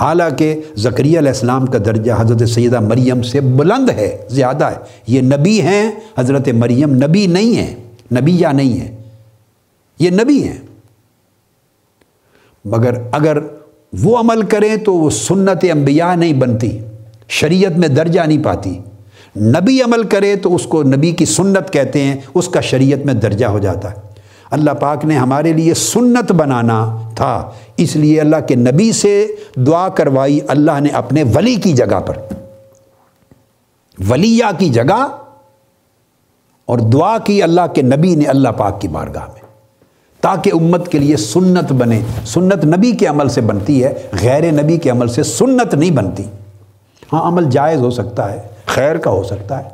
[0.00, 4.76] حالانکہ ذکریہ علیہ السلام کا درجہ حضرت سیدہ مریم سے بلند ہے، زیادہ ہے۔
[5.06, 7.76] یہ نبی ہیں، حضرت مریم نبی نہیں ہیں
[8.20, 8.96] نبی یا نہیں ہیں۔
[9.98, 10.58] یہ نبی ہیں۔
[12.64, 13.38] مگر اگر
[13.92, 16.78] وہ عمل کریں تو وہ سنت انبیاء نہیں بنتی،
[17.28, 18.78] شریعت میں درجہ نہیں پاتی۔
[19.36, 23.14] نبی عمل کرے تو اس کو نبی کی سنت کہتے ہیں، اس کا شریعت میں
[23.14, 23.96] درجہ ہو جاتا۔ ہے
[24.50, 29.26] اللہ پاک نے ہمارے لیے سنت بنانا تھا، اس لیے اللہ کے نبی سے
[29.56, 32.16] دعا کروائی، اللہ نے اپنے ولی کی جگہ پر۔
[34.08, 35.08] ولیہ کی جگہ
[36.66, 39.35] اور دعا کی اللہ کے نبی نے اللہ پاک کی بارگاہ۔ میں
[40.26, 44.76] تاکہ امت کے لیے سنت بنے۔ سنت نبی کے عمل سے بنتی ہے، غیر نبی
[44.76, 46.22] کے عمل سے سنت نہیں بنتی۔
[47.12, 49.68] ہاں عمل جائز ہو سکتا ہے، خیر کا ہو سکتا ہے۔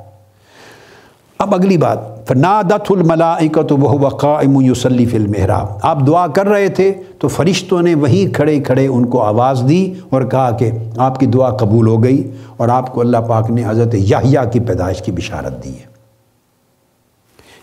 [1.38, 6.92] اب اگلی بات، فنادت الملائکت وهو قائم يصلي في المحراب۔ آپ دعا کر رہے تھے
[7.18, 11.26] تو فرشتوں نے وہیں کھڑے کھڑے ان کو آواز دی اور کہا کہ آپ کی
[11.26, 15.12] دعا قبول ہو گئی اور آپ کو اللہ پاک نے حضرت یحییٰ کی پیدائش کی
[15.12, 15.92] بشارت دی ہے۔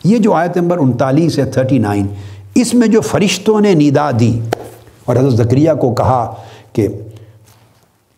[0.03, 2.07] یہ جو آیت نمبر انتالیس ہے، تھرٹی نائن
[2.55, 4.39] اس میں جو فرشتوں نے ندا دی،
[5.05, 6.33] اور حضرت ذکریہ کو کہا
[6.73, 6.87] کہ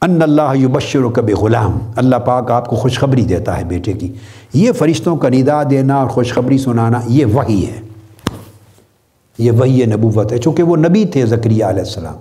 [0.01, 4.11] ان اللہ یبشر کب غلام اللہ پاک آپ کو خوشخبری دیتا ہے بیٹے کی۔
[4.53, 7.79] یہ فرشتوں کا ندا دینا اور خوشخبری سنانا یہ وہی ہے۔
[9.39, 12.17] یہ وہی نبوت ہے، چونکہ وہ نبی تھے ذکریہ علیہ السلام۔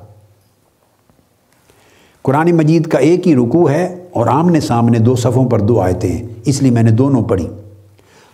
[2.25, 6.11] قرآن مجید کا ایک ہی رکوع ہے اور آمنے سامنے دو صفوں پر دو آیتیں
[6.13, 7.49] ہیں، اس لیے میں نے دونوں پڑھی۔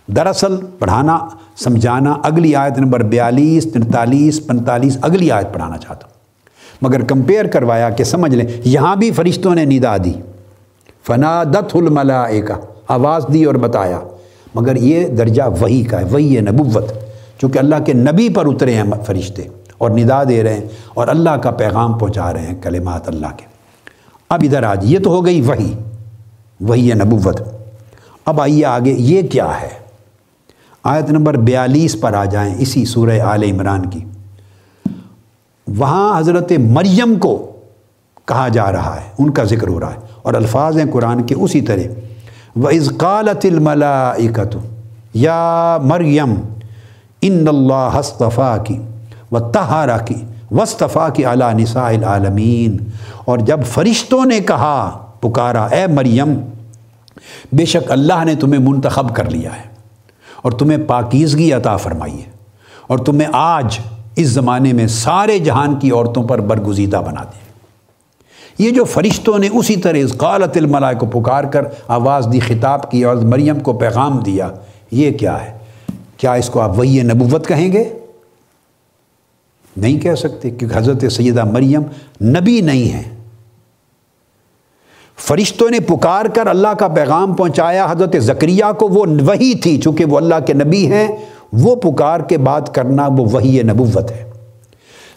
[0.07, 1.19] دراصل پڑھانا،
[1.55, 6.13] سمجھانا اگلی آیت نمبر بیالیس، تینتالیس پینتالیس اگلی آیت پڑھانا چاہتا ہوں۔
[6.81, 10.13] مگر کمپیئر کروایا کہ سمجھ لیں، یہاں بھی فرشتوں نے ندا دی۔
[11.07, 12.53] فنادت الملائکہ،
[12.87, 13.99] آواز دی اور بتایا۔
[14.55, 16.91] مگر یہ درجہ وہی کا ہے، وہی ہے نبوت۔
[17.41, 19.43] چونکہ اللہ کے نبی پر اترے ہیں فرشتے
[19.77, 23.45] اور ندا دے رہے ہیں اور اللہ کا پیغام پہنچا رہے ہیں کلمات اللہ کے۔
[24.29, 25.73] اب ادھر آج یہ تو ہو گئی وہی
[26.59, 27.41] وہی ہے نبوت۔
[28.25, 29.86] اب آئیے آگے، یہ کیا ہے؟
[30.87, 34.03] آیت نمبر بیالیس پر آ جائیں اسی سورہ آل عمران کی۔
[35.67, 37.35] وہاں حضرت مریم کو
[38.27, 41.35] کہا جا رہا ہے، ان کا ذکر ہو رہا ہے، اور الفاظ ہیں قرآن کے
[41.35, 44.55] اسی طرح و ازقالت الملاکت
[45.13, 46.33] یا مریم
[47.21, 48.77] ان اللہ ہستفا کی
[49.31, 52.77] و تہارا کی وصطفیٰ کی اعلیٰ نساء العالمین
[53.25, 54.77] اور جب فرشتوں نے کہا،
[55.21, 56.37] پکارا، اے مریم،
[57.53, 59.66] بے شک اللہ نے تمہیں منتخب کر لیا ہے۔
[60.47, 62.29] اور تمہیں پاکیزگی عطا فرمائی ہے
[62.87, 63.79] اور تمہیں آج
[64.15, 67.47] اس زمانے میں سارے جہان کی عورتوں پر برگزیدہ بنا دیا
[68.59, 73.03] یہ جو فرشتوں نے اسی طرح قالت الملائے کو پکار کر آواز دی، خطاب کی
[73.03, 74.51] اور مریم کو پیغام دیا،
[74.91, 75.57] یہ کیا ہے؟
[76.17, 77.83] کیا اس کو آپ وہی نبوت کہیں گے؟
[79.77, 81.81] نہیں کہہ سکتے، کیونکہ حضرت سیدہ مریم
[82.21, 83.16] نبی نہیں ہیں۔
[85.17, 90.05] فرشتوں نے پکار کر اللہ کا پیغام پہنچایا، حضرت ذکریہ کو وہ وہی تھی، چونکہ
[90.05, 91.07] وہ اللہ کے نبی ہیں،
[91.53, 94.23] وہ پکار کے بات کرنا وہ وہی نبوت ہے۔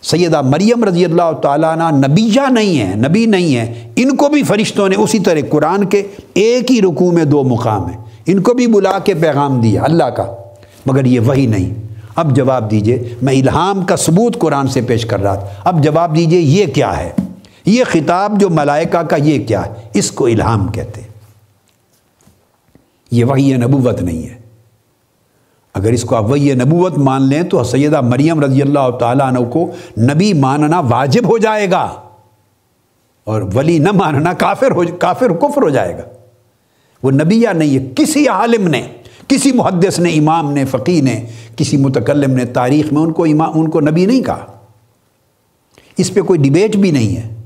[0.02, 4.42] سیدہ مریم رضی اللہ تعالیٰ عنہ نبیہ نہیں ہے نبی نہیں ہے ان کو بھی
[4.42, 6.02] فرشتوں نے اسی طرح قرآن کے
[6.34, 7.96] ایک ہی رکوع میں دو مقام ہیں۔
[8.26, 10.26] ان کو بھی بلا کے پیغام دیا اللہ کا،
[10.86, 11.74] مگر یہ وہی نہیں۔
[12.16, 16.16] اب جواب دیجیے، میں الہام کا ثبوت قرآن سے پیش کر رہا تھا۔ اب جواب
[16.16, 17.10] دیجیے، یہ کیا ہے؟
[17.64, 21.08] یہ خطاب جو ملائکہ کا یہ کیا ہے؟ اس کو الہام کہتے ہیں۔
[23.10, 24.40] یہ وہی نبوت نہیں ہے۔
[25.74, 29.38] اگر اس کو آپ وہی نبوت مان لیں تو سیدہ مریم رضی اللہ تعالیٰ عنہ
[29.38, 31.94] کو نبی ماننا واجب ہو جائے گا۔
[33.24, 36.02] اور ولی نہ ماننا کافر ہو کافر کفر ہو جائے گا۔
[37.02, 38.86] وہ نبی یا نہیں ہے، کسی عالم نے،
[39.28, 41.26] کسی محدث نے، امام نے فقی نے،
[41.56, 44.46] کسی متکلم نے، تاریخ میں ان کو امام ان کو نبی نہیں کہا۔
[45.96, 47.39] اس پہ کوئی ڈبیٹ بھی نہیں ہے۔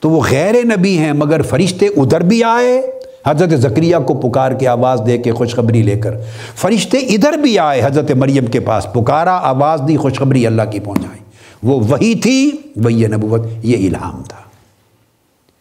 [0.00, 2.82] تو وہ غیر نبی ہیں، مگر فرشتے ادھر بھی آئے۔
[3.26, 6.14] حضرت ذکریہ کو پکار کے آواز دے کے خوشخبری لے کر،
[6.56, 11.18] فرشتے ادھر بھی آئے، حضرت مریم کے پاس پکارا، آواز دی، خوشخبری اللہ کی پہنچائی۔
[11.62, 14.40] وہ وہی تھی، وہی نبوت، یہ الہام تھا۔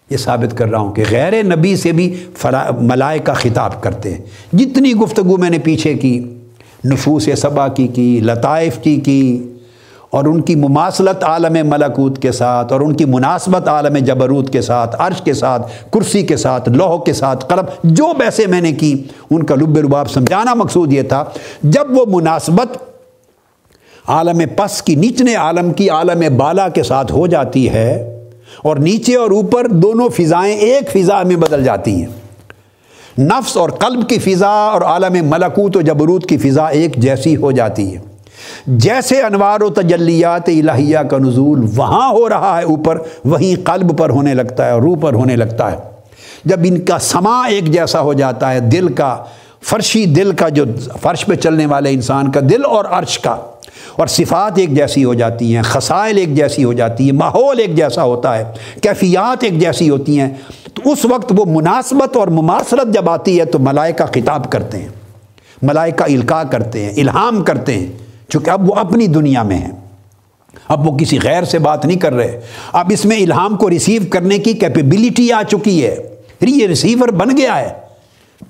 [0.10, 2.16] یہ ثابت کر رہا ہوں کہ غیر نبی سے بھی
[2.80, 6.34] ملائے کا خطاب کرتے ہیں۔ جتنی گفتگو میں نے پیچھے کی،
[6.86, 9.54] نفوس صبا کی کی، لطائف کی کی
[10.14, 14.62] اور ان کی مماثلت عالم ملکوت کے ساتھ، اور ان کی مناسبت عالم جبروت کے
[14.62, 18.72] ساتھ، عرش کے ساتھ، کرسی کے ساتھ لوہ کے ساتھ، قلم، جو بحثیں میں نے
[18.72, 18.92] کی،
[19.32, 21.24] ان کا لب رباب سمجھانا مقصود یہ تھا۔
[21.64, 22.78] جب وہ مناسبت
[24.08, 27.92] عالم پس کی نیچنے عالم کی عالم بالا کے ساتھ ہو جاتی ہے،
[28.64, 34.08] اور نیچے اور اوپر دونوں فضائیں ایک فضا میں بدل جاتی ہیں۔ نفس اور قلب
[34.10, 38.08] کی فضا اور عالم ملکوت و جبروت کی فضا ایک جیسی ہو جاتی ہے۔
[38.68, 44.10] جیسے انوار و تجلیات الہیہ کا نزول وہاں ہو رہا ہے اوپر، وہیں قلب پر
[44.10, 45.78] ہونے لگتا ہے، روح پر ہونے لگتا ہے۔
[46.46, 49.16] جب ان کا سما ایک جیسا ہو جاتا ہے، دل کا،
[49.70, 50.66] فرشی دل کا جو
[51.02, 53.36] فرش پہ چلنے والے انسان کا دل اور عرش کا،
[53.96, 57.76] اور صفات ایک جیسی ہو جاتی ہیں، خسائل ایک جیسی ہو جاتی ہے ماحول ایک
[57.76, 58.44] جیسا ہوتا ہے،
[58.82, 60.30] کیفیات ایک جیسی ہوتی ہیں،
[60.74, 64.88] تو اس وقت وہ مناسبت اور مماثلت جب آتی ہے تو ملائکہ خطاب کرتے ہیں،
[65.62, 67.88] ملائکہ القاع کرتے ہیں، الہام کرتے ہیں۔
[68.30, 69.72] چونکہ اب وہ اپنی دنیا میں ہیں۔
[70.68, 72.42] اب وہ کسی غیر سے بات نہیں کر رہے۔
[72.74, 75.96] اب اس میں الہام کو ریسیو کرنے کی کیپیبلٹی آ چکی ہے۔
[76.42, 77.70] یعنی یہ ریسیور بن گیا ہے۔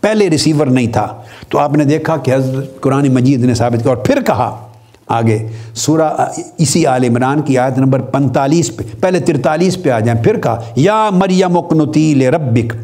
[0.02, 3.90] پہلے ریسیور نہیں تھا۔ تو آپ نے دیکھا کہ حضرت قرآن مجید نے ثابت کیا
[3.90, 4.68] اور پھر کہا
[5.08, 6.26] آگے، سورہ
[6.58, 10.62] اسی عال عمران کی آیت نمبر پنتالیس پہ، پہلے ترتالیس پہ آ جائیں۔ پھر کہا،
[10.76, 12.76] یا مریم اقنتی ربک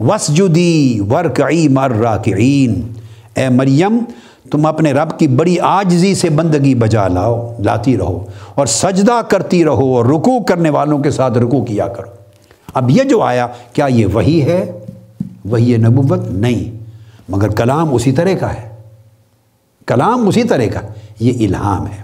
[0.00, 2.82] وسجدی ورکعی مر راکعین
[3.34, 3.98] اے مریم
[4.50, 9.64] تم اپنے رب کی بڑی آجزی سے بندگی بجا لاؤ، لاتی رہو اور سجدہ کرتی
[9.64, 12.10] رہو اور رکوع کرنے والوں کے ساتھ رکوع کیا کرو۔
[12.74, 14.78] اب یہ جو آیا، کیا یہ وہی ہے؟
[15.44, 16.84] وہی نبوت نہیں،
[17.28, 18.68] مگر کلام اسی طرح کا ہے۔
[19.86, 20.80] کلام اسی طرح کا،
[21.20, 22.02] یہ الہام ہے۔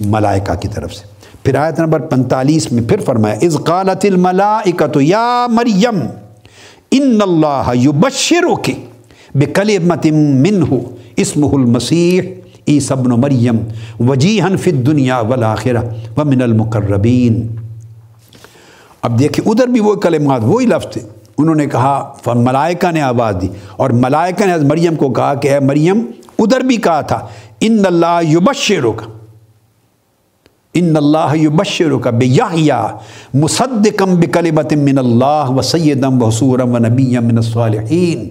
[0.00, 1.06] ملائکہ کی طرف سے۔
[1.44, 6.00] پھر آیت نمبر پنتالیس میں پھر فرمایا از قالت الملائکت یا مریم،
[6.90, 8.70] ان اللہ یبشرک
[9.34, 12.22] بے کل متم من ہو اسم المسیح
[12.64, 13.56] ای صبن و مریم
[14.00, 15.76] وجی فت دنیا ولاخر
[16.16, 17.56] و من المقربین۔
[19.02, 21.00] اب دیکھیں، ادھر بھی وہ کلمات، وہی لفظ تھے۔
[21.38, 25.60] انہوں نے کہا ملائکہ نے آواز دی۔ اور ملائکہ نے مریم کو کہا کہ اے
[25.60, 26.06] مریم،
[26.38, 27.26] ادھر بھی کہا تھا،
[27.60, 29.06] ان اللہ یبشرک کا
[30.74, 32.86] ان اللہ یبشرک کا بے یا
[33.34, 38.28] مصدقم بکلمت من اللہ و سیدم و حصورم و نبی من الصالحین۔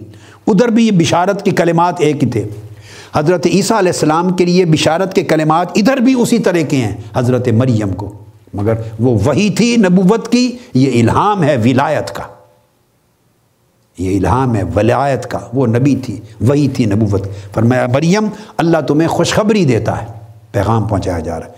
[0.49, 2.47] ادھر بھی یہ بشارت کے کلمات ایک ہی تھے۔
[3.15, 6.95] حضرت عیسیٰ علیہ السلام کے لیے بشارت کے کلمات ادھر بھی اسی طرح کے ہیں،
[7.15, 8.13] حضرت مریم کو۔
[8.53, 12.23] مگر وہ وہی تھی نبوت کی، یہ الہام ہے ولایت کا۔
[13.97, 18.27] یہ الہام ہے ولایت کا، وہ نبی تھی، وہی تھی نبوت۔ فرمایا، مریم،
[18.57, 20.07] اللہ تمہیں خوشخبری دیتا ہے،
[20.51, 21.51] پیغام پہنچایا جا رہا ہے۔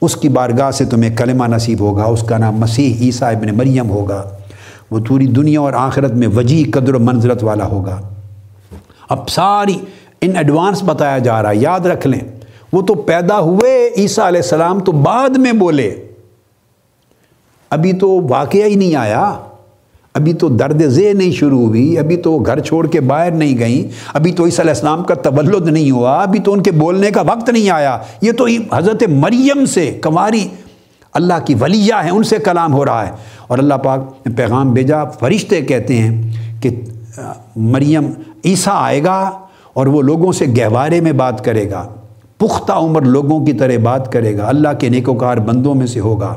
[0.00, 3.90] اس کی بارگاہ سے تمہیں کلمہ نصیب ہوگا، اس کا نام مسیح عیسیٰ ابن مریم
[3.90, 4.30] ہوگا۔
[4.90, 8.00] وہ پوری دنیا اور آخرت میں وجی قدر و منظرت والا ہوگا۔
[9.08, 9.76] اب ساری
[10.20, 12.20] ان ایڈوانس بتایا جا رہا ہے، یاد رکھ لیں۔
[12.72, 16.06] وہ تو پیدا ہوئے عیسیٰ علیہ السلام تو بعد میں بولے۔
[17.70, 19.34] ابھی تو واقعہ ہی نہیں آیا۔
[20.14, 23.90] ابھی تو درد ذہ نہیں شروع ہوئی۔ ابھی تو گھر چھوڑ کے باہر نہیں گئیں۔
[24.14, 27.22] ابھی تو عیسیٰ علیہ السلام کا تولد نہیں ہوا۔ ابھی تو ان کے بولنے کا
[27.22, 30.48] وقت نہیں آیا۔ یہ تو حضرت مریم سے کماری
[31.12, 33.12] اللہ کی ولیہ ہیں ان سے کلام ہو رہا ہے۔
[33.46, 36.32] اور اللہ پاک نے پیغام بھیجا، فرشتے کہتے ہیں
[36.62, 36.80] کہ
[37.56, 38.10] مریم
[38.44, 39.30] عیسیٰ آئے گا
[39.72, 41.88] اور وہ لوگوں سے گہوارے میں بات کرے گا،
[42.38, 46.34] پختہ عمر لوگوں کی طرح بات کرے گا، اللہ کے نیکوکار بندوں میں سے ہوگا۔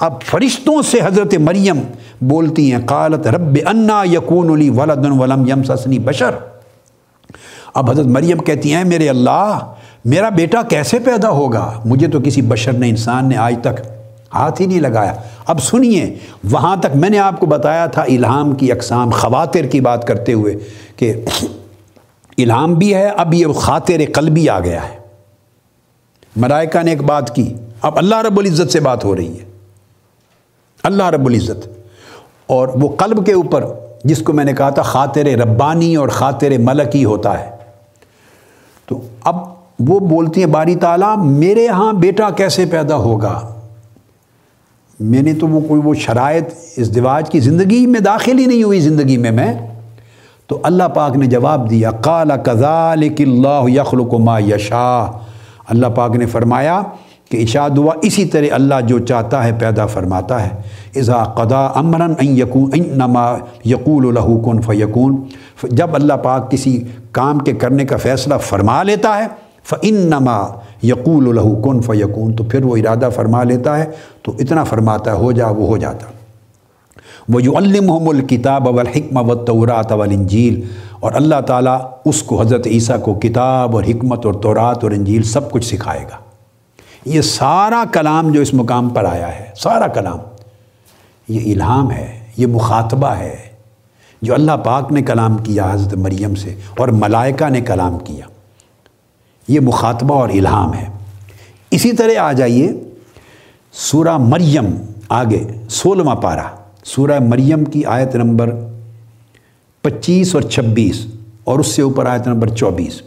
[0.00, 1.80] اب فرشتوں سے حضرت مریم
[2.20, 6.30] بولتی ہیں، قالت رب انا یقون علی ولدن ولم یم سسنی بشر۔
[7.74, 9.58] اب حضرت مریم کہتی ہیں میرے اللہ،
[10.04, 13.99] میرا بیٹا کیسے پیدا ہوگا؟ مجھے تو کسی بشر نے، انسان نے آج تک
[14.34, 15.14] ہاتھ ہی نہیں لگایا۔
[15.46, 16.18] اب سنیے،
[16.50, 20.32] وہاں تک میں نے آپ کو بتایا تھا الہام کی اقسام، خواتر کی بات کرتے
[20.32, 20.54] ہوئے
[20.96, 21.24] کہ
[22.38, 25.00] الہام بھی ہے، اب یہ خاطر قلبی آ گیا ہے۔
[26.36, 29.44] ملائکہ نے ایک بات کی۔ اب اللہ رب العزت سے بات ہو رہی ہے۔
[30.82, 31.68] اللہ رب العزت۔
[32.46, 33.64] اور وہ قلب کے اوپر
[34.04, 37.50] جس کو میں نے کہا تھا خاطر ربانی اور خاطر ملکی ہوتا ہے۔
[38.86, 39.36] تو اب
[39.80, 43.59] وہ بولتی ہیں، باری تعالیٰ، میرے ہاں بیٹا کیسے پیدا ہوگا؟
[45.00, 46.44] میں نے تو وہ کوئی وہ شرائط
[46.78, 49.52] ازدواج کی زندگی میں داخل ہی نہیں ہوئی زندگی میں میں،
[50.46, 55.04] تو اللہ پاک نے جواب دیا، قال کذالک اللہ یخلق ما یشا
[55.68, 56.82] اللہ پاک نے فرمایا
[57.30, 60.48] کہ اشاد ہوا، اسی طرح اللہ جو چاہتا ہے پیدا فرماتا ہے۔
[60.96, 65.16] اذا قدا امرن ان یقون انما یقول الہو کن فیکون۔
[65.62, 66.82] جب اللہ پاک کسی
[67.12, 69.26] کام کے کرنے کا فیصلہ فرما لیتا ہے
[69.64, 70.46] فنما
[70.82, 73.84] یقول الہو کن فیکون تو پھر وہ ارادہ فرما لیتا ہے،
[74.22, 76.06] تو اتنا فرماتا ہے، ہو جا، وہ ہو جاتا۔
[77.28, 80.64] وہ جو الم الکتاب اولحکم و تورات اول انجیل
[81.00, 85.22] اور اللہ تعالیٰ اس کو حضرت عیسیٰ کو کتاب اور حکمت اور تورات اور انجیل
[85.22, 86.16] سب کچھ سکھائے گا۔
[87.04, 90.18] یہ سارا کلام جو اس مقام پر آیا ہے، سارا کلام،
[91.28, 93.50] یہ الہام ہے، یہ مخاطبہ ہے۔
[94.22, 98.24] جو اللہ پاک نے کلام کیا حضرت مریم سے اور ملائکہ نے کلام کیا۔
[99.50, 100.88] یہ مخاطبہ اور الہام ہے۔
[101.70, 102.72] اسی طرح آ جائیے
[103.72, 104.66] سورہ مریم
[105.08, 106.46] آگے، سولہواں پارہ۔
[106.84, 108.50] سورہ مریم کی آیت نمبر
[109.82, 111.06] پچیس اور چھبیس
[111.44, 113.00] اور اس سے اوپر آیت نمبر چوبیس۔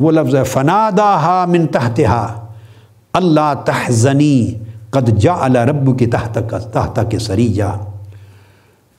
[0.00, 2.46] وہ لفظ ہے فنادا ہا من تحتہا
[3.12, 4.54] اللہ تحزنی
[4.90, 6.38] قد جا اللہ رب کے تحت
[6.72, 7.70] تحت کے سری جا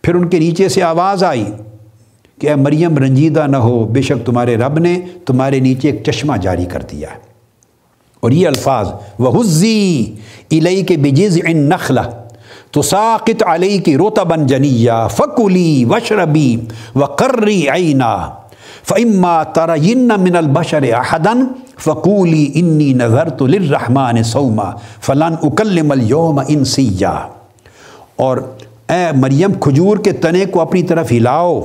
[0.03, 1.45] پھر ان کے نیچے سے آواز آئی
[2.41, 6.37] کہ اے مریم رنجیدہ نہ ہو، بے شک تمہارے رب نے تمہارے نیچے ایک چشمہ
[6.37, 7.19] جاری کر دیا ہے۔
[8.19, 10.15] اور یہ الفاظ وہ حزی
[10.51, 12.01] الئی کے بجز ان نخلا
[12.71, 16.57] تو ساقت علیہ کی روتا بن جنیا فکولی وشربی
[16.95, 18.29] و کرری عینا
[18.83, 21.43] فعما ترین من البشر احدن
[21.77, 27.15] فقولی انی نظر تو لرحمان سوما فلان اکلم اليوم انسیا
[28.15, 28.37] اور
[28.89, 31.61] اے مریم، کھجور کے تنے کو اپنی طرف ہلاؤ۔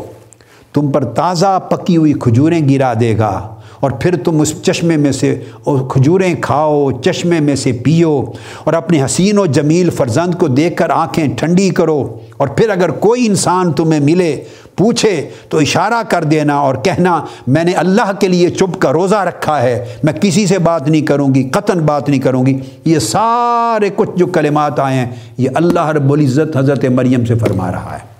[0.73, 3.49] تم پر تازہ پکی ہوئی کھجوریں گرا دے گا
[3.81, 5.35] اور پھر تم اس چشمے میں سے
[5.65, 8.25] کھجوریں کھاؤ، چشمے میں سے پیو
[8.65, 12.91] اور اپنے حسین و جمیل فرزند کو دیکھ کر آنکھیں ٹھنڈی کرو اور پھر اگر
[12.91, 14.37] کوئی انسان تمہیں ملے،
[14.77, 19.17] پوچھے تو اشارہ کر دینا اور کہنا، میں نے اللہ کے لیے چپ کا روزہ
[19.17, 22.99] رکھا ہے، میں کسی سے بات نہیں کروں گی، قطن بات نہیں کروں گی۔ یہ
[22.99, 27.97] سارے کچھ جو کلمات آئے ہیں، یہ اللہ رب العزت حضرت مریم سے فرما رہا
[27.97, 28.12] ہے۔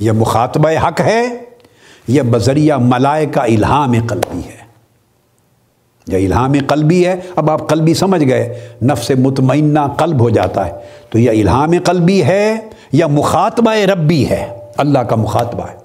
[0.00, 1.36] یہ مخاطبہ حق ہے،
[2.08, 4.66] یہ بذریعہ ملائے کا الہام قلبی ہے۔
[6.06, 10.72] یہ الہام قلبی ہے، اب آپ قلبی سمجھ گئے، نفس مطمئنہ قلب ہو جاتا ہے۔
[11.10, 12.56] تو یہ الہام قلبی ہے
[12.92, 15.76] یا مخاطبہ ربی ہے، اللہ کا مخاطبہ ہے۔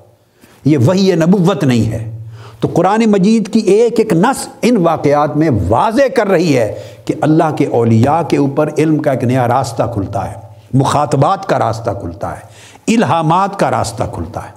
[0.66, 2.18] یہ وہی نبوت نہیں ہے۔
[2.60, 7.14] تو قرآن مجید کی ایک ایک نس ان واقعات میں واضح کر رہی ہے کہ
[7.22, 10.36] اللہ کے اولیاء کے اوپر علم کا ایک نیا راستہ کھلتا ہے،
[10.74, 12.51] مخاطبات کا راستہ کھلتا ہے۔
[12.88, 14.52] الہامات کا راستہ کھلتا ہے۔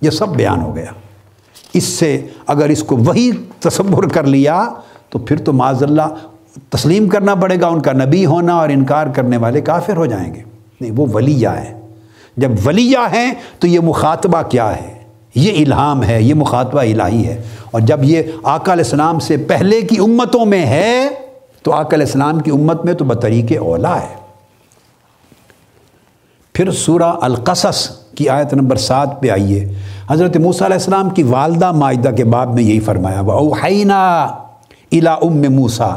[0.00, 0.90] یہ سب بیان ہو گیا۔
[1.72, 3.30] اس سے اگر اس کو وہی
[3.60, 4.68] تصور کر لیا،
[5.08, 6.14] تو پھر تو معذ اللہ
[6.68, 10.34] تسلیم کرنا پڑے گا، ان کا نبی ہونا اور انکار کرنے والے کافر ہو جائیں
[10.34, 10.42] گے۔
[10.80, 11.80] نہیں، وہ ولیہ ہیں۔
[12.36, 14.98] جب ولیہ ہیں تو یہ مخاطبہ کیا ہے؟
[15.34, 19.80] یہ الہام ہے، یہ مخاطبہ الہی ہے۔ اور جب یہ آقا علیہ السلام سے پہلے
[19.80, 21.08] کی امتوں میں ہے،
[21.62, 24.25] تو آقا علیہ السلام کی امت میں تو بطریق اولا ہے۔
[26.56, 29.64] پھر سورہ القصص کی آیت نمبر سات پہ آئیے۔
[30.10, 33.98] حضرت موسیٰ علیہ السلام کی والدہ معاہدہ کے باب میں یہی فرمایا وہ اوحینا
[34.92, 35.92] الا ام موسا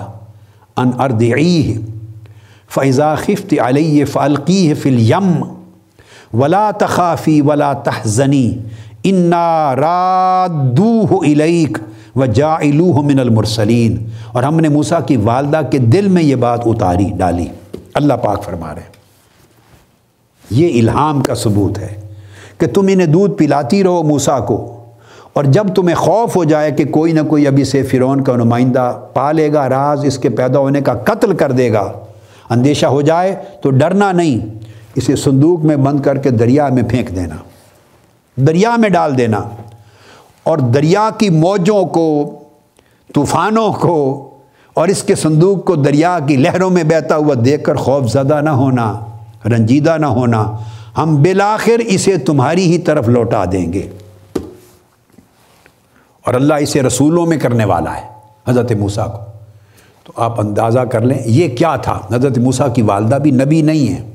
[0.78, 1.78] ان اردعیہ
[2.76, 5.32] فضا خفت علیہ فلقی فل یم
[6.34, 8.60] ولا تخافی ولا تحزنی
[9.04, 11.78] انا رادوہ الیک
[12.16, 12.56] و جا
[13.04, 13.98] من المرسلین
[14.32, 17.48] اور ہم نے موسا کی والدہ کے دل میں یہ بات اتاری، ڈالی۔
[17.94, 18.99] اللہ پاک فرما رہے
[20.50, 21.94] یہ الہام کا ثبوت ہے
[22.58, 24.58] کہ تم انہیں دودھ پلاتی رہو موسا کو،
[25.34, 28.92] اور جب تمہیں خوف ہو جائے کہ کوئی نہ کوئی ابھی سے فرعون کا نمائندہ
[29.14, 31.92] پالے گا، راز اس کے پیدا ہونے کا قتل کر دے گا۔
[32.50, 34.40] اندیشہ ہو جائے تو ڈرنا نہیں،
[34.96, 37.36] اسے صندوق میں بند کر کے دریا میں پھینک دینا،
[38.38, 39.42] دریا میں ڈال دینا۔
[40.44, 42.36] اور دریا کی موجوں کو،
[43.14, 43.98] طوفانوں کو،
[44.74, 48.40] اور اس کے صندوق کو دریا کی لہروں میں بہتا ہوا دیکھ کر خوف زدہ
[48.42, 48.94] نہ ہونا۔
[49.46, 50.58] رنجیدہ نہ ہونا،
[50.98, 53.90] ہم بالآخر اسے تمہاری ہی طرف لوٹا دیں گے۔
[56.26, 58.02] اور اللہ اسے رسولوں میں کرنے والا ہے،
[58.48, 59.18] حضرت موسیٰ کو۔
[60.04, 63.94] تو آپ اندازہ کر لیں، یہ کیا تھا؟ حضرت موسیٰ کی والدہ بھی نبی نہیں
[63.94, 64.10] ہے۔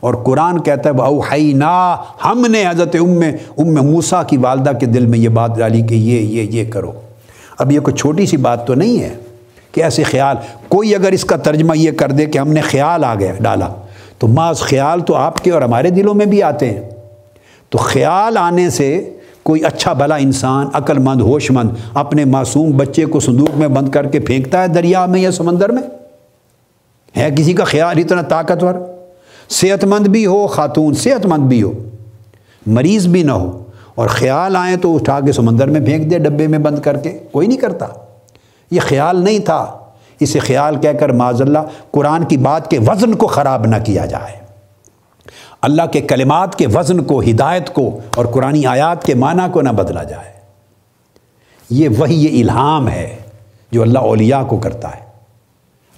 [0.00, 3.20] اور قرآن کہتا ہے اوحینا ہم نے حضرت ام
[3.58, 6.92] ام موسیٰ کی والدہ کے دل میں یہ بات ڈالی کہ یہ یہ یہ کرو۔
[7.58, 9.16] اب یہ کوئی چھوٹی سی بات تو نہیں ہے
[9.72, 10.36] کہ ایسے خیال،
[10.68, 13.68] کوئی اگر اس کا ترجمہ یہ کر دے کہ ہم نے خیال آ گیا، ڈالا۔
[14.18, 16.90] تو بعض خیال تو آپ کے اور ہمارے دلوں میں بھی آتے ہیں۔
[17.68, 19.10] تو خیال آنے سے
[19.42, 23.88] کوئی اچھا بھلا انسان عقل مند ہوش مند اپنے معصوم بچے کو صندوق میں بند
[23.88, 25.82] کر کے پھینکتا ہے دریا میں یا سمندر میں؟
[27.16, 28.74] ہے کسی کا خیال اتنا طاقتور؟
[29.48, 31.72] صحت مند بھی ہو، خاتون صحت مند بھی ہو،
[32.66, 33.64] مریض بھی نہ ہو۔
[33.94, 37.18] اور خیال آئیں تو اٹھا کے سمندر میں پھینک دے، ڈبے میں بند کر کے۔
[37.32, 37.86] کوئی نہیں کرتا۔
[38.70, 39.77] یہ خیال نہیں تھا۔
[40.20, 41.58] اسے خیال کہہ کر معذ اللہ
[41.90, 44.38] قرآن کی بات کے وزن کو خراب نہ کیا جائے۔
[45.62, 49.68] اللہ کے کلمات کے وزن کو، ہدایت کو اور قرآن آیات کے معنی کو نہ
[49.68, 50.32] بدلا جائے۔
[51.70, 53.16] یہ وہی یہ الہام ہے
[53.72, 55.07] جو اللہ اولیاء کو کرتا ہے۔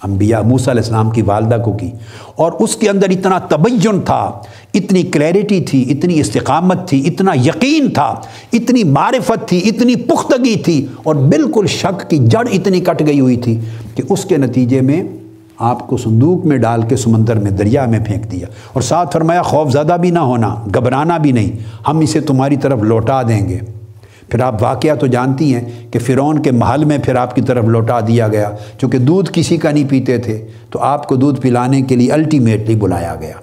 [0.03, 1.91] انبیاء موسیٰ علیہ السلام کی والدہ کو کی
[2.35, 4.31] اور اس کے اندر اتنا تبین تھا،
[4.73, 8.15] اتنی کلیئرٹی تھی، اتنی استقامت تھی، اتنا یقین تھا،
[8.53, 13.37] اتنی معرفت تھی، اتنی پختگی تھی اور بالکل شک کی جڑ اتنی کٹ گئی ہوئی
[13.37, 13.59] تھی
[13.95, 15.03] کہ اس کے نتیجے میں
[15.59, 19.41] آپ کو صندوق میں ڈال کے سمندر میں دریا میں پھینک دیا۔ اور ساتھ فرمایا،
[19.41, 21.51] خوف زدہ بھی نہ ہونا، گھبرانا بھی نہیں،
[21.87, 23.59] ہم اسے تمہاری طرف لوٹا دیں گے۔
[24.31, 27.63] پھر آپ واقعہ تو جانتی ہیں کہ فرعون کے محل میں پھر آپ کی طرف
[27.63, 31.81] لوٹا دیا گیا۔ چونکہ دودھ کسی کا نہیں پیتے تھے، تو آپ کو دودھ پلانے
[31.81, 33.33] کے لیے الٹیمیٹلی بلایا گیا۔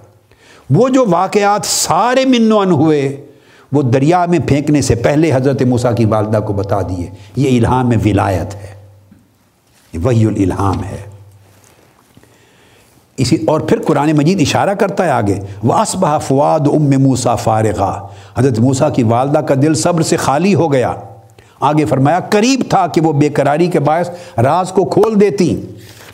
[0.70, 3.26] وہ جو واقعات سارے منوان ہوئے،
[3.72, 7.06] وہ دریا میں پھینکنے سے پہلے حضرت موسیٰ کی والدہ کو بتا دیے،
[7.36, 8.78] یہ الہام ولایت ہے۔
[10.02, 11.07] وہی الہام ہے۔
[13.18, 18.06] اسی اور پھر قرآن مجید اشارہ کرتا ہے آگے وہ اسبہ فواد ام موسا فارغہ
[18.38, 20.92] حضرت موسیٰ کی والدہ کا دل صبر سے خالی ہو گیا۔
[21.60, 25.60] آگے فرمایا، قریب تھا کہ وہ بے قراری کے باعث راز کو کھول دیتی،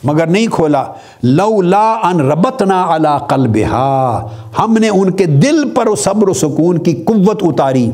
[0.03, 0.83] مگر نہیں کھولا۔
[1.23, 4.27] لو لا ان ربتنا علا قلبہا۔
[4.59, 7.91] ہم نے ان کے دل پر صبر و سکون کی قوت اتاری۔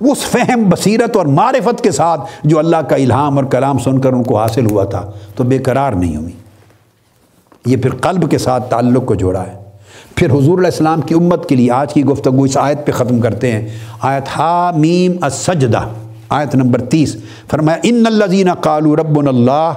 [0.00, 4.12] اس فہم، بصیرت اور معرفت کے ساتھ جو اللہ کا الہام اور کلام سن کر
[4.12, 6.32] ان کو حاصل ہوا تھا۔ تو بے قرار نہیں ہوئی۔
[7.66, 9.54] یہ پھر قلب کے ساتھ تعلق کو جوڑا ہے۔
[10.14, 13.20] پھر حضور علیہ السلام کی امت کے لیے آج کی گفتگو اس آیت پہ ختم
[13.20, 13.68] کرتے ہیں۔
[14.00, 15.80] آیت ہا میم السجدہ،
[16.28, 17.16] آیت نمبر تیس۔
[17.50, 19.72] فرمایا، ان الذین قالوا ربنا اللہ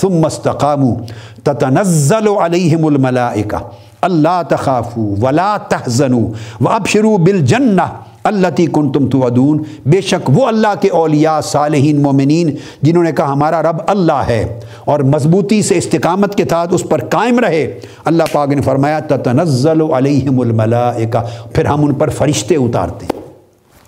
[0.00, 0.96] ثم استقاموا
[1.44, 3.56] تتنزل علیہم الملائکہ،
[4.02, 6.30] اللہ تخافوا ولا تحزنوا
[6.60, 7.82] وابشروا بالجنہ
[8.24, 13.12] اللہ تی کن تم تودون بے شک وہ اللہ کے اولیاء، صالحین، مومنین، جنہوں نے
[13.12, 17.80] کہا ہمارا رب اللہ ہے اور مضبوطی سے استقامت کے ساتھ اس پر قائم رہے۔
[18.04, 21.18] اللہ پاک نے فرمایا، تتنزل علیہم الملائکہ۔
[21.52, 23.22] پھر ہم ان پر فرشتے اتارتے ہیں۔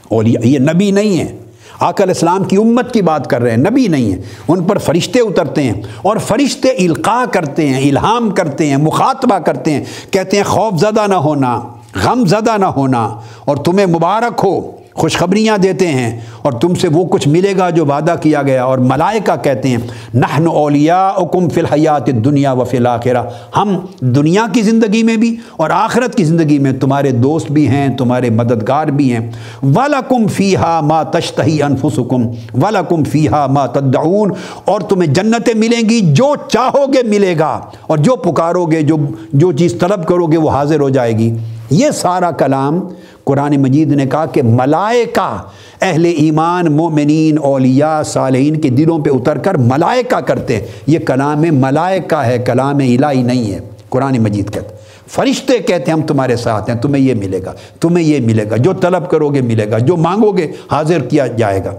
[0.09, 1.39] اولیاء، یہ نبی نہیں ہیں۔
[1.81, 5.21] آکل اسلام کی امت کی بات کر رہے ہیں، نبی نہیں ہیں۔ ان پر فرشتے
[5.21, 10.45] اترتے ہیں اور فرشتے القاع کرتے ہیں، الہام کرتے ہیں، مخاطبہ کرتے ہیں۔ کہتے ہیں،
[10.45, 11.61] خوف زدہ نہ ہونا۔
[12.05, 13.09] غم زدہ نہ ہونا
[13.45, 17.87] اور تمہیں مبارک ہو، خوشخبریاں دیتے ہیں اور تم سے وہ کچھ ملے گا جو
[17.87, 19.79] وعدہ کیا گیا اور ملائکہ کہتے ہیں،
[20.15, 23.23] نحن اولیاء اکم فی الحیات دنیا و فی الآخرہ
[23.57, 27.97] ہم دنیا کی زندگی میں بھی اور آخرت کی زندگی میں تمہارے دوست بھی ہیں،
[27.97, 29.31] تمہارے مددگار بھی ہیں۔
[29.63, 32.27] وَلَكُمْ فِيهَا مَا تَشْتَحِ أَنفُسُكُمْ۔
[32.63, 34.33] وَلَكُمْ فِيهَا مَا تَدَّعُونَ۔
[34.65, 38.97] اور تمہیں جنتیں ملیں گی جو چاہو گے ملے گا اور جو پکارو گے جو
[39.33, 41.37] جو چیز طلب کرو گے وہ حاضر ہو جائے گی۔
[41.71, 42.89] یہ سارا کلام
[43.25, 45.43] قرآن مجید نے کہا کہ ملائکہ
[45.81, 51.41] اہل ایمان، مومنین، اولیاء، صالحین کے دلوں پہ اتر کر ملائکہ کرتے ہیں۔ یہ کلام
[51.41, 54.77] ملائکہ ہے، کلام الہی نہیں ہے۔ قرآن مجید کہتے
[55.09, 58.57] فرشتے کہتے ہیں، ہم تمہارے ساتھ ہیں، تمہیں یہ ملے گا، تمہیں یہ ملے گا،
[58.57, 61.75] جو طلب کرو گے ملے گا، جو مانگو گے حاضر کیا جائے گا۔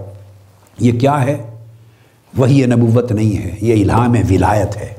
[0.78, 1.36] یہ کیا ہے؟
[2.36, 4.92] وہی نبوت نہیں ہے، یہ الہام ولایت ہے۔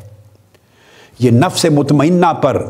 [1.20, 2.66] یہ نفس مطمئنہ پر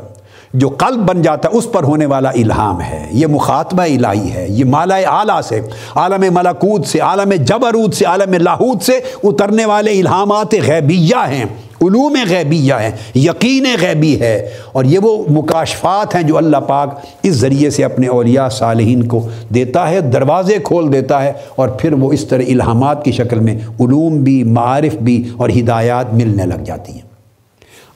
[0.53, 4.45] جو قلب بن جاتا ہے، اس پر ہونے والا الہام ہے۔ یہ مخاطبہ الہی ہے۔
[4.49, 5.61] یہ مالا اعلیٰ سے،
[5.95, 11.45] عالم ملکوت سے، عالم جبرود سے، عالم لاہود سے اترنے والے الہامات غیبیہ ہیں۔
[11.81, 17.33] علوم غیبیہ ہیں۔ یقین غیبی ہے۔ اور یہ وہ مکاشفات ہیں جو اللہ پاک اس
[17.33, 22.13] ذریعے سے اپنے اولیاء صالحین کو دیتا ہے، دروازے کھول دیتا ہے۔ اور پھر وہ
[22.13, 26.91] اس طرح الہامات کی شکل میں علوم بھی، معارف بھی اور ہدایات ملنے لگ جاتی
[26.91, 27.09] ہیں۔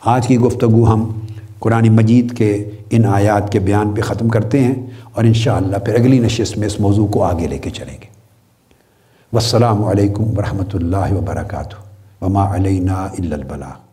[0.06, 1.12] آج کی گفتگو ہم
[1.64, 4.76] قرآن مجید کے ان آیات کے بیان پہ ختم کرتے ہیں
[5.12, 8.08] اور انشاءاللہ پھر اگلی نشست میں اس موضوع کو آگے لے کے چلیں گے۔
[9.34, 11.76] والسلام علیکم ورحمۃ اللہ وبرکاتہ۔
[12.24, 13.93] وما علینا الا البلاغ۔